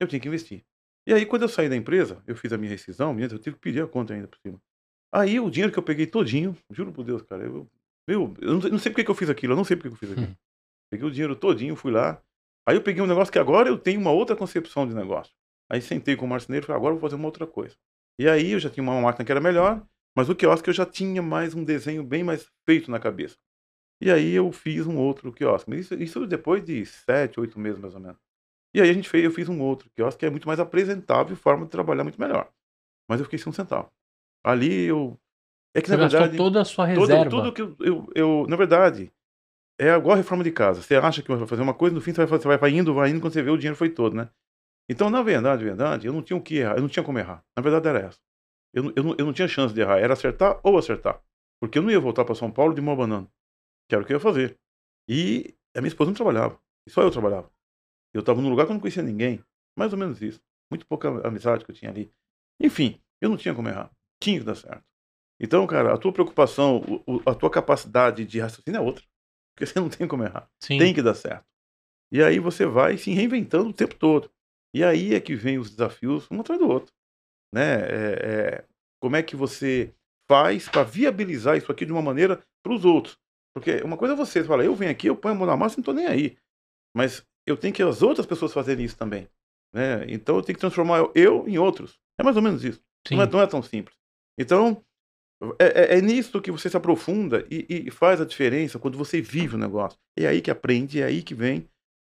[0.00, 0.64] Eu tinha que investir.
[1.06, 3.62] E aí, quando eu saí da empresa, eu fiz a minha rescisão, eu tive que
[3.62, 4.60] pedir a conta ainda por cima.
[5.14, 7.68] Aí, o dinheiro que eu peguei todinho, juro por Deus, cara, eu,
[8.08, 9.94] eu não, sei- não sei porque que eu fiz aquilo, eu não sei porque que
[9.94, 10.32] eu fiz aquilo.
[10.32, 10.36] Hum.
[10.90, 12.20] Peguei o dinheiro todinho, fui lá.
[12.68, 15.32] Aí eu peguei um negócio que agora eu tenho uma outra concepção de negócio.
[15.70, 17.76] Aí sentei com o marceneiro e falei, agora eu vou fazer uma outra coisa.
[18.18, 19.84] E aí eu já tinha uma máquina que era melhor,
[20.16, 23.36] mas o quiosque eu já tinha mais um desenho bem mais feito na cabeça.
[24.00, 25.70] E aí eu fiz um outro quiosque.
[25.70, 28.18] Mas isso, isso depois de sete, oito meses mais ou menos.
[28.74, 31.32] E aí a gente fez, eu fiz um outro quiosque que é muito mais apresentável
[31.32, 32.50] e forma de trabalhar muito melhor.
[33.08, 33.90] Mas eu fiquei sem um centavo.
[34.44, 35.18] Ali eu.
[35.74, 36.36] É que Você na gastou verdade.
[36.38, 37.30] toda a sua reserva.
[37.30, 39.10] tudo que eu, eu, eu- Na verdade,
[39.78, 40.82] é igual a reforma de casa.
[40.82, 43.10] Você acha que vai fazer uma coisa, no fim você vai, você vai indo, vai
[43.10, 44.28] indo, quando você vê o dinheiro foi todo, né?
[44.90, 47.42] Então, na verdade, verdade, eu não tinha o que errar, eu não tinha como errar.
[47.56, 48.18] Na verdade era essa.
[48.76, 51.20] Eu, não- eu, não, eu não tinha chance de errar, era acertar ou acertar.
[51.60, 53.26] Porque eu não ia voltar para São Paulo de mão banana.
[53.88, 54.58] Que era o que eu ia fazer.
[55.08, 56.60] E a minha esposa não trabalhava.
[56.86, 57.50] E só eu trabalhava.
[58.14, 59.42] Eu estava num lugar que eu não conhecia ninguém.
[59.78, 60.40] Mais ou menos isso.
[60.70, 62.12] Muito pouca amizade que eu tinha ali.
[62.60, 63.90] Enfim, eu não tinha como errar.
[64.22, 64.84] Tinha que dar certo.
[65.40, 69.04] Então, cara, a tua preocupação, o- a tua capacidade de raciocínio é outra.
[69.54, 70.50] Porque você não tem como errar.
[70.62, 70.78] Sim.
[70.78, 71.44] Tem que dar certo.
[72.12, 74.30] E aí você vai se reinventando o tempo todo.
[74.74, 76.92] E aí é que vem os desafios um atrás do outro.
[77.54, 77.74] Né?
[77.82, 78.64] É- é,
[79.00, 79.92] como é que você
[80.28, 83.18] faz para viabilizar isso aqui de uma maneira para os outros?
[83.54, 85.56] Porque uma coisa é você, você fala, eu venho aqui, eu ponho a mão na
[85.56, 86.36] massa e não estou nem aí.
[86.94, 89.28] Mas eu tenho que as outras pessoas fazerem isso também.
[89.74, 90.04] Né?
[90.08, 91.98] Então eu tenho que transformar eu em outros.
[92.18, 92.82] É mais ou menos isso.
[93.16, 93.96] Não é, não é tão simples.
[94.38, 94.82] Então,
[95.58, 99.20] é, é- é nisso que você se aprofunda e, e faz a diferença quando você
[99.20, 99.98] vive o negócio.
[100.18, 101.68] É aí que aprende, é aí que vem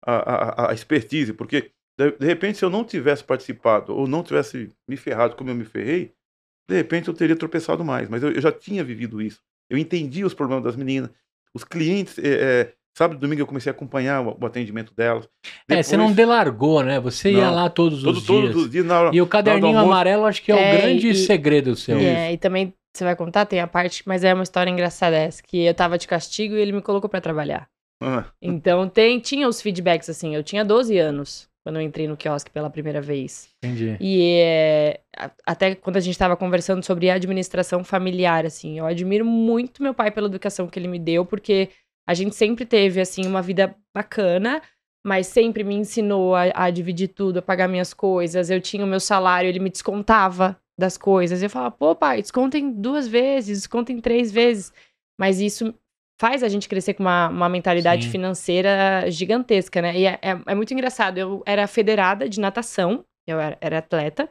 [0.04, 1.32] a, a, a expertise.
[1.32, 5.50] Porque, de, de repente, se eu não tivesse participado ou não tivesse me ferrado como
[5.50, 6.12] eu me ferrei,
[6.68, 8.08] de repente eu teria tropeçado mais.
[8.08, 9.40] Mas eu, eu já tinha vivido isso.
[9.70, 11.10] Eu entendi os problemas das meninas.
[11.54, 12.28] Os clientes, é,
[12.60, 15.28] é, sábado e domingo eu comecei a acompanhar o, o atendimento delas.
[15.68, 17.00] É, você não Depois, delargou, né?
[17.00, 17.54] Você ia Não.
[17.54, 18.52] lá todos os todo, dias.
[18.52, 19.16] todos os dias na hora.
[19.16, 21.98] E o caderninho amarelo acho que é, o É, grande e- segredo seu.
[21.98, 25.42] É, e também você vai contar, tem a parte, mas é uma história engraçada essa,
[25.42, 27.68] que eu tava de castigo e ele me colocou pra trabalhar.
[28.02, 32.16] Ah, Então tem, tinha os feedbacks assim, eu tinha 12 anos quando eu entrei no
[32.16, 33.50] quiosque pela primeira vez.
[33.62, 33.94] Entendi.
[34.00, 35.00] E é,
[35.44, 40.10] até quando a gente tava conversando sobre administração familiar, assim, eu admiro muito meu pai
[40.10, 41.68] pela educação que ele me deu, porque
[42.08, 44.62] a gente sempre teve, assim, uma vida bacana,
[45.06, 48.48] mas sempre me ensinou a, a dividir tudo, a pagar minhas coisas.
[48.48, 51.42] Eu tinha o meu salário, ele me descontava das coisas.
[51.42, 54.72] Eu falava, pô, pai, descontem duas vezes, descontem três vezes.
[55.20, 55.74] Mas isso
[56.20, 58.10] faz a gente crescer com uma, uma mentalidade Sim.
[58.10, 59.96] financeira gigantesca, né?
[59.98, 61.18] E é, é- é muito engraçado.
[61.18, 64.28] Eu era federada de natação, eu era, era atleta,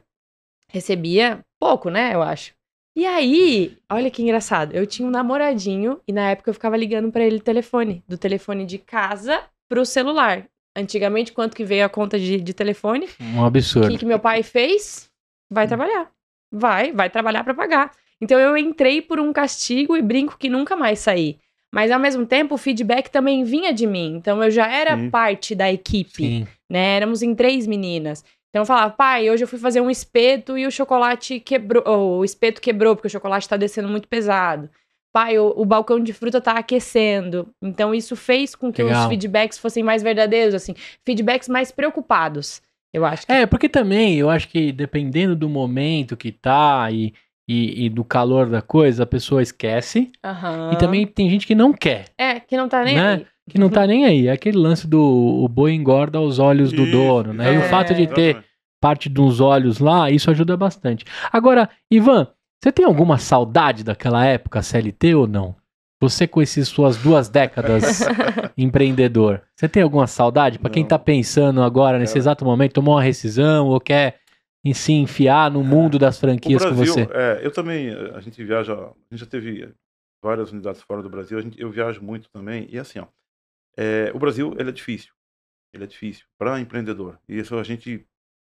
[0.69, 2.13] recebia pouco, né?
[2.13, 2.53] Eu acho.
[2.95, 7.11] E aí, olha que engraçado, eu tinha um namoradinho e na época eu ficava ligando
[7.11, 10.47] pra ele o telefone, do telefone de casa pro celular.
[10.75, 13.07] Antigamente, quanto que veio a conta de, de telefone?
[13.21, 13.89] Um O absurdo.
[13.91, 15.09] que, que meu pai fez?
[15.51, 16.09] Vai trabalhar.
[16.51, 17.91] Vai, vai trabalhar pra pagar.
[18.19, 21.38] Então eu entrei por um castigo e brinco que nunca mais saí.
[21.74, 24.15] Mas ao mesmo tempo, o feedback também vinha de mim.
[24.15, 25.09] Então eu já era Sim.
[25.09, 26.47] parte da equipe Sim.
[26.70, 26.95] né?
[26.95, 28.24] Éramos em três meninas.
[28.49, 31.84] Então eu falava, pai, hoje eu fui fazer um espeto e o chocolate quebrou.
[31.86, 34.70] ou o espeto quebrou porque o chocolate tá descendo muito pesado.
[35.13, 37.49] Pai, o, o balcão de fruta tá aquecendo.
[37.61, 39.03] Então isso fez com que Legal.
[39.03, 40.74] os feedbacks fossem mais verdadeiros, assim,
[41.05, 42.61] feedbacks mais preocupados.
[42.93, 47.13] Eu acho que É, porque também eu acho que dependendo do momento que tá e,
[47.47, 50.11] e, e do calor da coisa, a pessoa esquece.
[50.23, 50.71] Aham.
[50.73, 53.13] E também tem gente que não quer, É, que não tá nem Né?
[53.13, 53.25] aí.
[53.49, 54.27] que não tá nem aí.
[54.27, 57.53] É aquele lance do o boi engorda aos olhos do Isso, dono, né?
[57.53, 57.69] E o é.
[57.69, 58.47] fato de ter Exatamente.
[58.81, 61.05] parte dos olhos lá, isso ajuda bastante.
[61.31, 62.27] Agora, Ivan,
[62.61, 65.55] você tem alguma saudade daquela época CLT ou não?
[66.01, 68.01] Você com esses suas duas décadas
[68.57, 70.59] empreendedor, você tem alguma saudade?
[70.59, 72.19] Pra quem tá pensando agora, nesse Cara.
[72.19, 74.17] exato momento, tomou uma rescisão ou quer
[74.68, 77.07] em se enfiar no mundo das O franquias com Brasil, você?
[77.13, 79.74] é, eu também, a gente viaja, a gente já teve
[80.24, 83.07] várias unidades fora do Brasil, gente, eu viajo muito também, e assim, ó,
[83.78, 85.13] é, o Brasil, ele é difícil,
[85.74, 88.05] ele é difícil para empreendedor, e isso a gente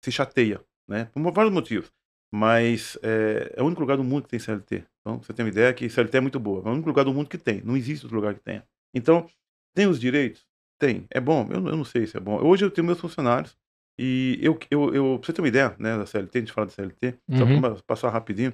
[0.04, 1.92] se chateia, né, por vários motivos,
[2.32, 5.52] mas é, é o único lugar do mundo que tem CLT, então você tem uma
[5.52, 7.76] ideia que CLT é muito boa, é o único lugar do mundo que tem, não
[7.76, 8.64] existe outro lugar que tenha.
[8.94, 9.28] Então,
[9.76, 10.46] tem os direitos?
[10.80, 13.58] Tem, é bom, eu, eu não sei se é bom, hoje eu tenho meus funcionários,
[13.98, 16.68] e eu, eu, eu, pra você ter uma ideia, né, da CLT, a gente fala
[16.68, 17.62] da CLT, só Uhum.
[17.62, 18.54] para passar rapidinho,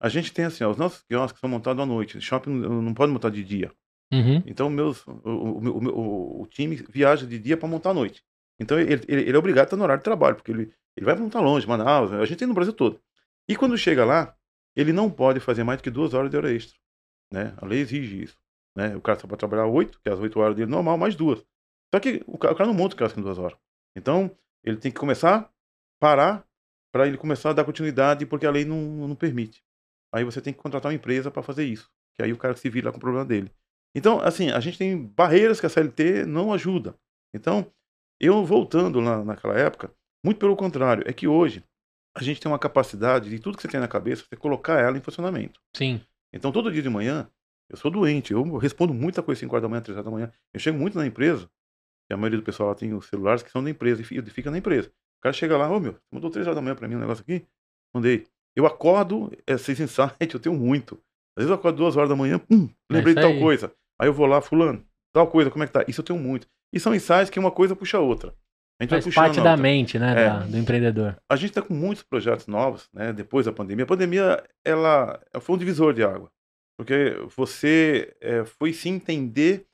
[0.00, 3.12] a gente tem assim, ó, os nossos quiosques são montados à noite, shopping não pode
[3.12, 3.72] montar de dia.
[4.12, 4.42] Uhum.
[4.46, 8.22] Então meus, o, o, o, o- o time viaja de dia para montar à noite.
[8.60, 11.06] Então ele, ele, ele é obrigado a estar no horário de trabalho, porque ele, ele
[11.06, 13.00] vai montar longe, Manaus, a gente tem no Brasil todo.
[13.48, 14.34] E quando chega lá,
[14.76, 16.76] ele não pode fazer mais do que duas horas de hora extra.
[17.32, 17.54] Né?
[17.56, 18.36] A lei exige isso.
[18.76, 18.94] Né?
[18.96, 21.44] O cara só pode trabalhar oito, que é as oito horas dele normal, mais duas.
[21.92, 23.56] Só que o cara, cara não monta o quiosque em duas horas.
[23.96, 24.30] Então,
[24.64, 25.50] ele tem que começar,
[26.00, 26.46] parar,
[26.92, 29.62] para ele começar a dar continuidade, porque a lei não, não permite.
[30.12, 31.90] Aí você tem que contratar uma empresa para fazer isso.
[32.14, 33.50] Que aí o cara se vira com o problema dele.
[33.94, 36.96] Então, assim, a gente tem barreiras que a CLT não ajuda.
[37.34, 37.66] Então,
[38.20, 39.92] eu voltando lá naquela época,
[40.24, 41.64] muito pelo contrário, é que hoje
[42.16, 44.96] a gente tem uma capacidade de tudo que você tem na cabeça, você colocar ela
[44.96, 45.60] em funcionamento.
[45.76, 46.00] Sim.
[46.32, 47.28] Então, todo dia de manhã,
[47.68, 50.32] eu sou doente, eu respondo muita coisa 5 horas da manhã, 3 horas da manhã.
[50.52, 51.50] Eu chego muito na empresa,
[52.10, 54.22] e a maioria do pessoal lá tem os celulares que são da empresa, e fi-
[54.22, 54.88] fica na empresa.
[54.88, 57.00] O cara chega lá, ô meu, você mandou 3 horas da manhã pra mim um
[57.00, 57.46] negócio aqui?
[57.94, 58.26] Mandei.
[58.56, 60.94] Eu acordo, esses insights eu tenho muito.
[61.36, 63.40] Às vezes eu acordo 2 horas da manhã, pum, lembrei É de tal aí.
[63.40, 63.72] coisa.
[64.00, 65.84] Aí eu vou lá, fulano, tal coisa, como é que tá?
[65.88, 66.46] Isso eu tenho muito.
[66.72, 68.34] E são insights que uma coisa puxa a outra.
[68.80, 70.28] A gente Faz vai puxando parte da mente, né, É.
[70.28, 71.16] da- do empreendedor.
[71.30, 73.12] A gente está com muitos projetos novos, né?
[73.12, 73.84] Depois da pandemia.
[73.84, 76.28] A pandemia, ela foi um divisor de água.
[76.76, 79.64] Porque você eh, foi se entender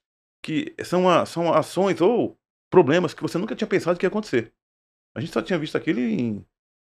[0.43, 2.37] que são, a- são ações ou
[2.71, 4.53] problemas que você nunca tinha pensado que ia acontecer.
[5.17, 6.45] A gente só tinha visto aquilo em,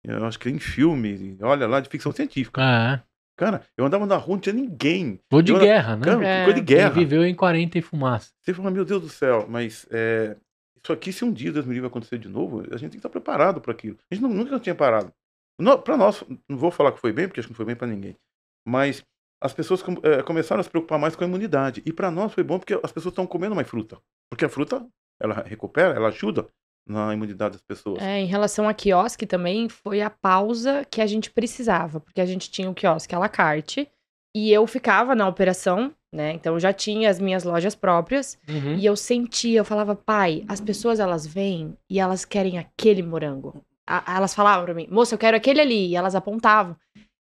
[0.04, 2.62] eu acho que em filme, olha lá, de ficção científica.
[2.62, 3.04] Ah, é.
[3.38, 5.20] Cara, eu andava na rua, não tinha ninguém.
[5.32, 6.06] Ou de Eu- guerra, né?
[6.06, 6.44] Cara, É.
[6.46, 6.90] coisa de guerra.
[6.92, 8.32] viveu em 40 e fumaça.
[8.42, 10.38] Você fala, meu Deus do céu, mas é,
[10.82, 12.98] isso aqui, se um dia Deus me livre acontecer de novo, a gente tem que
[12.98, 13.98] estar preparado para aquilo.
[14.10, 15.12] A gente nu- nunca tinha parado.
[15.84, 17.88] Para nós, não vou falar que foi bem, porque acho que não foi bem para
[17.88, 18.16] ninguém.
[18.66, 19.04] Mas
[19.46, 21.82] as pessoas com- é, começaram a se preocupar mais com a imunidade.
[21.86, 23.98] E para nós foi bom porque as pessoas estão comendo mais fruta.
[24.30, 24.86] Porque a fruta,
[25.22, 26.48] ela recupera, ela ajuda
[26.88, 28.02] na imunidade das pessoas.
[28.02, 32.26] É, em relação a quiosque também, foi a pausa que a gente precisava, porque a
[32.26, 33.88] gente tinha o quiosque à la carte
[34.36, 36.34] e eu ficava na operação, né?
[36.34, 38.76] Então eu já tinha as minhas lojas próprias Uhum.
[38.76, 43.64] e eu sentia, eu falava, pai, as pessoas elas vêm e elas querem aquele morango.
[43.88, 46.76] A- elas falavam pra mim, moça, eu quero aquele ali, e elas apontavam.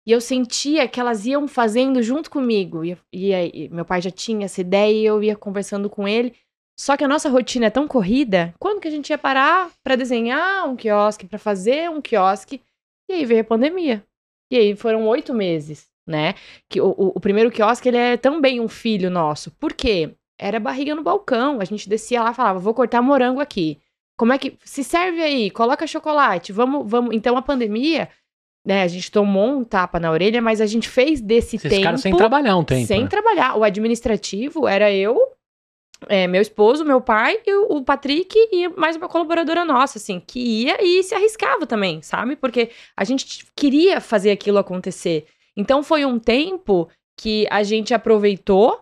[0.05, 2.83] E eu sentia que elas iam fazendo junto comigo.
[2.83, 6.33] E, e aí, meu pai já tinha essa ideia e eu ia conversando com ele.
[6.77, 9.95] Só que a nossa rotina é tão corrida, quando que a gente ia parar pra
[9.95, 12.61] desenhar um quiosque, pra fazer um quiosque?
[13.09, 14.03] E aí veio a pandemia.
[14.51, 16.33] E aí foram oito meses, né?
[16.67, 19.51] Que o, o, o primeiro quiosque, ele é também um filho nosso.
[19.51, 20.15] Por quê?
[20.39, 21.61] Era barriga no balcão.
[21.61, 23.79] A gente descia lá e falava, vou cortar morango aqui.
[24.17, 24.57] Como é que...
[24.65, 26.89] Se serve aí, coloca chocolate, vamos...
[26.89, 27.15] vamos.
[27.15, 28.09] Então, a pandemia,
[28.65, 28.83] né?
[28.83, 31.75] A gente tomou um tapa na orelha, mas a gente fez desse tempo...
[31.75, 32.87] ficaram sem trabalhar um tempo.
[32.87, 33.07] Sem né?
[33.07, 33.57] trabalhar.
[33.57, 35.17] O administrativo era eu,
[36.07, 40.19] é, meu esposo, meu pai, e o, o Patrick e mais uma colaboradora nossa, assim,
[40.19, 42.35] que ia e se arriscava também, sabe?
[42.35, 45.25] Porque a gente queria fazer aquilo acontecer.
[45.55, 48.81] Então foi um tempo que a gente aproveitou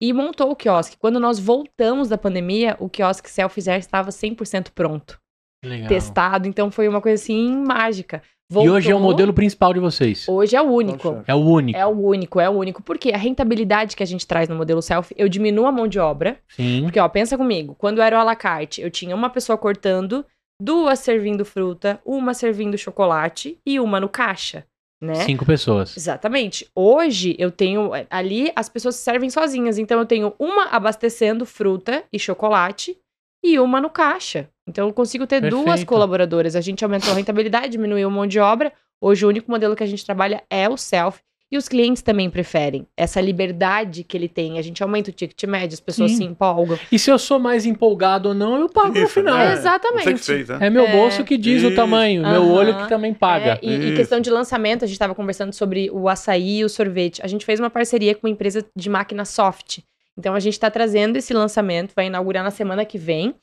[0.00, 0.96] e montou o quiosque.
[0.98, 5.20] Quando nós voltamos da pandemia, o quiosque Self já estava 100% pronto,
[5.64, 5.88] Legal.
[5.88, 6.46] testado.
[6.46, 8.22] Então foi uma coisa assim mágica.
[8.50, 10.26] E hoje é o Voltou, modelo principal de vocês.
[10.26, 11.10] Hoje é o único.
[11.10, 11.24] Nossa.
[11.26, 11.78] É o único.
[11.78, 12.82] É o único, é o único.
[12.82, 15.98] Porque a rentabilidade que a gente traz no modelo self, eu diminuo a mão de
[15.98, 16.38] obra.
[16.48, 16.82] Sim.
[16.82, 20.24] Porque, ó, pensa comigo, quando era o à la carte, eu tinha uma pessoa cortando,
[20.60, 24.64] duas servindo fruta, uma servindo chocolate e uma no caixa,
[24.98, 25.16] né?
[25.16, 25.94] Cinco pessoas.
[25.94, 26.66] Exatamente.
[26.74, 32.02] Hoje eu tenho ali as pessoas se servem sozinhas, então eu tenho uma abastecendo fruta
[32.10, 32.96] e chocolate
[33.42, 34.48] e uma no caixa.
[34.68, 35.88] Então eu consigo ter duas Perfeito.
[35.88, 36.54] colaboradoras.
[36.56, 38.72] A gente aumentou a rentabilidade, diminuiu a mão de obra.
[39.00, 41.20] Hoje o único modelo que a gente trabalha é o self
[41.50, 44.58] E os clientes também preferem essa liberdade que ele tem.
[44.58, 46.16] A gente aumenta o ticket médio, as pessoas Sim.
[46.18, 46.78] se empolgam.
[46.92, 49.38] E se eu sou mais empolgado ou não, eu pago no Isso, final.
[49.38, 49.52] é.
[49.54, 50.18] Exatamente.
[50.18, 50.58] Fez, né?
[50.60, 50.92] É meu É.
[50.92, 51.76] bolso que diz o Isso.
[51.76, 53.58] tamanho, meu olho que também paga.
[53.62, 56.68] É, e, e questão de lançamento, a gente estava conversando sobre o açaí e o
[56.68, 57.22] sorvete.
[57.24, 59.78] A gente fez uma parceria com uma empresa de máquina soft.
[60.18, 63.34] Então a gente está trazendo esse lançamento, vai inaugurar na semana que vem.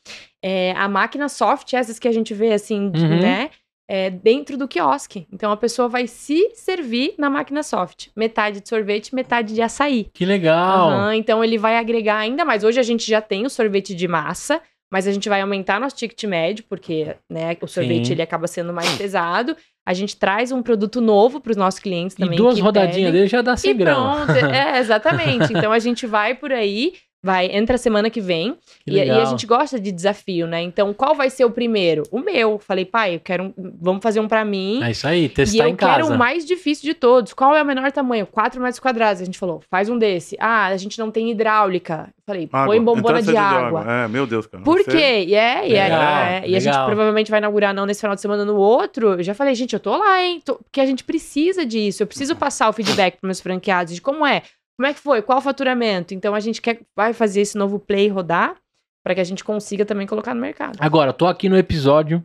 [0.43, 3.19] É, a máquina soft, essas que a gente vê assim, Uhum.
[3.21, 3.49] né?
[3.87, 5.27] é, dentro do quiosque.
[5.31, 8.07] Então a pessoa vai se servir na máquina soft.
[8.15, 10.07] Metade de sorvete, metade de açaí.
[10.11, 10.89] Que legal.
[10.89, 12.63] Aham, então ele vai agregar ainda mais.
[12.63, 14.59] Hoje a gente já tem o sorvete de massa,
[14.91, 18.13] mas a gente vai aumentar nosso ticket médio, porque né, o sorvete Sim.
[18.13, 19.55] ele acaba sendo mais pesado.
[19.85, 22.37] A gente traz um produto novo para os nossos clientes E também.
[22.37, 24.25] duas que rodadinhas dele já dá 100 E gramas.
[24.25, 25.53] pronto, é, exatamente.
[25.53, 26.93] Então a gente vai por aí,
[27.25, 28.55] vai, entra semana que vem.
[28.85, 30.61] Que E, e a gente gosta de desafio, né?
[30.61, 32.03] Então, qual vai ser o primeiro?
[32.11, 32.59] O meu.
[32.59, 34.81] Falei, pai, eu quero um, vamos fazer um pra mim.
[34.83, 36.13] É isso aí, E testar eu em quero casa.
[36.13, 37.33] o mais difícil de todos.
[37.33, 38.25] Qual é o menor tamanho?
[38.27, 39.21] 4 metros quadrados.
[39.21, 40.37] A gente falou, faz um desse.
[40.39, 42.13] Ah, a gente não tem hidráulica.
[42.25, 42.65] Falei, Água.
[42.67, 43.85] põe bombona Entrada e de saída água.
[43.91, 44.63] É, meu Deus, cara.
[44.63, 45.25] Por Você- quê?
[45.27, 46.43] E é, e é, Legal, é.
[46.47, 49.13] E a gente provavelmente vai inaugurar não nesse final de semana, no outro.
[49.13, 50.41] Eu já falei, gente, eu tô lá, hein?
[50.43, 52.01] Tô- Porque a gente precisa disso.
[52.03, 54.41] Eu preciso passar o feedback para meus franqueados de como é.
[54.77, 55.21] Como é que foi?
[55.21, 56.13] Qual o faturamento?
[56.13, 58.55] Então a gente quer, vai fazer esse novo play rodar
[59.03, 60.77] para que a gente consiga também colocar no mercado.
[60.79, 62.23] Agora, tô aqui no episódio,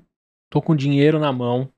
[0.50, 1.68] tô com dinheiro na mão,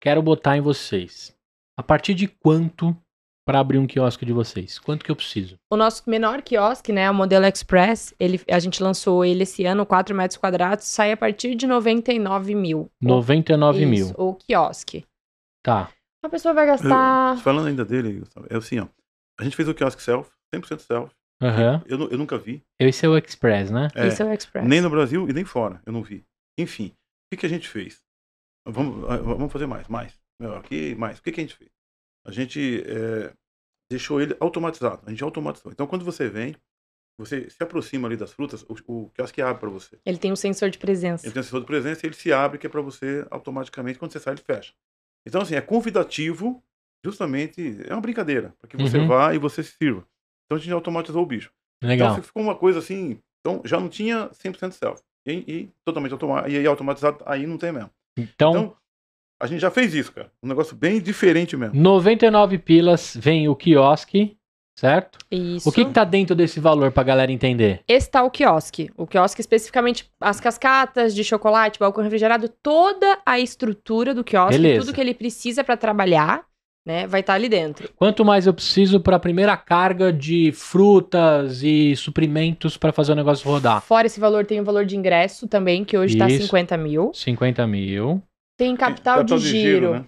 [0.00, 1.36] quero botar em vocês.
[1.76, 2.96] A partir de quanto
[3.44, 4.78] para abrir um quiosque de vocês?
[4.78, 5.56] Quanto que eu preciso?
[5.70, 9.84] O nosso menor quiosque, né, o modelo Express, ele, a gente lançou ele esse ano,
[9.84, 12.88] 4 metros quadrados, sai a partir de 99 mil.
[13.00, 14.06] 99 mil.
[14.06, 15.04] Isso, o quiosque.
[15.62, 15.90] Tá.
[16.24, 17.36] A pessoa vai gastar...
[17.38, 18.86] Falando ainda dele, Gustavo, é assim, ó.
[19.38, 21.14] A gente fez o quiosque self, 100% self.
[21.40, 21.82] Aham.
[21.86, 22.62] Eu, eu nunca vi.
[22.78, 23.88] Esse é o Express, né?
[23.94, 24.66] É, Isso é o Express.
[24.66, 26.24] nem no Brasil e nem fora, eu não vi.
[26.58, 26.94] Enfim, o
[27.34, 28.00] que, que a gente fez?
[28.66, 30.16] Vamos, ah, vamos fazer mais, mais.
[30.40, 31.18] Melhor, aqui, mais.
[31.18, 31.70] O que, que a gente fez?
[32.24, 33.32] A gente é,
[33.90, 35.02] deixou ele automatizado.
[35.04, 35.72] A gente automatizou.
[35.72, 36.54] Então, quando você vem,
[37.18, 39.98] você se aproxima ali das frutas, o, o quiosque abre para você.
[40.04, 41.26] Ele tem um sensor de presença.
[41.26, 43.98] Ele tem um sensor de presença e ele se abre, que é para você automaticamente,
[43.98, 44.72] quando você sai, ele fecha.
[45.26, 46.62] Então, assim, é convidativo,
[47.04, 49.06] justamente, é uma brincadeira, para que você Uhum.
[49.06, 50.04] vá e você se sirva.
[50.46, 51.50] Então, a gente automatizou o bicho.
[51.82, 52.12] Legal.
[52.12, 55.00] Então, ficou uma coisa assim, então já não tinha 100% self.
[55.26, 57.90] E, e totalmente automatizado, e aí automatizado, aí não tem mesmo.
[58.18, 58.76] Então, Então,
[59.40, 60.30] a gente já fez isso, cara.
[60.42, 61.74] Um negócio bem diferente mesmo.
[61.80, 64.36] 99 pilas vem o quiosque,
[64.78, 65.18] certo?
[65.30, 65.68] Isso.
[65.68, 67.82] O que, que tá dentro desse valor pra galera entender?
[67.88, 68.90] Esse tá o quiosque.
[68.96, 74.84] O quiosque, especificamente, as cascatas de chocolate, balcão refrigerado, toda a estrutura do quiosque, Beleza.
[74.84, 76.44] tudo que ele precisa pra trabalhar,
[76.86, 77.88] né, vai estar ali dentro.
[77.96, 83.48] Quanto mais eu preciso pra primeira carga de frutas e suprimentos pra fazer o negócio
[83.48, 83.80] rodar?
[83.82, 86.44] Fora esse valor, tem o valor de ingresso também, que hoje tá Isso.
[86.46, 87.10] 50 mil.
[87.14, 88.10] 50 mil.
[88.10, 88.22] O
[88.58, 89.92] Tem capital, de giro.
[89.94, 90.04] né?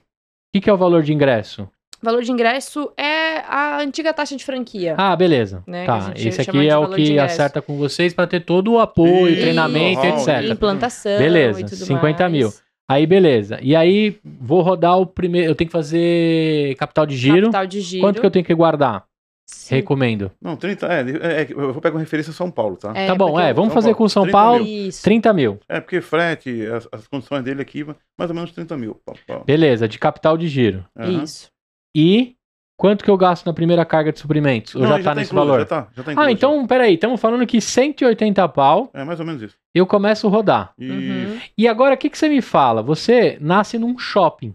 [0.55, 1.69] que, que é o valor de ingresso?
[2.01, 4.95] O valor de ingresso é a antiga taxa de franquia.
[4.97, 5.65] Ah, beleza.
[5.67, 8.41] Né, a tá, esse aqui de é o de que acerta com vocês pra ter
[8.45, 10.51] todo o apoio, Isso, treinamento, know-how, etc.
[10.51, 12.33] Implantação Beleza, e tudo 50 mais.
[12.33, 12.53] mil.
[12.89, 13.59] Aí, beleza.
[13.63, 15.51] E aí, vou rodar o primeiro.
[15.51, 17.47] Eu tenho que fazer capital de giro.
[17.47, 18.03] Capital de giro.
[18.03, 19.07] Quanto que eu tenho que guardar?
[19.47, 19.77] Sim.
[19.77, 20.31] Recomendo.
[20.41, 20.87] Não, 30.
[20.87, 21.01] É,
[21.43, 22.93] é, eu vou pegar uma referência São Paulo, tá?
[22.95, 23.53] É, tá bom, é.
[23.53, 24.65] Vamos São fazer Paulo, com São 30 Paulo.
[24.65, 25.03] Isso.
[25.03, 25.61] 30 mil.
[25.69, 29.01] É, porque frete, as, as condições dele aqui, mais ou menos 30 mil.
[29.45, 30.85] Beleza, de capital de giro.
[30.97, 31.23] Aham.
[31.23, 31.49] Isso.
[31.95, 32.37] E
[32.77, 34.75] quanto que eu gasto na primeira carga de suprimentos?
[34.75, 35.61] Ou Não, já aí tá nesse incluso, valor?
[35.61, 36.95] Já tá, já tá Ah, incluso, então, peraí.
[36.95, 39.01] Estamos falando que 180 pau já.
[39.01, 39.57] É mais ou menos isso.
[39.75, 40.73] eu começo a rodar.
[40.79, 41.41] E Uhum.
[41.59, 42.83] E agora, o que, que você me fala?
[42.83, 44.55] Você nasce num shopping.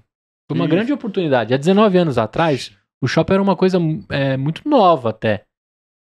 [0.49, 0.73] Foi uma Isso.
[0.75, 1.53] grande oportunidade.
[1.53, 3.77] Há 19 anos atrás, o shopping era uma coisa
[4.09, 5.43] é, muito nova até.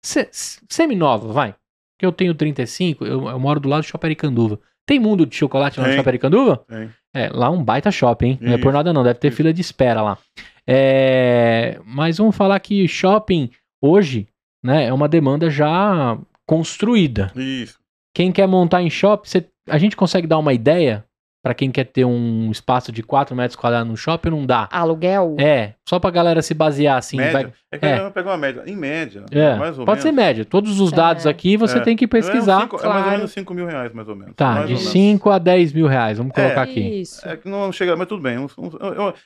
[0.05, 0.29] Se-
[0.69, 1.53] Semi-nova, vai.
[1.97, 4.59] Porque eu tenho 35, eu, eu moro do lado do shopping Aricanduva.
[4.87, 5.97] Tem mundo de chocolate lá no Tem.
[5.99, 6.57] shopping Aricanduva?
[6.69, 6.91] Tem.
[7.15, 8.39] É, lá é um baita shopping, hein?
[8.41, 9.37] Não é por nada não, deve ter Isso.
[9.37, 10.19] fila de espera lá.
[10.67, 13.51] É, mas vamos falar que shopping
[13.83, 14.27] hoje,
[14.65, 17.31] né, é uma demanda já construída.
[17.37, 17.79] Isso.
[18.15, 21.05] Quem quer montar em shopping, você- a gente consegue dar uma ideia
[21.43, 24.69] Pra quem quer ter um espaço de 4 metros quadrados no shopping, não dá.
[24.71, 25.35] Aluguel?
[25.41, 27.17] É, só pra galera se basear assim.
[27.17, 27.33] média.
[27.33, 27.99] vai- É que é.
[27.99, 28.63] eu vou pegar uma média.
[28.65, 30.25] Em média, É, mais ou pode ser menos.
[30.25, 30.45] média.
[30.45, 31.31] Todos os dados É.
[31.31, 31.81] aqui você É.
[31.81, 32.61] tem que É, pesquisar.
[32.61, 33.11] cinco- é mais ou Claro.
[33.17, 34.35] menos 5 mil reais, mais ou menos.
[34.37, 34.93] Tá, mais de ou menos.
[34.93, 36.17] 5 a 10 mil reais.
[36.19, 36.63] Vamos colocar É.
[36.71, 36.81] aqui.
[37.01, 37.29] Isso.
[37.29, 38.37] É que não chega, mas tudo bem.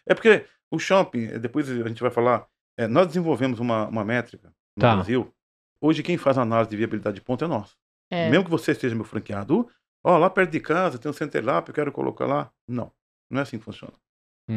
[0.08, 2.46] é porque o shopping, eh, depois a gente vai falar,
[2.78, 4.94] é, nós desenvolvemos uma, uma métrica no Tá.
[4.94, 5.30] Brasil.
[5.82, 7.74] Hoje quem faz a análise de viabilidade de ponto é nós.
[8.10, 8.30] É.
[8.30, 9.68] Mesmo que você seja meu franqueado,
[10.06, 12.50] ó, lá perto de casa tem um center lap, eu quero colocar lá.
[12.68, 12.92] Não,
[13.30, 13.94] não é assim que funciona.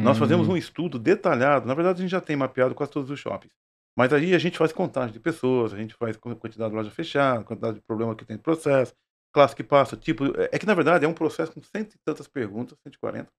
[0.02, 1.66] Nós fazemos Hum, um estudo detalhado.
[1.66, 3.54] Na verdade, a gente já tem mapeado quase todos os shoppings.
[3.96, 6.90] Mas aí a gente faz contagem de pessoas, a gente faz qu- quantidade de loja
[6.90, 8.94] fechada, quantidade de problema que tem no processo,
[9.32, 10.24] classe que passa, tipo.
[10.52, 13.30] É que na verdade é um processo com cento e tantas perguntas, 140.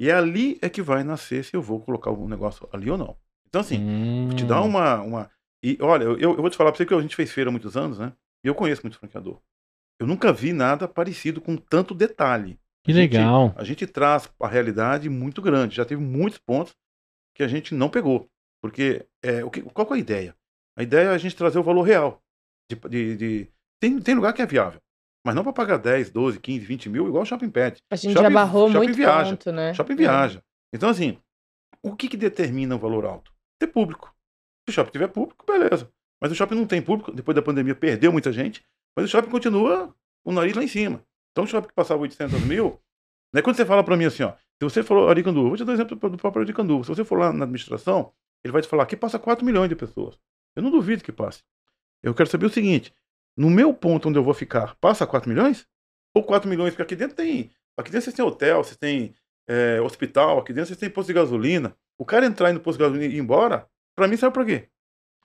[0.00, 2.98] E é ali é que vai nascer se eu vou colocar o negócio ali ou
[2.98, 3.16] não.
[3.48, 4.28] Então, assim, Hum.
[4.36, 5.00] te dá uma.
[5.02, 5.30] uma...
[5.64, 7.52] E olha, eu, eu vou te falar pra você que a gente fez feira há
[7.52, 8.12] muitos anos, né?
[8.44, 9.40] E eu conheço muito franqueador.
[10.00, 12.58] Eu nunca vi nada parecido com tanto detalhe.
[12.84, 13.54] Que A gente- legal.
[13.56, 15.76] A gente traz a realidade muito grande.
[15.76, 16.74] Já teve muitos pontos
[17.36, 18.28] que a gente não pegou.
[18.60, 20.36] Porque é, o que, qual que é a ideia?
[20.76, 22.20] A ideia é a gente trazer o valor real.
[22.70, 23.48] De, de- de-
[23.80, 24.80] tem, tem lugar que é viável.
[25.24, 27.80] Mas não para pagar 10, 12, 15, 20 mil, igual o Shopping Pet.
[27.90, 29.30] A gente Shopping- já barrou shopping muito viaja.
[29.30, 29.74] ponto, né?
[29.74, 30.42] Shopping viaja.
[30.74, 31.18] Então, assim,
[31.82, 33.32] o que, que determina o valor alto?
[33.60, 34.12] Ter público.
[34.66, 35.88] Se o shopping tiver público, beleza.
[36.20, 38.64] Mas o shopping não tem público, depois da pandemia perdeu muita gente,
[38.96, 39.94] mas o shopping continua
[40.24, 41.04] o nariz lá em cima.
[41.30, 42.80] Então, o shopping que passava 800 mil,
[43.34, 45.72] né, quando você fala para mim assim, ó, se você for Aricanduva, vou te dar
[45.72, 48.12] um exemplo do próprio Aricanduva, se você for lá na administração,
[48.44, 50.18] ele vai te falar que passa 4 milhões de pessoas.
[50.54, 51.42] Eu não duvido que passe.
[52.02, 52.92] Eu quero saber o seguinte,
[53.36, 55.66] no meu ponto onde eu vou ficar, passa 4 milhões?
[56.14, 59.14] Ou 4 milhões, porque aqui dentro tem, aqui dentro vocês têm hotel, vocês têm
[59.48, 61.74] é, hospital, aqui dentro vocês têm posto de gasolina.
[61.98, 64.44] O cara entrar aí no posto de gasolina e ir embora, pra mim serve pra
[64.44, 64.68] quê?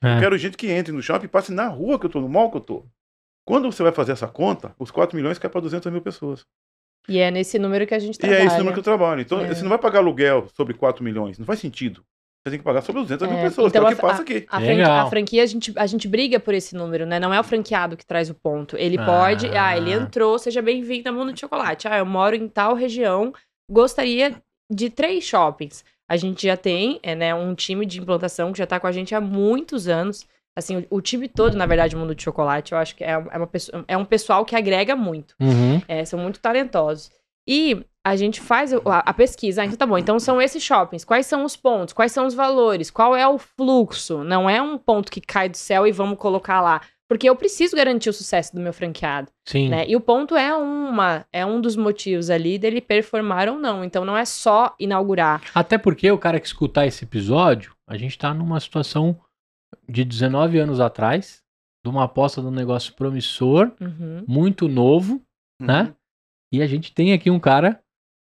[0.01, 0.15] É.
[0.15, 2.29] Eu quero gente que entre no shopping e passe na rua que eu tô, no
[2.29, 2.85] mall que eu tô.
[3.47, 6.45] Quando você vai fazer essa conta, os 4 milhões cai pra 200 mil pessoas.
[7.07, 8.41] E é nesse número que a gente E trabalha.
[8.41, 9.21] é esse número que eu trabalho.
[9.21, 9.47] Então, É.
[9.47, 11.39] você não vai pagar aluguel sobre 4 milhões.
[11.39, 12.03] Não faz sentido.
[12.45, 14.09] Você tem que pagar sobre 200 mil É, pessoas, então que é o que a-
[14.09, 14.45] passa aqui.
[14.49, 15.05] A, fran- Legal.
[15.07, 17.19] a franquia, a gente, a gente briga por esse número, né?
[17.19, 18.75] Não é o franqueado que traz o ponto.
[18.77, 19.05] Ele Ah.
[19.05, 21.87] pode, ah, ele entrou, seja bem-vindo ao mundo de chocolate.
[21.87, 23.33] Ah, eu moro em tal região,
[23.71, 24.35] gostaria
[24.69, 25.83] de três shoppings.
[26.09, 28.91] A gente já tem, é, né, um time de implantação que já tá com a
[28.91, 30.25] gente há muitos anos.
[30.57, 33.11] Assim, o, o time todo, na verdade, do mundo de chocolate, eu acho que é,
[33.11, 33.49] é uma
[33.87, 35.35] é um pessoal que agrega muito.
[35.39, 35.81] Uhum.
[35.87, 37.11] É, são muito talentosos.
[37.47, 39.61] E a gente faz o- a, a pesquisa.
[39.61, 39.97] Ah, então tá bom.
[39.97, 41.05] Então são esses shoppings.
[41.05, 41.93] Quais são os pontos?
[41.93, 42.89] Quais são os valores?
[42.89, 44.23] Qual é o fluxo?
[44.23, 46.81] Não é um ponto que cai do céu e vamos colocar lá.
[47.09, 49.69] Porque eu preciso garantir o sucesso do meu franqueado, Sim.
[49.69, 49.85] né?
[49.87, 53.81] E o ponto é uma, é um dos motivos ali dele performar ou não.
[53.81, 55.41] Então não é só inaugurar.
[55.55, 59.17] Até porque o cara que escutar esse episódio, a gente tá numa situação
[59.87, 61.41] de 19 anos atrás,
[61.83, 64.23] de uma aposta de um negócio promissor, Uhum.
[64.27, 65.21] muito novo,
[65.61, 65.83] né?
[65.83, 65.93] Uhum.
[66.53, 67.79] E a gente tem aqui um cara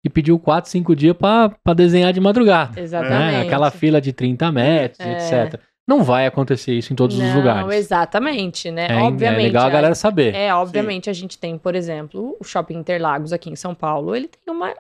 [0.05, 2.81] que pediu 4, 5 dias pra pra desenhar de madrugada.
[2.81, 3.33] Exatamente.
[3.33, 3.41] Né?
[3.43, 5.45] Aquela fila de 30 metros, É.
[5.45, 5.61] etc.
[5.89, 7.75] Não vai acontecer isso em todos os Não, lugares.
[7.75, 8.89] exatamente, né?
[8.91, 9.41] É, Obviamente.
[9.41, 10.35] é legal a a- galera saber.
[10.35, 14.29] É, obviamente a gente tem, por exemplo, o Shopping Interlagos aqui em São Paulo, ele
[14.29, 14.75] tem uma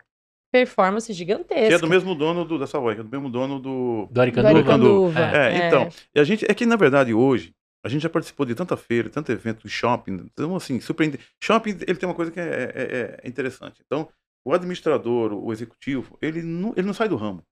[0.52, 1.68] performance gigantesca.
[1.68, 4.06] Que é do mesmo dono do, da Savoy, que é do mesmo dono do.
[4.06, 4.48] Do Do Aricanduva.
[4.58, 5.20] Aricanduva.
[5.20, 5.88] É, então.
[6.14, 7.54] E a gente, é que na verdade hoje,
[7.84, 11.24] a gente já participou de tanta feira, tanto evento shopping, então assim, surpreendente.
[11.42, 13.82] Shopping, ele tem uma coisa que é, é- é interessante.
[13.86, 14.08] Então,
[14.46, 17.42] o administrador, o executivo, ele não, ele não sai do ramo.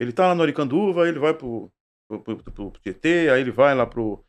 [0.00, 1.70] Ele tá lá no Aricanduva, ele vai pro,
[2.08, 4.22] pro, pro, pro Tietê, aí ele vai lá pro,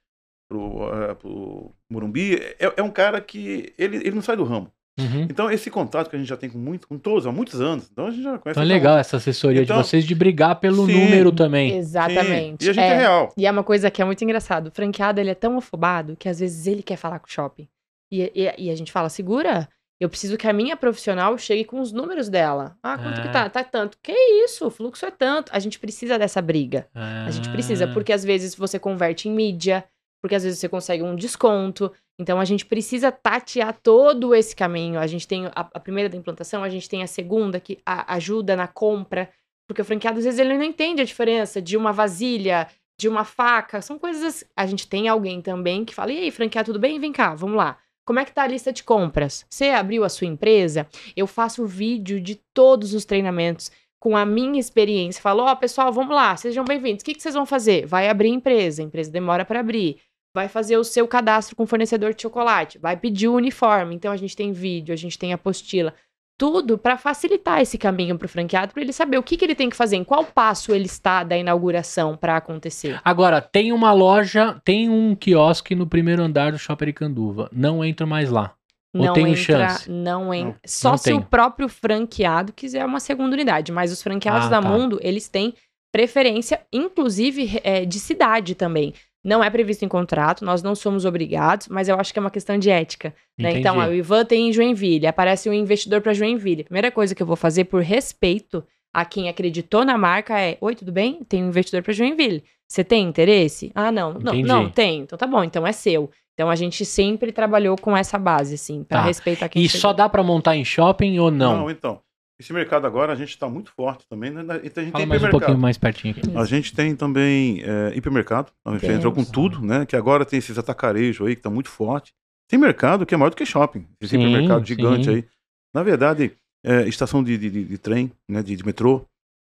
[0.50, 2.36] pro, eh, pro Morumbi.
[2.58, 4.72] É, é um cara que ele, ele não sai do ramo.
[5.00, 5.28] Uhum.
[5.30, 7.88] Então, esse contato que a gente já tem com, muito, com todos há muitos anos,
[7.92, 8.50] então a gente já conhece.
[8.60, 10.94] Então é legal essa assessoria Então- de vocês de brigar pelo Sim.
[11.06, 11.78] número também.
[11.78, 12.64] Exatamente.
[12.64, 12.98] Sim, E a gente é, É.
[12.98, 13.34] real.
[13.38, 14.68] E é uma coisa que é muito engraçado.
[14.68, 17.68] O franqueado, ele é tão afobado que às vezes ele quer falar com o shopping.
[18.12, 19.68] E, e- e a gente fala, segura,
[20.00, 22.76] eu preciso que a minha profissional chegue com os números dela.
[22.82, 23.22] Ah, quanto Ah.
[23.24, 23.50] que tá?
[23.50, 23.98] Tá tanto.
[24.02, 24.12] Que
[24.44, 24.66] isso?
[24.68, 25.52] O fluxo é tanto.
[25.54, 26.88] A gente precisa dessa briga.
[26.96, 29.84] A gente precisa, porque às vezes você converte em mídia,
[30.22, 31.92] porque às vezes você consegue um desconto.
[32.20, 35.00] Então a gente precisa tatear todo esse caminho.
[35.00, 38.16] A gente tem a, a primeira da implantação, a gente tem a segunda que a-
[38.16, 39.30] ajuda na compra,
[39.68, 42.68] porque o franqueado às vezes ele não entende a diferença de uma vasilha,
[43.00, 44.44] de uma faca, são coisas.
[44.56, 47.00] A gente tem alguém também que fala: "E aí, franqueado, tudo bem?
[47.00, 47.78] Vem cá, vamos lá.
[48.06, 49.46] Como é que tá a lista de compras?
[49.50, 50.88] Você abriu a sua empresa?
[51.16, 53.70] Eu faço vídeo de todos os treinamentos
[54.00, 55.22] com a minha experiência.
[55.22, 57.02] Falo, ó, pessoal, vamos lá, sejam bem-vindos.
[57.02, 57.86] O que, que vocês vão fazer?
[57.86, 59.98] Vai abrir empresa, a empresa demora para abrir.
[60.38, 63.96] Vai fazer o seu cadastro com fornecedor de chocolate, vai pedir o uniforme.
[63.96, 65.96] Então a gente tem vídeo, a gente tem apostila.
[66.38, 69.56] Tudo para facilitar esse caminho para o franqueado, para ele saber o que, que ele
[69.56, 73.02] tem que fazer, em qual passo ele está da inauguração para acontecer.
[73.04, 77.50] Agora, tem uma loja, tem um quiosque no primeiro andar do Shopping Aricanduva.
[77.52, 78.54] Não entro mais lá.
[78.96, 79.90] Ou não tenho entra, chance?
[79.90, 80.52] não entra.
[80.52, 81.28] Não, Só não se o tem.
[81.28, 83.72] próprio franqueado quiser uma segunda unidade.
[83.72, 84.70] Mas os franqueados Ah, da tá.
[84.70, 85.56] Mundo, eles têm
[85.92, 88.94] preferência, inclusive é, de cidade também.
[89.28, 92.32] Não é previsto em contrato, nós não somos obrigados, mas eu acho que é uma
[92.32, 93.14] questão de ética.
[93.38, 93.52] né?
[93.60, 96.64] Então, ó, o Ivan tem em Joinville, aparece um investidor para Joinville.
[96.64, 98.64] Primeira coisa que eu vou fazer por respeito
[98.94, 101.24] a quem acreditou na marca é: Oi, tudo bem?
[101.28, 102.42] Tem um investidor para Joinville.
[102.70, 103.70] Você tem interesse?
[103.76, 104.14] Ah, não.
[104.14, 104.48] Não, Entendi.
[104.48, 105.00] não, tem.
[105.02, 106.10] Então tá bom, então é seu.
[106.34, 109.06] Então a gente sempre trabalhou com essa base, assim, para Tá.
[109.08, 109.82] respeitar quem E chegou.
[109.82, 111.70] só dá pra montar em shopping ou não?
[111.70, 112.00] então.
[112.40, 114.30] Esse mercado agora a gente está muito forte também.
[114.30, 114.44] Né?
[114.64, 116.38] Então a gente Fala tem mais um pouquinho mais pertinho aqui.
[116.38, 118.52] A gente tem também é, hipermercado.
[118.64, 119.86] A gente entrou com tudo, né?
[119.86, 122.14] Que agora tem esses atacarejos aí que tá muito forte.
[122.48, 123.88] Tem mercado que é maior do que shopping.
[124.00, 125.16] Esse Sim, hipermercado gigante sim.
[125.16, 125.26] aí.
[125.74, 126.32] Na verdade,
[126.64, 128.44] é, estação de, de, de- de trem, né?
[128.44, 129.04] De, de metrô.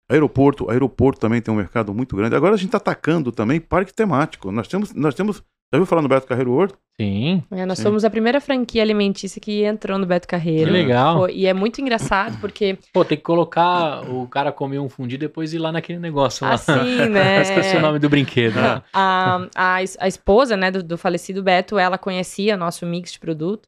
[0.10, 2.36] Aeroporto, aeroporto também tem um mercado muito grande.
[2.36, 4.52] Agora a gente está atacando também parque temático.
[4.52, 5.44] Nós temos, nós temos.
[5.74, 6.74] Já ouviu falar no Beto Carreiro World?
[7.00, 7.42] Sim.
[7.50, 7.84] É, nós Sim.
[7.86, 10.66] somos a primeira franquia alimentícia que entrou no Beto Carreiro.
[10.66, 11.20] Que legal.
[11.20, 15.16] Foi- e é muito engraçado porque Pô, tem que colocar o cara comer um fundi
[15.16, 16.56] e depois ir lá naquele negócio lá.
[16.56, 17.40] assim, né?
[17.42, 18.56] Esqueci o nome do brinquedo.
[18.56, 18.82] Né?
[18.94, 23.64] A, a, a esposa, né, do, do falecido Beto, ela conhecia nosso mix de produto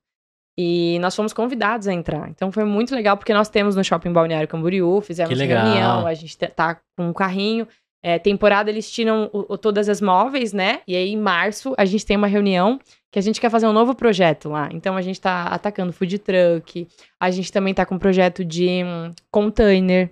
[0.59, 2.29] e nós fomos convidados a entrar.
[2.29, 6.37] Então foi muito legal porque nós temos no Shopping Balneário Camboriú, fizemos reunião, a gente
[6.37, 7.65] te- tá com um carrinho.
[8.05, 10.81] É, temporada eles tiram o- o- todas as móveis, né?
[10.85, 12.77] E aí em março a gente tem uma reunião
[13.09, 14.67] que a gente quer fazer um novo projeto lá.
[14.73, 16.87] Então a gente tá atacando food truck,
[17.19, 20.11] a gente também tá com um projeto de hum, container.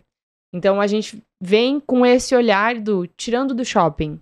[0.53, 4.19] Então a gente vem com esse olhar do tirando do shopping,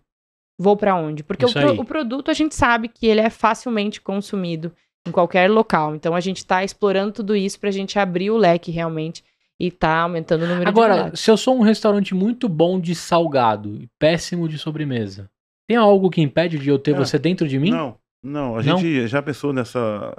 [0.59, 1.23] vou pra onde?
[1.23, 4.71] Porque o, pro- o produto a gente sabe que ele é facilmente consumido
[5.07, 5.95] em qualquer local.
[5.95, 9.23] Então a gente tá explorando tudo isso pra gente abrir o leque realmente
[9.59, 12.95] e tá aumentando o número de Agora, se eu sou um restaurante muito bom de
[12.95, 15.29] salgado e péssimo de sobremesa,
[15.67, 16.97] tem algo que impede de eu ter É.
[16.97, 17.69] você dentro de mim?
[17.71, 18.57] Não, não.
[18.57, 18.77] A Não?
[18.77, 20.15] gente já pensou nessa.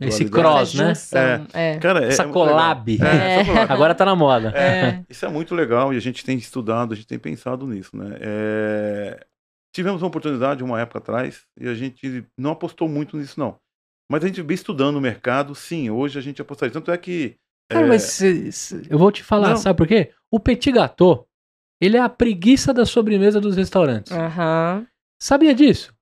[0.00, 0.88] Esse cross, né?
[0.88, 1.20] junção,
[1.52, 1.78] é.
[1.78, 2.54] Cara, é, Essa é muito legal.
[2.56, 2.98] collab.
[3.02, 3.44] É, É.
[3.44, 3.72] collab.
[3.72, 4.50] Agora tá na moda.
[4.56, 7.94] É, isso é muito legal e a gente tem estudado, a gente tem pensado nisso,
[7.96, 8.16] né?
[8.20, 9.26] É,
[9.74, 13.56] tivemos uma oportunidade uma época atrás e a gente não apostou muito nisso, não.
[14.10, 16.72] Mas a gente vem estudando o mercado, sim, hoje a gente apostaria.
[16.72, 17.34] Tanto é que.
[17.70, 19.56] Cara, é, mas cê- cê- eu vou te falar, Não.
[19.56, 20.10] sabe por quê?
[20.30, 21.26] O petit gâteau,
[21.80, 24.12] ele é a preguiça da sobremesa dos restaurantes.
[24.12, 24.86] Aham.
[25.20, 25.92] Sabia disso?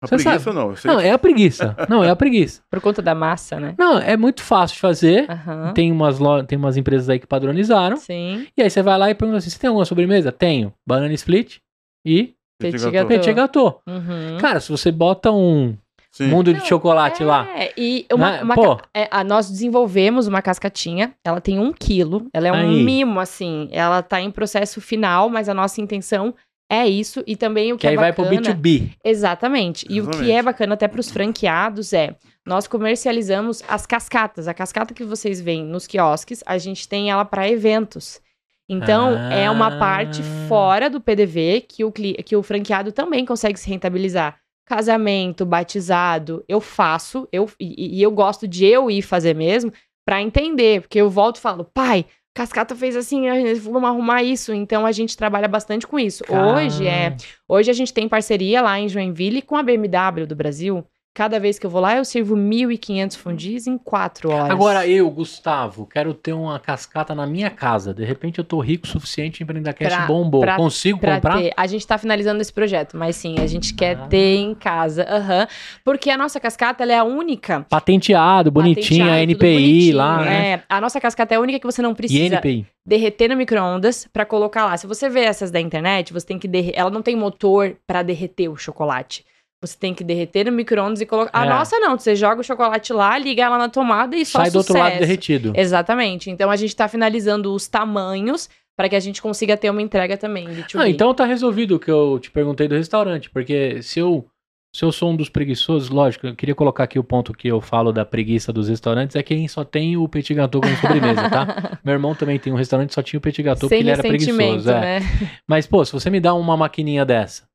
[0.00, 0.56] a você preguiça sabe.
[0.56, 0.70] não.
[0.70, 1.76] eu sei Não, é a preguiça.
[1.88, 2.62] Não, é a preguiça.
[2.70, 3.74] Por conta da massa, né?
[3.76, 5.28] Não, é muito fácil de fazer.
[5.28, 5.72] Aham.
[5.74, 7.96] Tem umas, lo- tem umas empresas aí que padronizaram.
[7.96, 8.46] Sim.
[8.56, 10.30] E aí você vai lá e pergunta assim: você tem alguma sobremesa?
[10.30, 10.72] Tenho.
[10.86, 11.58] Banana split
[12.06, 12.92] e Petit gâteau.
[12.92, 13.08] gâteau.
[13.08, 13.82] petit gâteau.
[13.88, 14.38] Uhum.
[14.40, 15.76] Cara, se você bota um
[16.18, 16.28] Sim.
[16.28, 17.48] mundo de Não, chocolate lá.
[17.56, 18.42] É, e uma, né?
[18.42, 22.52] uma Pô, ca- é, a- nós desenvolvemos uma cascatinha, ela tem um quilo, ela é
[22.52, 22.84] um Aí.
[22.84, 26.34] mimo, assim, ela tá em processo final, mas a nossa intenção
[26.70, 28.54] é isso, e também o que, que aí é vai pro bacana...
[28.54, 28.90] B2B.
[29.02, 32.14] Exatamente, e o que é bacana até para os franqueados é,
[32.44, 37.24] nós comercializamos as cascatas, a cascata que vocês veem nos quiosques, a gente tem ela
[37.24, 38.20] para eventos.
[38.68, 40.46] Então, é uma parte Ah.
[40.46, 44.36] fora do PDV que o, que o franqueado também consegue se rentabilizar.
[44.68, 49.72] Casamento, batizado, eu faço, eu, e, e eu gosto de eu ir fazer mesmo
[50.04, 52.04] pra entender, porque eu volto e falo, pai,
[52.34, 53.22] Cascata fez assim,
[53.54, 54.52] vamos arrumar isso.
[54.52, 56.22] Então a gente trabalha bastante com isso.
[56.28, 57.16] Hoje é,
[57.48, 60.86] hoje a gente tem parceria lá em Joinville com a BMW do Brasil.
[61.14, 64.50] Cada vez que eu vou lá, eu sirvo 1.500 fundis em 4 horas.
[64.50, 67.92] Agora eu, Gustavo, quero ter uma cascata na minha casa.
[67.92, 70.42] De repente eu tô rico o suficiente, empreender cash Pra- bombou.
[70.42, 71.38] pra- Consigo Pra comprar?
[71.38, 71.52] ter.
[71.56, 74.06] A gente tá finalizando esse projeto, mas sim, a gente quer Ah.
[74.06, 75.04] ter em casa.
[75.08, 75.48] Aham.
[75.84, 77.66] Porque a nossa cascata ela é a única.
[77.68, 80.24] Patenteado, bonitinha, patenteado, NPI bonitinho, lá.
[80.24, 80.48] né?
[80.52, 82.40] É, a nossa cascata é a única que você não precisa
[82.86, 84.76] derreter no micro-ondas pra colocar lá.
[84.76, 86.78] Se você vê essas da internet, você tem que derreter.
[86.78, 89.24] Ela não tem motor pra derreter o chocolate.
[89.60, 91.30] Você tem que derreter no micro-ondas e colocar.
[91.36, 91.48] A É.
[91.48, 94.58] nossa não, você joga o chocolate lá, liga ela na tomada e só Sai do
[94.58, 95.00] outro lado sucesso.
[95.00, 95.52] derretido.
[95.56, 96.30] Exatamente.
[96.30, 100.16] Então a gente tá finalizando os tamanhos para que a gente consiga ter uma entrega
[100.16, 100.46] também.
[100.46, 100.78] B2B.
[100.80, 103.28] Ah, então tá resolvido o que eu te perguntei do restaurante.
[103.30, 104.24] Porque se eu,
[104.72, 107.60] se eu sou um dos preguiçosos, lógico, eu queria colocar aqui o ponto que eu
[107.60, 111.80] falo da preguiça dos restaurantes, é quem só tem o petit gâteau como sobremesa, tá?
[111.82, 114.02] Meu irmão também tem um restaurante só tinha o petit gâteau porque Sem ele era
[114.02, 114.70] preguiçoso.
[114.70, 115.00] é.
[115.00, 115.00] né?
[115.48, 117.47] Mas, pô, se você me dá uma maquininha dessa,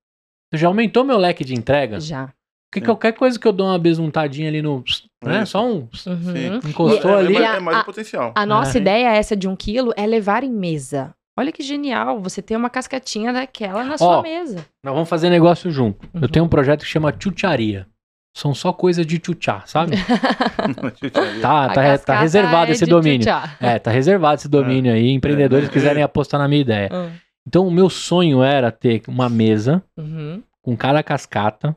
[0.54, 2.00] você já aumentou meu leque de entrega?
[2.00, 2.30] Já.
[2.70, 2.86] Porque Sim.
[2.86, 4.84] qualquer coisa que eu dou uma besuntadinha ali no.
[5.24, 5.46] Né?
[5.46, 5.88] Só um.
[6.08, 6.60] Uhum.
[6.68, 7.36] Encostou é, ali.
[7.36, 8.32] É, mais- é mais A- o potencial.
[8.36, 8.82] A nossa É.
[8.82, 11.14] ideia essa de um quilo é levar em mesa.
[11.38, 14.66] Olha que genial, você ter uma cascatinha daquela na Ó, sua mesa.
[14.84, 16.08] Nós vamos fazer negócio junto.
[16.14, 16.22] Uhum.
[16.22, 17.88] Eu tenho um projeto que chama Chucharia.
[18.36, 19.92] São só coisas de chuchá, sabe?
[21.42, 23.28] Tá, A tá, cascata tá reservado é esse domínio.
[23.60, 25.10] É, tá reservado esse domínio aí.
[25.12, 25.72] Empreendedores É.
[25.72, 26.90] quiserem apostar na minha ideia.
[26.92, 27.10] Hum.
[27.48, 30.42] Então, o meu sonho era ter uma mesa Uhum.
[30.62, 31.76] com cada cascata.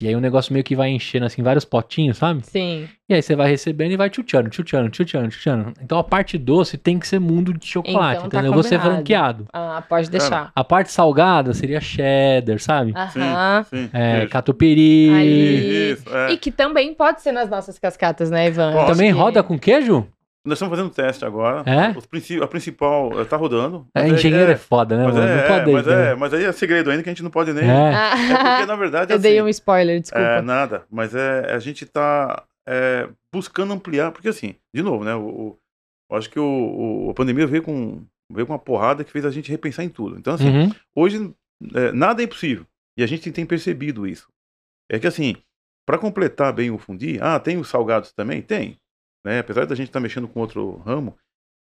[0.00, 2.46] E aí o negócio meio que vai enchendo assim vários potinhos, sabe?
[2.46, 2.88] Sim.
[3.08, 5.72] E aí você vai recebendo e vai chuchando, chuchando, chuchando, chuchando.
[5.82, 8.50] Então a parte doce tem que ser mundo de chocolate, Então tá entendeu?
[8.50, 8.94] Eu vou ser combinado.
[8.94, 9.46] franqueado.
[9.52, 10.52] Ah, pode deixar.
[10.54, 12.92] A parte salgada seria cheddar, sabe?
[12.94, 13.64] Aham.
[13.64, 14.28] Sim, É, isso.
[14.30, 15.10] catupiry.
[15.12, 15.92] Aí.
[15.94, 16.30] Isso, é.
[16.30, 18.74] E que também pode ser nas nossas cascatas, né, Ivan?
[18.74, 18.92] Pode.
[18.92, 20.06] Também roda com queijo?
[20.48, 21.62] Nós estamos fazendo teste agora.
[21.70, 21.96] É?
[21.96, 23.86] Os princi- a principal está rodando.
[23.94, 25.26] É, mas engenheiro é, é, foda, né, mas, mano?
[25.28, 26.10] é, Não é, pode mas, né?
[26.10, 27.64] é, mas aí é segredo ainda que a gente não pode nem.
[27.64, 27.92] É,
[28.32, 28.36] É.
[28.36, 30.24] porque, na verdade, Eu dei assim, um spoiler, desculpa.
[30.26, 32.42] É, nada, mas é, a gente está
[33.32, 35.14] buscando ampliar, porque assim, de novo, né?
[35.14, 35.58] O, o-
[36.10, 38.02] eu acho que o, o- a pandemia veio com,
[38.32, 40.18] veio com uma porrada que fez a gente repensar em tudo.
[40.18, 40.70] Então, assim, Uhum.
[40.96, 41.34] hoje
[41.74, 42.64] é, nada é impossível.
[42.98, 44.26] E a gente tem percebido isso.
[44.90, 45.36] É que assim,
[45.86, 48.40] para completar bem o fundi, ah, tem os salgados também?
[48.42, 48.76] Tem.
[49.28, 49.40] Né?
[49.40, 51.14] Apesar da gente estar mexendo com outro ramo,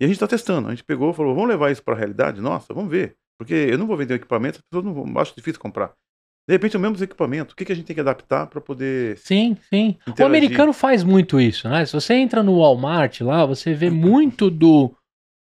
[0.00, 0.66] e a gente está testando.
[0.66, 2.40] A gente pegou e falou, vamos levar isso para a realidade?
[2.40, 3.14] Nossa, vamos ver.
[3.38, 5.92] Porque eu não vou vender o equipamento, as pessoas não vão, acho difícil comprar.
[6.48, 7.52] De repente, é o mesmo equipamento.
[7.52, 9.16] O que, que a gente tem que adaptar para poder.
[9.18, 9.96] Sim, sim.
[10.06, 10.26] O Interagir.
[10.26, 11.86] americano faz muito isso, né?
[11.86, 14.92] Se você entra no Walmart lá, você vê muito do,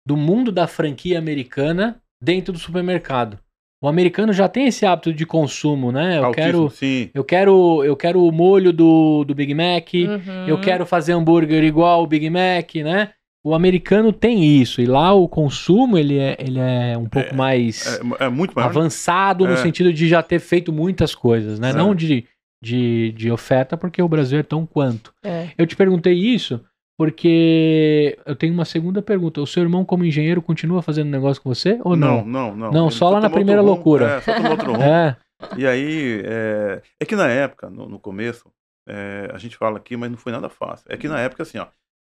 [0.06, 3.38] do mundo da franquia americana dentro do supermercado.
[3.82, 6.18] O americano já tem esse hábito de consumo, né?
[6.18, 7.10] Eu Altíssimo, quero, Sim.
[7.14, 10.46] eu quero, eu quero o molho do, do Big Mac, Uhum.
[10.46, 13.10] eu quero fazer hambúrguer igual o Big Mac, né?
[13.42, 17.98] O americano tem isso e lá o consumo ele é, ele é um pouco mais
[18.20, 18.68] É, é muito maior.
[18.68, 19.56] avançado no É.
[19.56, 21.70] sentido de já ter feito muitas coisas, né?
[21.70, 21.72] É.
[21.72, 22.26] Não de,
[22.62, 25.10] de, de oferta, porque o Brasil é tão quanto.
[25.24, 25.48] É.
[25.56, 26.60] Eu te perguntei isso
[27.00, 29.40] porque eu tenho uma segunda pergunta.
[29.40, 32.26] O seu irmão, como engenheiro, continua fazendo negócio com você ou não, não?
[32.26, 32.72] não, não.
[32.72, 34.16] Não, Ele só lá na tomou primeira rumo, loucura.
[34.16, 34.82] É, só tomou outro rumo.
[34.82, 35.16] É.
[35.56, 38.52] E aí, é, é que na época, no, no começo,
[38.86, 40.92] é, a gente fala aqui, mas não foi nada fácil.
[40.92, 41.68] É que na época, assim, ó,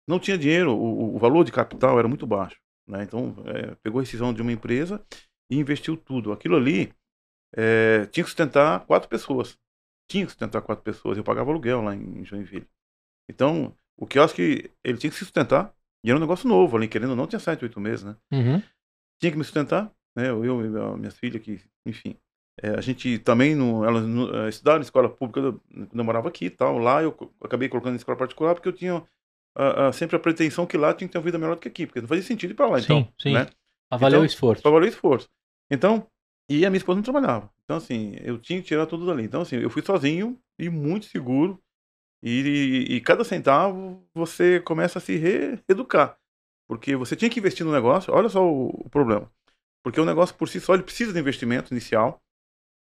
[0.08, 2.56] não tinha dinheiro, o, o valor de capital era muito baixo.
[2.88, 3.02] Né?
[3.02, 5.04] Então, é, pegou a rescisão de uma empresa
[5.50, 6.32] e investiu tudo.
[6.32, 6.94] Aquilo ali
[7.54, 9.54] é, tinha que sustentar quatro pessoas.
[10.10, 11.18] Tinha que sustentar quatro pessoas.
[11.18, 12.66] Eu pagava aluguel lá em Joinville.
[13.28, 15.74] Então, o quiosque, ele tinha que se sustentar.
[16.04, 18.16] E era um negócio novo ali, querendo ou não, tinha sete, oito meses, né?
[18.32, 18.62] Uhum.
[19.20, 20.28] tinha que me sustentar, né?
[20.30, 22.16] Eu, eu e minha- minhas filhas, que, enfim.
[22.60, 26.04] É, a gente também, não, elas não, é, estudaram em escola pública eu- quando eu
[26.04, 26.78] morava aqui e tal.
[26.78, 29.04] Lá eu acabei colocando em escola particular porque eu tinha
[29.56, 31.68] ah, ah, sempre a pretensão que lá tinha que ter uma vida melhor do que
[31.68, 33.12] aqui, porque não fazia sentido ir pra lá, Sim, então.
[33.18, 33.34] sim.
[33.34, 33.48] Né?
[33.90, 34.62] Avaliou Então, o esforço.
[34.64, 35.28] Valer o esforço.
[35.70, 36.06] Então,
[36.48, 37.50] e a minha esposa não trabalhava.
[37.64, 39.24] Então, assim, eu tinha que tirar tudo dali.
[39.24, 41.60] Então, assim, eu fui sozinho e muito seguro.
[42.22, 46.18] E, e, e cada centavo você começa a se reeducar.
[46.68, 48.12] Porque você tinha que investir no negócio.
[48.12, 49.30] Olha só o, o problema.
[49.82, 52.22] Porque o negócio por si só ele precisa de investimento inicial.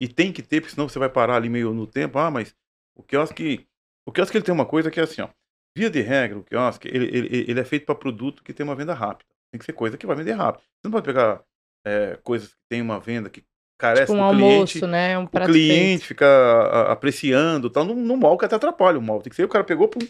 [0.02, 2.20] E tem que ter, porque senão você vai parar ali meio no tempo.
[2.20, 2.56] Ah, mas
[2.96, 3.68] o quiosque.
[4.06, 5.30] O quiosque ele tem uma coisa que é assim, ó.
[5.76, 8.76] Via de regra, o quiosque ele, ele, ele é feito para produto que tem uma
[8.76, 9.30] venda rápida.
[9.52, 10.64] Tem que ser coisa que vai vender rápido.
[10.64, 11.44] Você não pode pegar
[11.86, 13.46] é, coisas que tem uma venda que
[13.78, 14.88] carece Tipo um do almoço, cliente.
[14.88, 15.18] né?
[15.18, 16.06] Um O cliente feito.
[16.06, 19.22] fica a- apreciando, tal, num, num mal que até atrapalha o mal.
[19.22, 20.02] Tem que ser o cara pegou por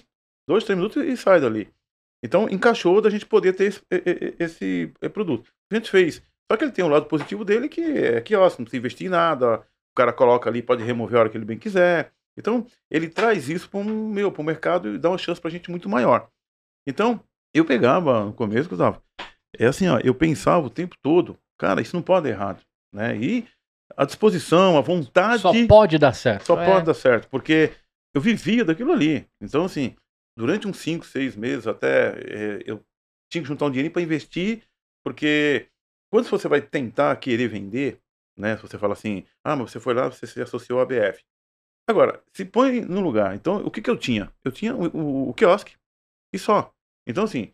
[0.48, 1.70] dois, três minutos e sai dali.
[2.24, 3.82] Então encaixou da gente poder ter esse,
[4.40, 5.52] esse, eh, produto.
[5.72, 6.22] A gente fez.
[6.52, 9.08] Só que ele tem um lado positivo dele que é que, ó, não precisa investir
[9.08, 12.12] em nada, o cara coloca ali, pode remover a hora que ele bem quiser.
[12.40, 15.50] Então, ele traz isso para um, meu, para o mercado e dá uma chance pra
[15.52, 16.30] gente muito maior.
[16.88, 17.20] Então,
[17.54, 19.02] eu pegava no começo, Gustavo,
[19.58, 22.62] é assim, ó, eu pensava o tempo todo, cara, isso não pode dar errado,
[22.94, 23.18] né?
[23.18, 23.46] E
[23.98, 26.46] a disposição, a vontade Só pode dar certo.
[26.46, 26.66] só É.
[26.66, 27.72] pode dar certo, porque
[28.16, 29.28] eu vivia daquilo ali.
[29.42, 29.96] Então, assim,
[30.38, 32.84] durante uns 5, 6 meses até, eh, eu
[33.32, 34.64] tinha que juntar um dinheirinho para investir,
[35.04, 35.68] porque
[36.12, 38.00] quando você vai tentar querer vender,
[38.38, 38.56] né?
[38.58, 41.24] Se você fala assim, ah, mas você foi lá, você se associou à ABF.
[41.90, 43.36] Agora, se põe no lugar.
[43.36, 44.32] Então, o que, que eu tinha?
[44.44, 45.76] Eu tinha o, o, o quiosque
[46.34, 46.72] e só.
[47.08, 47.52] Então, assim,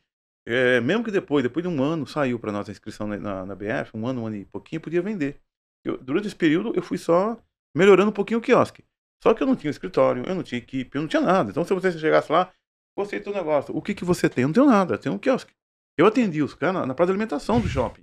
[0.47, 3.45] eh, mesmo que depois, depois de um ano, saiu para nós a inscrição na, na,
[3.45, 5.39] na BF, um ano, um ano e pouquinho, eu podia vender.
[5.85, 7.37] Eu- durante esse período, eu fui só
[7.75, 8.83] melhorando um pouquinho o quiosque.
[9.23, 11.49] Só que eu não tinha escritório, eu não tinha equipe, eu não tinha nada.
[11.51, 12.49] Então, se você chegasse lá,
[12.97, 14.43] gostei do teu negócio, o que, que você tem?
[14.43, 15.51] Eu não tenho nada, eu tenho um quiosque.
[15.97, 18.01] Eu atendi os caras na, na praça de alimentação do shopping.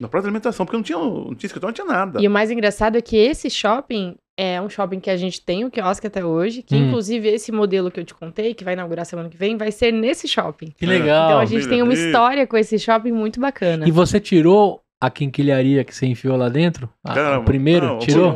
[0.00, 2.20] Na praça de alimentação, porque eu não tinha, não tinha escritório, não tinha nada.
[2.20, 5.64] E o mais engraçado é que esse shopping é um shopping que a gente tem
[5.64, 6.88] o quiosque até hoje, que Hum.
[6.88, 9.90] inclusive esse modelo que eu te contei, que vai inaugurar semana que vem, vai ser
[9.92, 10.70] nesse shopping.
[10.76, 11.26] Que legal.
[11.30, 13.88] Então a gente tem uma história com esse shopping muito bacana.
[13.88, 16.92] E você tirou a quinquilharia que você enfiou lá dentro?
[17.04, 17.86] Ah, Caramba, o primeiro?
[17.86, 18.32] não, tirou?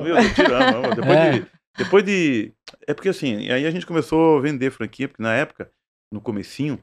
[0.94, 1.30] Depois, É.
[1.32, 2.52] de, depois de.
[2.86, 5.70] É porque assim, aí a gente começou a vender franquia, porque na época,
[6.12, 6.78] no comecinho,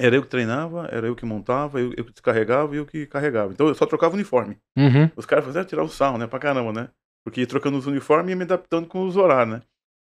[0.00, 3.06] era eu que treinava, era eu que montava, eu, eu que descarregava e eu que
[3.06, 3.52] carregava.
[3.52, 4.56] Então eu só trocava o uniforme.
[4.76, 5.10] Uhum.
[5.16, 6.26] Os caras faziam tirar o sarro, né?
[6.26, 6.88] Pra caramba, né?
[7.24, 9.62] Porque ia trocando os uniformes e me adaptando com os horários, né?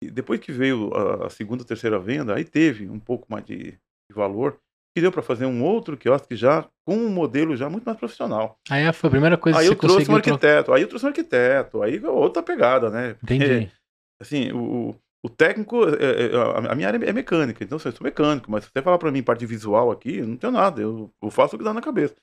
[0.02, 3.72] E depois que veio a, a segunda, terceira venda, aí teve um pouco mais de,
[3.72, 4.58] de valor,
[4.96, 8.58] que deu pra fazer um outro quiosque já com um modelo já muito mais profissional.
[8.70, 10.46] Aí foi a primeira coisa Aí que eu você trouxe um conseguiu trocar.
[10.46, 13.14] arquiteto, aí eu trouxe um arquiteto, aí é outra pegada, né?
[13.22, 13.70] Entendi.
[14.18, 18.04] Assim, o, o- técnico, é, é, a- minha área é mecânica, então assim, eu sou
[18.04, 21.12] mecânico, mas se você falar pra mim parte visual aqui, eu não tenho nada, eu,
[21.22, 22.14] eu faço o que dá na cabeça.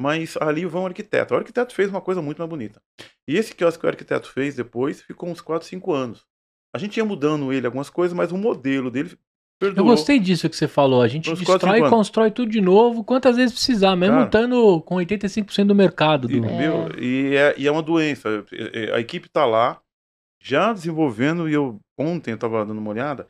[0.00, 1.34] Mas ali vai um arquiteto.
[1.34, 2.80] O arquiteto fez uma coisa muito mais bonita.
[3.28, 6.24] E esse quiosque que o arquiteto fez depois ficou uns 4, 5 anos.
[6.74, 9.10] A gente ia mudando ele algumas coisas, mas o modelo dele
[9.62, 9.90] Eu perdurou.
[9.90, 11.02] gostei disso que você falou.
[11.02, 14.26] A gente quatro, destrói e constrói tudo de novo, quantas vezes precisar, mesmo Cara.
[14.26, 16.30] estando com 85% do mercado.
[16.30, 16.46] E, Do...
[16.46, 16.58] É.
[16.58, 18.44] meu, e, é, e é uma doença.
[18.52, 19.80] É, é, A equipe está lá,
[20.40, 23.28] já desenvolvendo, e eu ontem eu estava dando uma olhada,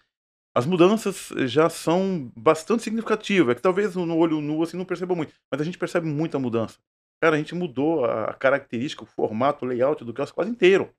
[0.54, 3.52] as mudanças já são bastante significativas.
[3.52, 6.38] É que talvez no olho nu assim não perceba muito, mas a gente percebe muita
[6.38, 6.78] mudança.
[7.22, 10.90] Cara, a gente mudou a característica, o formato, o layout do quiosque quase inteiro.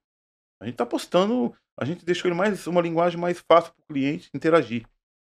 [0.61, 3.87] A gente está postando, a gente deixou ele mais uma linguagem mais fácil para o
[3.93, 4.85] cliente interagir.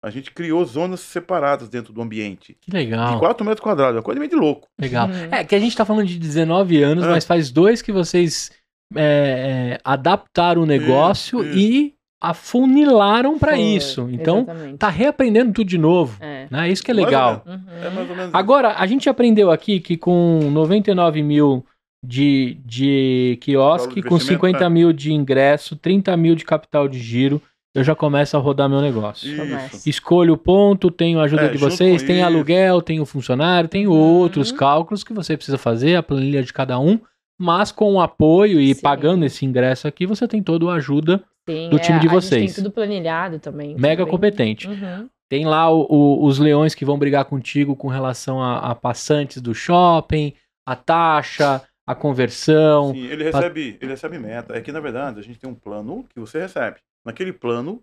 [0.04, 2.54] A gente criou zonas separadas dentro do ambiente.
[2.60, 3.18] Que De legal.
[3.18, 4.68] 4 metros quadrados, é uma coisa meio de louco.
[4.78, 5.08] Legal.
[5.08, 5.28] Uhum.
[5.30, 7.08] É que a gente tá falando de 19 anos, É.
[7.08, 8.50] mas faz dois que vocês
[8.94, 11.58] é, é, adaptaram o negócio isso.
[11.58, 14.08] e afunilaram para isso.
[14.10, 14.78] Então, exatamente.
[14.78, 16.18] tá reaprendendo tudo de novo.
[16.20, 16.48] É.
[16.50, 16.68] Né?
[16.70, 17.42] Isso que é Mais ou legal.
[17.46, 17.62] menos.
[17.62, 17.72] Uhum.
[17.82, 18.34] É mais ou menos.
[18.34, 21.64] Agora, a gente aprendeu aqui que com 99 mil
[22.04, 24.68] de, de quiosque, de com investimento, 50 é.
[24.68, 27.40] mil de ingresso, 30 mil de capital de giro,
[27.74, 29.28] eu já começo a rodar meu negócio.
[29.28, 29.88] Isso.
[29.88, 32.24] Escolho o ponto, tenho a ajuda É, de vocês, tem isso.
[32.26, 33.98] aluguel, tenho funcionário, tenho Uhum.
[33.98, 36.98] outros cálculos que você precisa fazer, a planilha de cada um,
[37.38, 38.80] mas com o apoio e Sim.
[38.80, 42.22] pagando esse ingresso aqui, você tem toda a ajuda Sim, do time de a gente
[42.22, 42.54] vocês.
[42.54, 43.74] tem tudo planilhado também.
[43.78, 44.10] mega bem.
[44.10, 44.68] competente.
[44.68, 45.08] Uhum.
[45.28, 49.42] Tem lá o- o- os leões que vão brigar contigo com relação a, a passantes
[49.42, 50.32] do shopping,
[50.64, 52.92] a taxa, a conversão.
[52.94, 54.56] Sim, ele recebe, ele recebe meta.
[54.56, 56.76] É que, na verdade, a gente tem um plano que você recebe.
[57.04, 57.82] Naquele plano,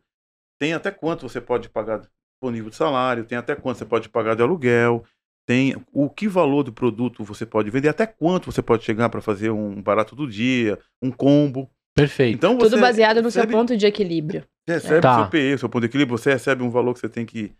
[0.59, 2.01] tem até quanto você pode pagar
[2.41, 5.03] por nível de salário, tem até quanto você pode pagar de aluguel,
[5.47, 9.21] tem o que valor do produto você pode vender, até quanto você pode chegar para
[9.21, 11.69] fazer um barato do dia, um combo.
[11.95, 12.35] Perfeito.
[12.35, 14.43] Então você Tudo baseado no seu recebe- ponto de equilíbrio.
[14.67, 15.13] Você recebe Tá.
[15.17, 17.53] o seu PE, seu ponto de equilíbrio, você recebe um valor que você tem que.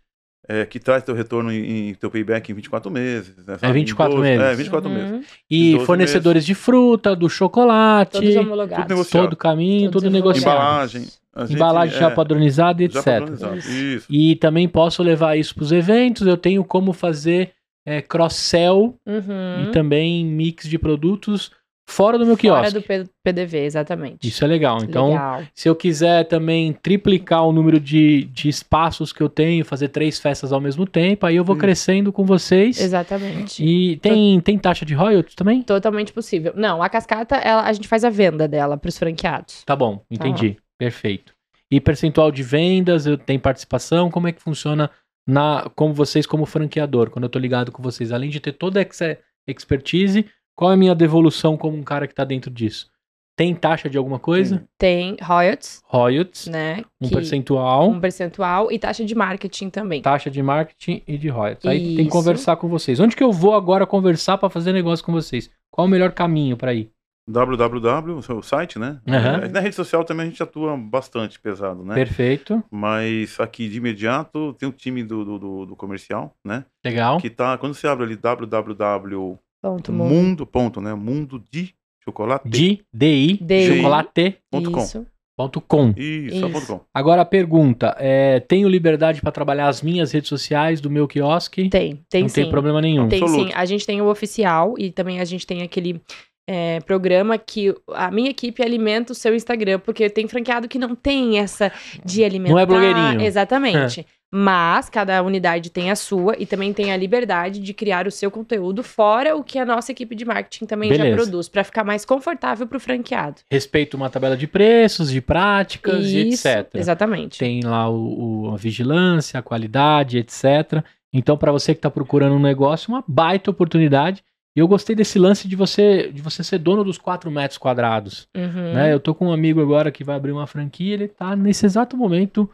[0.48, 3.34] É, que traz teu retorno em, em teu payback em 24 meses.
[3.46, 3.68] Né, sabe?
[3.68, 4.44] Em 24 12 meses.
[4.44, 4.96] É, 24 Uhum.
[4.96, 5.26] meses.
[5.50, 9.08] E 12 fornecedores de fruta, do chocolate, Todos homologados.
[9.08, 10.54] Todo caminho, Todos tudo negociado.
[10.56, 11.02] Embalagem.
[11.02, 12.94] gente- Embalagem já é, padronizada, etc.
[12.96, 13.56] já padronizado.
[13.58, 14.06] Isso.
[14.10, 16.26] E também posso levar isso para os eventos.
[16.26, 17.52] Eu tenho como fazer
[17.86, 19.64] é, cross-sell Uhum.
[19.64, 21.50] e também mix de produtos
[21.92, 22.74] fora do meu Fora quiosque.
[22.74, 24.26] do P- PDV, exatamente.
[24.26, 24.78] Isso é legal.
[24.82, 25.42] Então, Legal.
[25.54, 30.18] se eu quiser também triplicar o número de, de espaços que eu tenho, fazer três
[30.18, 31.60] festas ao mesmo tempo, aí eu vou Isso.
[31.60, 32.80] crescendo com vocês.
[32.80, 33.62] Exatamente.
[33.64, 35.62] E tem, tem taxa de royalties também?
[35.62, 36.52] Totalmente possível.
[36.56, 39.62] Não, a cascata, ela- a gente faz a venda dela para os franqueados.
[39.64, 40.56] Tá bom, entendi.
[40.78, 41.32] Perfeito.
[41.70, 44.90] E percentual de vendas, eu tenho participação, como é que funciona
[45.26, 48.80] na como vocês como franqueador, quando eu tô ligado com vocês, além de ter toda
[48.82, 49.16] essa
[49.46, 52.90] expertise, qual é a minha devolução como um cara que tá dentro disso?
[53.34, 54.62] Tem taxa de alguma coisa?
[54.76, 56.84] Tem royalties, Royalties, né?
[57.00, 60.02] um que- percentual, um percentual e taxa de marketing também.
[60.02, 61.64] taxa de marketing e de royalties.
[61.66, 62.10] Aí tem que Isso.
[62.10, 63.00] conversar com vocês.
[63.00, 65.50] Onde que eu vou agora conversar para fazer negócio com vocês?
[65.70, 66.90] Qual o melhor caminho para ir?
[67.26, 69.00] www, o seu site, né?
[69.06, 71.94] É, Na rede social também a gente atua bastante pesado, né?
[71.94, 76.64] Perfeito, Mas aqui de imediato tem o time do, do, do- do comercial, né?
[76.84, 77.18] legal.
[77.18, 80.44] Que tá, quando você abre ali www Ponto mundo.
[80.44, 80.92] ponto, né?
[80.92, 81.72] Mundo de
[82.04, 82.48] chocolate.
[82.48, 83.76] De DI, DI.
[83.76, 84.36] chocolate.
[84.50, 84.80] ponto com.
[84.80, 85.06] Isso.
[85.36, 85.94] Ponto com.
[85.96, 86.80] Isso, é com.
[86.92, 91.68] Agora a pergunta, é, tenho liberdade para trabalhar as minhas redes sociais do meu quiosque?
[91.70, 92.42] Tem, tem Não sim.
[92.42, 93.08] tem problema nenhum.
[93.08, 93.48] Tem Absoluto.
[93.48, 93.54] sim.
[93.54, 96.00] A gente tem o oficial e também a gente tem aquele
[96.48, 100.94] é, programa que a minha equipe alimenta o seu Instagram, porque tem franqueado que não
[100.94, 101.70] tem essa
[102.04, 102.52] de alimentar.
[102.54, 103.20] Não é blogueirinho.
[103.20, 104.06] Exatamente.
[104.34, 108.30] Mas cada unidade tem a sua e também tem a liberdade de criar o seu
[108.30, 111.16] conteúdo fora o que a nossa equipe de marketing também já Beleza.
[111.22, 113.42] produz, para ficar mais confortável para o franqueado.
[113.50, 116.70] Respeito uma tabela de preços, de práticas e Isso, etc.
[116.76, 117.38] Exatamente.
[117.38, 120.82] Tem lá o, o- a vigilância, a qualidade, etc.
[121.12, 124.24] Então, para você que está procurando um negócio, uma baita oportunidade.
[124.54, 128.28] E eu gostei desse lance de você de você ser dono dos 4 metros quadrados.
[128.36, 128.74] Uhum.
[128.74, 128.92] né?
[128.92, 131.96] Eu tô com um amigo agora que vai abrir uma franquia, ele tá nesse exato
[131.96, 132.48] momento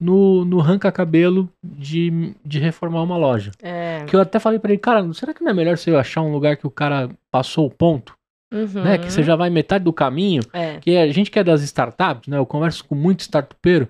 [0.00, 3.52] no, no ranca-cabelo de, de reformar uma loja.
[3.62, 4.04] É.
[4.06, 6.32] Que eu até falei pra ele, cara, será que não é melhor você achar um
[6.32, 8.14] lugar que o cara passou o ponto?
[8.52, 8.82] Uhum.
[8.82, 8.98] Né?
[8.98, 10.42] Que você já vai metade do caminho.
[10.52, 10.78] É.
[10.78, 12.36] Que a gente que é das startups, né?
[12.36, 13.88] Eu converso com muito startupeiro.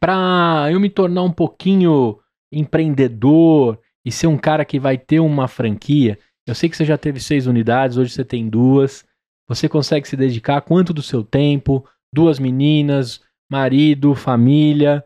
[0.00, 2.18] para eu me tornar um pouquinho
[2.52, 6.98] empreendedor e ser um cara que vai ter uma franquia, eu sei que você já
[6.98, 9.04] teve seis unidades, hoje você tem duas.
[9.48, 11.84] Você consegue se dedicar quanto do seu tempo?
[12.14, 13.20] Duas meninas,
[13.50, 15.04] marido, família.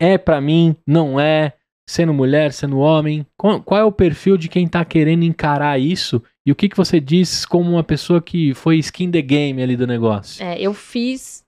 [0.00, 0.74] É pra mim?
[0.86, 1.52] Não é?
[1.88, 3.24] Sendo mulher, sendo homem?
[3.36, 6.20] Qual, é o perfil de quem tá querendo encarar isso?
[6.44, 9.76] E o que, que você diz como uma pessoa que foi skin the game ali
[9.76, 10.44] do negócio?
[10.44, 11.44] É, eu fiz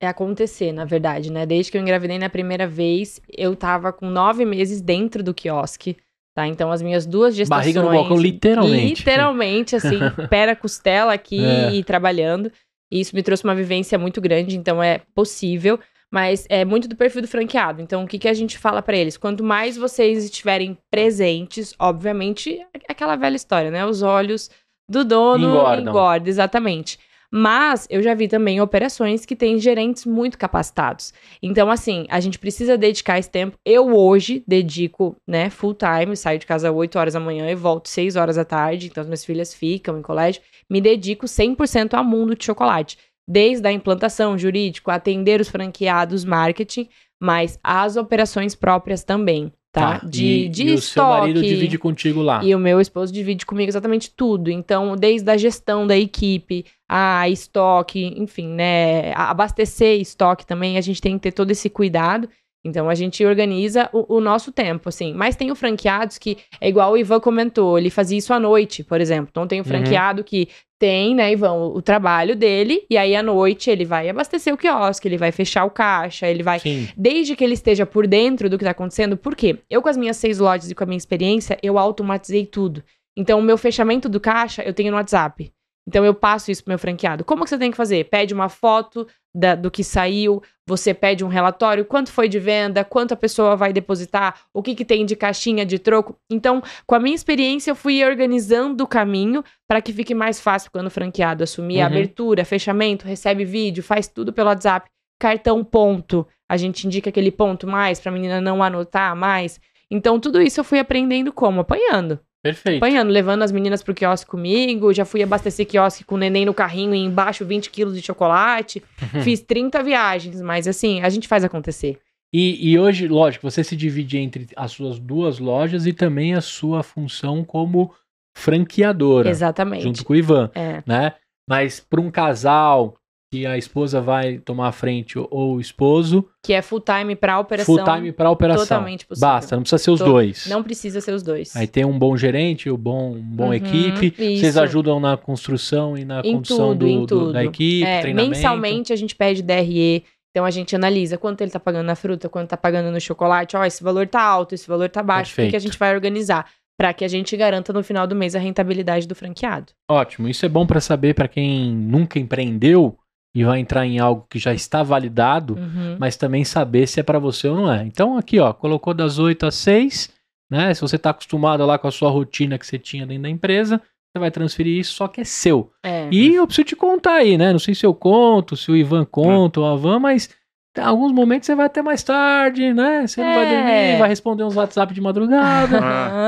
[0.00, 1.44] é, acontecer, na verdade, né?
[1.44, 5.96] Desde que eu engravidei na primeira vez, eu tava com nove meses dentro do quiosque,
[6.36, 6.46] tá?
[6.46, 7.74] Então, as minhas duas gestações...
[7.74, 9.00] Barriga no balcão, literalmente.
[9.00, 9.98] Literalmente, assim,
[10.30, 11.74] pé na costela aqui É.
[11.74, 12.50] e trabalhando.
[12.92, 15.78] E isso me trouxe uma vivência muito grande, então é possível.
[16.10, 17.80] Mas é muito do perfil do franqueado.
[17.80, 19.16] Então, o que, que a gente fala pra eles?
[19.16, 23.86] Quanto mais vocês estiverem presentes, obviamente, é aquela velha história, né?
[23.86, 24.50] Os olhos
[24.88, 25.88] do dono Engordam.
[25.88, 26.98] engordam, exatamente.
[27.32, 31.14] Mas eu já vi também operações que têm gerentes muito capacitados.
[31.40, 33.56] Então, assim, a gente precisa dedicar esse tempo.
[33.64, 37.88] Eu hoje dedico, né, full time, saio de casa 8 horas da manhã e volto
[37.88, 38.88] 6 horas da tarde.
[38.88, 40.42] Então, as minhas filhas ficam em colégio.
[40.68, 42.98] Me dedico 100% ao mundo de chocolate.
[43.30, 46.88] Desde a implantação jurídico, atender os franqueados, marketing,
[47.20, 50.00] mas as operações próprias também, tá?
[50.04, 50.92] De, e, de e o estoque.
[50.92, 52.42] seu marido divide contigo lá.
[52.42, 54.50] E o meu esposo divide comigo exatamente tudo.
[54.50, 59.12] Então, desde a gestão da equipe, a estoque, enfim, né?
[59.14, 62.28] Abastecer estoque também, a gente tem que ter todo esse cuidado.
[62.64, 65.14] Então, a gente organiza o, o nosso tempo, assim.
[65.14, 68.84] Mas tem o franqueados que, é igual o Ivan comentou, ele fazia isso à noite,
[68.84, 69.28] por exemplo.
[69.30, 69.68] Então, tem o Uhum.
[69.68, 74.08] franqueado que tem, né, Ivan, o, o trabalho dele, e aí à noite ele vai
[74.08, 76.88] abastecer o quiosque, ele vai fechar o caixa, ele vai Sim.
[76.96, 79.58] desde que ele esteja por dentro do que está acontecendo, por quê?
[79.68, 82.82] Eu, com as minhas seis lojas e com a minha experiência, eu automatizei tudo.
[83.16, 85.50] Então, o meu fechamento do caixa, eu tenho no WhatsApp.
[85.86, 87.24] Então, eu passo isso pro meu franqueado.
[87.24, 88.04] Como que você tem que fazer?
[88.04, 92.84] Pede uma foto da- do que saiu, você pede um relatório, quanto foi de venda,
[92.84, 96.16] quanto a pessoa vai depositar, o que, que tem de caixinha de troco.
[96.30, 100.70] Então, com a minha experiência, eu fui organizando o caminho para que fique mais fácil
[100.70, 101.92] quando o franqueado assumir a Uhum.
[101.92, 104.88] abertura, fechamento, recebe vídeo, faz tudo pelo WhatsApp
[105.18, 106.26] cartão ponto.
[106.48, 109.60] A gente indica aquele ponto mais pra menina não anotar mais.
[109.90, 111.60] Então, tudo isso eu fui aprendendo como?
[111.60, 112.18] Apanhando.
[112.42, 112.78] Perfeito.
[112.78, 114.92] Apanhando, levando as meninas pro quiosque comigo.
[114.94, 118.82] Já fui abastecer quiosque com o neném no carrinho e embaixo 20 quilos de chocolate.
[119.24, 121.98] Fiz 30 viagens, mas assim, a gente faz acontecer.
[122.32, 126.40] E, e hoje, lógico, você se divide entre as suas duas lojas e também a
[126.40, 127.92] sua função como
[128.36, 129.82] franqueadora, Exatamente.
[129.82, 130.82] junto com o Ivan, É.
[130.86, 131.14] né?
[131.48, 132.96] Mas para um casal
[133.32, 137.38] que a esposa vai tomar a frente ou, o esposo, Que é full time pra
[137.38, 137.76] operação.
[137.76, 138.64] full time para operação.
[138.66, 139.28] Totalmente possível.
[139.28, 140.46] Basta, não precisa ser os To- dois.
[140.48, 141.54] Não precisa ser os dois.
[141.54, 144.10] Aí tem um bom gerente, um bom, um bom Uhum, equipe.
[144.16, 144.60] Vocês isso.
[144.60, 148.30] ajudam na construção e na Em condução tudo, do- do- da equipe, É, treinamento.
[148.34, 150.04] mensalmente a gente pede DRE.
[150.32, 153.56] Então a gente analisa quanto ele tá pagando na fruta, quanto tá pagando no chocolate.
[153.56, 155.32] Ó, esse valor tá alto, esse valor tá baixo.
[155.34, 156.46] O que que a gente vai organizar?
[156.76, 159.66] Pra que a gente garanta no final do mês a rentabilidade do franqueado.
[159.88, 162.96] Ótimo, isso é bom para saber para quem nunca empreendeu
[163.34, 165.96] e vai entrar em algo que já está validado, Uhum.
[165.98, 167.84] mas também saber se é para você ou não é.
[167.84, 170.10] Então aqui, ó, colocou das 8 às 6,
[170.50, 170.74] né?
[170.74, 173.80] Se você está acostumado lá com a sua rotina que você tinha dentro da empresa,
[174.12, 175.70] você vai transferir isso, só que é seu.
[175.84, 176.08] É.
[176.10, 177.52] E eu preciso te contar aí, né?
[177.52, 180.28] Não sei se eu conto, se o Ivan conta ou a Van, mas
[180.76, 183.06] em alguns momentos você vai até mais tarde, né?
[183.06, 183.56] Você não vai É.
[183.56, 185.78] dormir, vai responder uns WhatsApp de madrugada.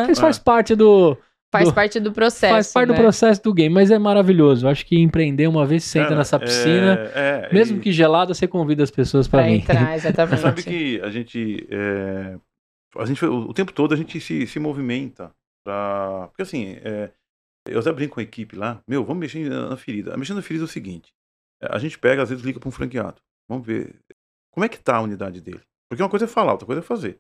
[0.09, 1.17] Isso faz parte do,
[1.53, 2.53] Faz do- parte do processo.
[2.55, 2.95] faz parte né?
[2.95, 4.65] do processo do game, mas é maravilhoso.
[4.67, 7.81] Eu acho que empreender uma vez você entra Cara, nessa piscina, é- é, mesmo e-
[7.81, 9.57] que gelada, você convida as pessoas Pra vir.
[9.61, 10.41] entrar, exatamente.
[10.41, 12.39] Sabe que a gente, é,
[12.97, 15.31] a gente o tempo todo a gente se, se movimenta
[15.65, 17.11] pra, porque assim, é,
[17.69, 20.17] eu até brinco com a equipe lá, meu, vamos mexer na, na ferida.
[20.17, 21.13] Mexendo na ferida é o seguinte,
[21.63, 23.95] é, a gente pega, às vezes liga para um franqueado, vamos ver
[24.51, 25.61] como é que tá a unidade dele.
[25.91, 27.19] Porque uma coisa é falar, outra coisa é fazer.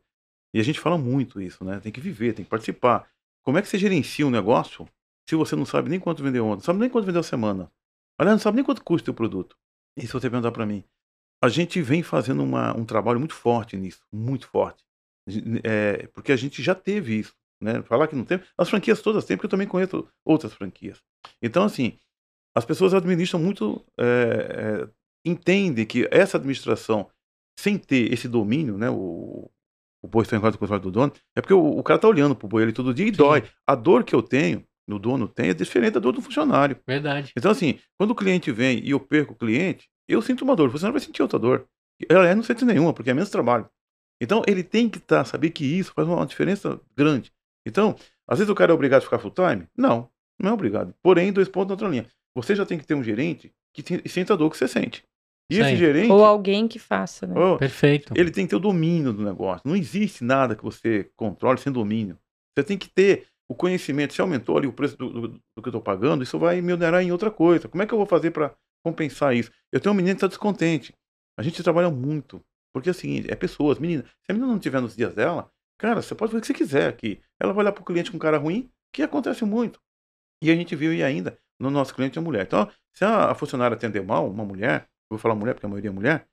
[0.54, 1.78] E a gente fala muito isso, né?
[1.82, 3.06] Tem que viver, tem que participar.
[3.44, 4.89] Como é que você gerencia um negócio
[5.28, 7.70] se você não sabe nem quanto vendeu ontem, sabe nem quanto vendeu a semana?
[8.19, 9.56] Aliás, não sabe nem quanto custa o produto.
[9.97, 10.85] E se você perguntar para mim,
[11.43, 14.85] a gente vem fazendo uma- um trabalho muito forte nisso, muito forte.
[15.64, 17.35] É, porque a gente já teve isso.
[17.60, 17.81] Né?
[17.82, 18.40] Falar que não tem.
[18.59, 21.01] As franquias todas têm, porque eu também conheço outras franquias.
[21.40, 21.97] Então, assim,
[22.56, 23.85] as pessoas administram muito.
[23.98, 24.89] é, é,
[25.24, 27.09] entendem que essa administração,
[27.59, 28.90] sem ter esse domínio, né?
[28.90, 29.48] O,
[30.02, 32.34] o boi está em o controle do dono, é porque o, o cara está olhando
[32.34, 33.16] pro boi ali todo dia e Sim.
[33.16, 33.44] dói.
[33.66, 36.76] A dor que eu tenho, o dono tem, é diferente da dor do funcionário.
[36.86, 37.32] Verdade.
[37.36, 40.68] Então, assim, quando o cliente vem e eu perco o cliente, eu sinto uma dor.
[40.70, 41.66] Você não vai sentir outra dor.
[42.08, 43.68] Ela não sente nenhuma, porque é menos trabalho.
[44.20, 47.32] Então, ele tem que tá, saber que isso faz uma diferença grande.
[47.66, 47.96] Então,
[48.26, 49.66] às vezes o cara é obrigado a ficar full time?
[49.76, 50.08] Não,
[50.38, 50.94] não é obrigado.
[51.02, 52.06] Porém, dois pontos na outra linha.
[52.34, 55.04] Você já tem que ter um gerente que sinta a dor que você sente.
[55.52, 55.60] E Sim.
[55.62, 57.34] esse gerente, Ou alguém que faça, né?
[57.38, 58.12] oh, Perfeito.
[58.16, 59.62] ele tem que ter o domínio do negócio.
[59.66, 62.18] Não existe nada que você controle sem domínio.
[62.56, 64.14] Você tem que ter o conhecimento.
[64.14, 66.72] Se aumentou ali o preço do, do- do que eu estou pagando, isso vai me
[66.72, 67.68] onerar em outra coisa.
[67.68, 68.54] Como é que eu vou fazer para
[68.84, 69.50] compensar isso?
[69.70, 70.94] Eu tenho um menino que está descontente.
[71.38, 72.42] A gente trabalha muito.
[72.74, 74.02] Porque é o seguinte, é pessoas, menina.
[74.04, 76.54] Se a menina não estiver nos dias dela, cara, você pode fazer o que você
[76.54, 77.20] quiser aqui.
[77.38, 79.78] Ela vai olhar para o cliente com cara ruim, que acontece muito.
[80.42, 82.44] E a gente viu e ainda no nosso cliente é mulher.
[82.46, 85.90] Então, se a, a funcionária atender mal, uma mulher, vou falar mulher porque a maioria
[85.90, 86.26] é mulher,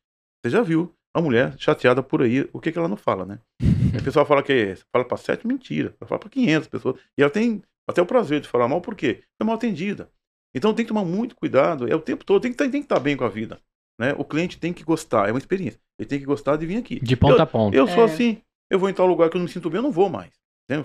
[0.44, 3.40] você já viu a mulher chateada por aí, o que, que ela não fala, né?
[4.00, 5.96] O pessoal fala que fala para sete, mentira.
[6.00, 6.96] Ela fala para 500 pessoas.
[7.18, 9.24] E ela tem até o prazer de falar mal, por quê?
[9.42, 10.10] É mal atendida.
[10.56, 12.86] Então tem que tomar muito cuidado, é o tempo todo, tem que, tá- tem que
[12.86, 13.60] estar bem com a vida.
[14.00, 14.14] né?
[14.18, 15.78] O cliente tem que gostar, é uma experiência.
[16.00, 17.00] Ele tem que gostar de vir aqui.
[17.02, 17.76] De ponta a ponta.
[17.76, 18.06] Eu sou É.
[18.06, 18.42] assim,
[18.72, 20.32] eu vou em tal lugar que eu não me sinto bem, eu não vou mais.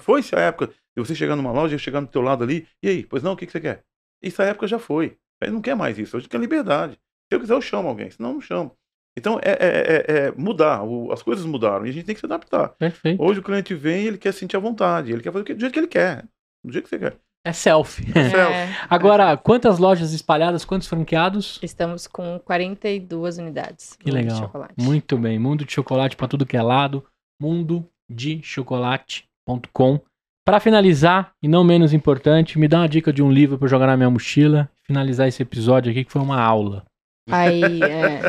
[0.01, 2.89] Foi-se a época de você chegar numa loja, eu chegar do teu lado ali, e
[2.89, 3.85] aí, pois não, o que, que você quer?
[4.23, 5.17] Isso a época já foi.
[5.43, 6.99] Ele não quer mais isso, hoje quer liberdade.
[7.35, 8.71] Se eu quiser, eu chamo alguém, senão eu não chamo.
[9.19, 12.21] Então, é, é- é- é mudar, o- as coisas mudaram e a gente tem que
[12.21, 12.69] se adaptar.
[12.79, 13.23] Perfeito.
[13.23, 15.55] Hoje o cliente vem e ele quer sentir à vontade, ele quer fazer o que-
[15.55, 16.25] do jeito que ele quer,
[16.65, 17.17] do jeito que você quer.
[17.47, 18.07] É selfie.
[18.17, 21.59] É, Agora, quantas lojas espalhadas, quantos franqueados?
[21.63, 23.97] Estamos com 42 unidades.
[23.99, 24.37] Que legal.
[24.39, 24.75] chocolate.
[24.79, 25.39] Muito bem.
[25.39, 27.05] Mundo de chocolate pra tudo que é lado.
[27.41, 30.01] Mundo de chocolate.com.
[30.47, 33.71] Pra finalizar, e não menos importante, me dá uma dica de um livro pra eu
[33.71, 34.71] jogar na minha mochila.
[34.87, 36.85] Finalizar esse episódio aqui que foi uma aula.
[37.31, 38.21] Aí, é,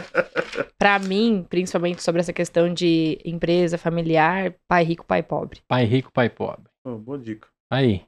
[0.78, 5.62] pra mim, principalmente sobre essa questão de empresa familiar, pai rico, pai pobre.
[5.68, 6.66] Pai rico, pai pobre.
[6.86, 7.48] Oh, boa dica.
[7.72, 8.04] Aí.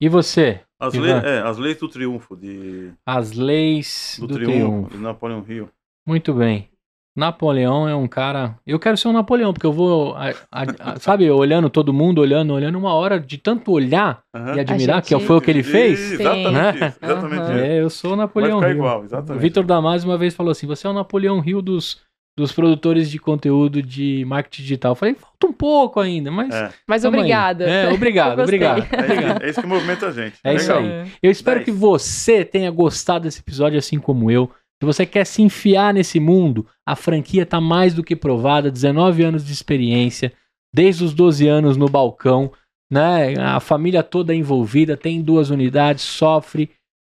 [0.00, 0.60] E você?
[0.78, 4.90] As, leis, é, as leis do triunfo de, As leis do, do, triunfo, triunfo.
[4.90, 5.70] de Napoleão Hill.
[6.06, 6.68] Muito bem.
[7.16, 8.56] Napoleão é um cara.
[8.66, 10.62] Eu quero ser um Napoleão, porque eu vou, a- a-
[10.92, 14.54] a- sabe, olhando todo mundo, olhando, olhando, uma hora de tanto olhar Aham.
[14.56, 16.12] e admirar, gente- que foi o que ele fez.
[16.12, 16.70] Exatamente Né?
[16.88, 16.98] isso.
[17.02, 17.54] Exatamente Aham.
[17.56, 17.64] isso.
[17.64, 19.34] É, eu sou o Vai Napoleão igual, O.
[19.38, 22.02] Vitor Damasio uma vez falou assim: você é o Napoleão Hill dos,
[22.38, 24.92] dos produtores de conteúdo de marketing digital.
[24.92, 26.54] Eu falei, falta um pouco ainda, mas.
[26.54, 27.64] É, Mas obrigada.
[27.64, 28.78] É, obrigado, é, obrigado.
[28.84, 30.34] isso, é isso que movimenta a gente.
[30.44, 31.00] É isso Legal.
[31.02, 31.10] aí.
[31.22, 34.50] Eu espero que você tenha gostado desse episódio assim como eu.
[34.80, 39.22] Se você quer se enfiar nesse mundo, a franquia está mais do que provada, 19
[39.22, 40.32] anos de experiência,
[40.72, 42.52] desde os 12 anos no balcão,
[42.90, 43.34] né?
[43.38, 46.70] A família toda envolvida, tem duas unidades, sofre,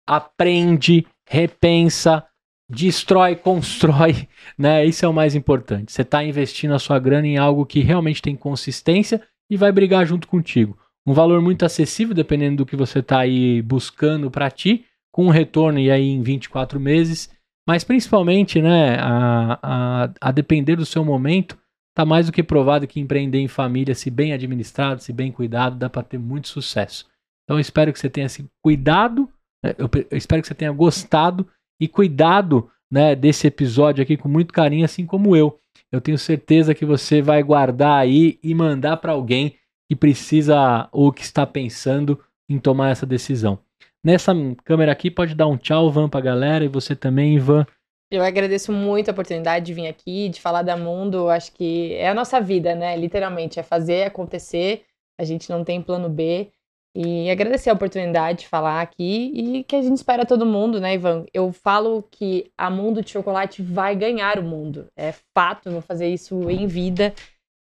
[0.08, 2.26] aprende, repensa,
[2.68, 4.28] destrói, constrói,
[4.58, 4.84] né?
[4.84, 5.92] Isso é o mais importante.
[5.92, 10.06] Você está investindo a sua grana em algo que realmente tem consistência e vai brigar
[10.06, 10.78] junto contigo.
[11.06, 15.30] Um valor muito acessível, dependendo do que você está aí buscando para ti, com um
[15.30, 17.30] retorno e aí em 24 meses.
[17.68, 21.58] Mas principalmente, né, a, a, a depender do seu momento,
[21.96, 25.78] tá mais do que provado que empreender em família, se bem administrado, se bem cuidado,
[25.78, 27.08] dá para ter muito sucesso.
[27.44, 29.30] Então eu espero que você tenha se cuidado,
[29.64, 31.48] né, eu, eu espero que você tenha gostado
[31.80, 35.58] e cuidado né, desse episódio aqui com muito carinho, assim como eu.
[35.92, 39.56] Eu tenho certeza que você vai guardar aí e mandar para alguém
[39.90, 42.20] que precisa ou que está pensando
[42.50, 43.60] em tomar essa decisão.
[44.04, 44.34] Nessa
[44.64, 47.66] câmera aqui, pode dar um tchau, Van, pra galera, e você também, Ivan.
[48.10, 51.18] Eu agradeço muito a oportunidade de vir aqui, de falar da Mundo.
[51.18, 52.98] Eu Acho que é a nossa vida, né?
[52.98, 54.84] Literalmente, é fazer acontecer.
[55.20, 56.52] A gente não tem plano B.
[56.94, 60.96] E agradecer a oportunidade de falar aqui e que a gente espera todo mundo, né,
[60.96, 61.26] Ivan?
[61.34, 64.88] Eu falo que a Mundo de Chocolate vai ganhar o mundo.
[64.98, 67.14] É fato, eu vou fazer isso em vida.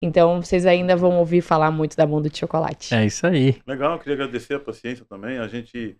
[0.03, 2.93] Então, vocês ainda vão ouvir falar muito da Mundo de Chocolate.
[2.93, 3.61] É isso aí.
[3.65, 5.37] Legal, eu queria agradecer a paciência também.
[5.37, 5.95] A gente,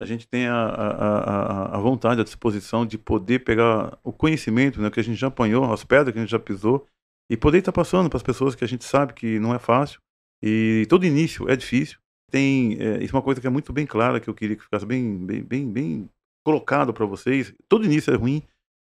[0.00, 4.90] a gente tem a, a, a, vontade, a disposição de poder pegar o conhecimento né,
[4.90, 6.86] que a gente já apanhou, as pedras que a gente já pisou,
[7.30, 10.00] e poder estar passando para as pessoas que a gente sabe que não é fácil.
[10.42, 11.98] E todo início é difícil.
[12.30, 14.62] Tem, é, isso é uma coisa que é muito bem clara, que eu queria que
[14.62, 16.10] ficasse bem, bem, bem, bem
[16.44, 17.54] colocado para vocês.
[17.68, 18.42] Todo início é ruim.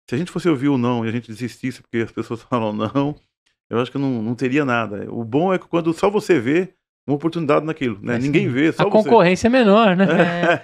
[0.08, 2.72] Se a gente fosse ouvir o não e a gente desistisse porque as pessoas falam
[2.72, 3.16] não,
[3.68, 5.10] eu acho que não, não teria nada.
[5.10, 6.74] O bom é que quando só você vê
[7.06, 8.16] uma oportunidade naquilo, né?
[8.16, 8.90] É, Ninguém vê, só A você.
[8.90, 10.06] concorrência é menor, né?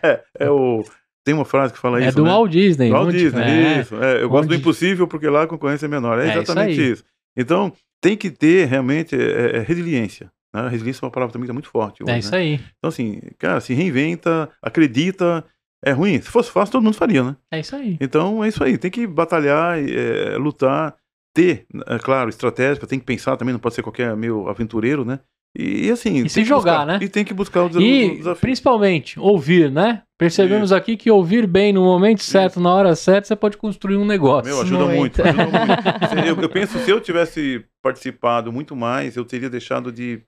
[0.03, 0.85] É, é o
[1.25, 2.31] tem uma frase que fala É, isso, do né?
[2.31, 2.89] Walt Disney.
[2.89, 3.81] Do Walt Disney, é.
[3.81, 3.97] isso.
[3.97, 6.21] É, eu gosto do impossível porque lá a concorrência é menor.
[6.21, 6.93] É É isso exatamente aí.
[6.93, 7.05] isso.
[7.37, 10.31] Então, tem que ter realmente é, é, resiliência.
[10.55, 10.69] Né?
[10.69, 12.05] Resiliência é uma palavra também que é muito forte.
[12.05, 12.19] Hoje, É né?
[12.21, 12.55] isso aí.
[12.79, 15.45] Então, assim, cara, se reinventa, acredita.
[15.85, 16.21] É ruim.
[16.21, 17.37] Se fosse fácil, todo mundo faria, né?
[17.51, 17.97] É isso aí.
[18.01, 18.79] Então, é isso aí.
[18.79, 20.95] Tem que batalhar, é, lutar,
[21.35, 22.87] ter, é claro, estratégia.
[22.87, 25.19] Tem que pensar também, não pode ser qualquer meio aventureiro, né?
[25.59, 26.25] E, assim.
[26.25, 26.99] E se jogar, buscar- né?
[27.03, 28.41] E tem que buscar o, desa- o E, desafio.
[28.41, 30.03] principalmente, ouvir, né?
[30.19, 34.05] Percebemos aqui que ouvir bem no momento certo, na hora certa, você pode construir um
[34.05, 34.51] negócio.
[34.51, 34.97] Meu, ajuda muito.
[34.97, 35.23] Muito.
[35.23, 36.27] ajuda muito.
[36.29, 40.23] Eu, eu penso, se eu tivesse participado muito mais, eu teria deixado de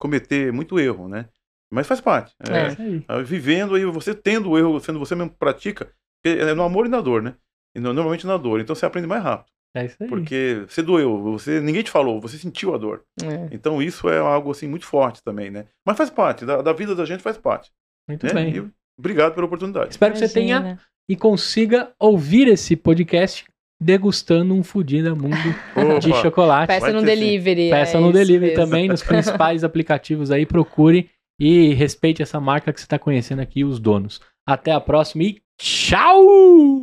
[0.00, 1.26] cometer muito erro, né?
[1.72, 2.34] Mas faz parte.
[2.48, 3.04] É É, isso aí.
[3.08, 5.90] ah, Vivendo aí, você tendo o erro, sendo você mesmo que pratica,
[6.24, 7.34] é no amor e na dor, né?
[7.74, 8.60] E no- normalmente na dor.
[8.60, 9.50] Então você aprende mais rápido.
[9.74, 10.08] É isso aí.
[10.08, 13.02] Porque você doeu, você, ninguém te falou, você sentiu a dor.
[13.22, 13.48] É.
[13.50, 15.64] Então isso é algo assim muito forte também, né?
[15.86, 17.70] Mas faz parte, da, da vida da gente faz parte.
[18.08, 18.34] Muito Né?
[18.34, 18.56] bem.
[18.56, 19.90] E obrigado pela oportunidade.
[19.92, 20.80] Espero que você tenha Imagina.
[21.08, 23.44] e consiga ouvir esse podcast
[23.80, 25.34] degustando um fudida mundo
[26.00, 26.68] de chocolate.
[26.68, 27.70] Peça Vai no delivery.
[27.70, 28.64] Peça é no delivery mesmo.
[28.64, 33.64] também, nos principais aplicativos aí, procure e respeite essa marca que você está conhecendo aqui,
[33.64, 34.20] os donos.
[34.46, 36.82] Até a próxima e tchau!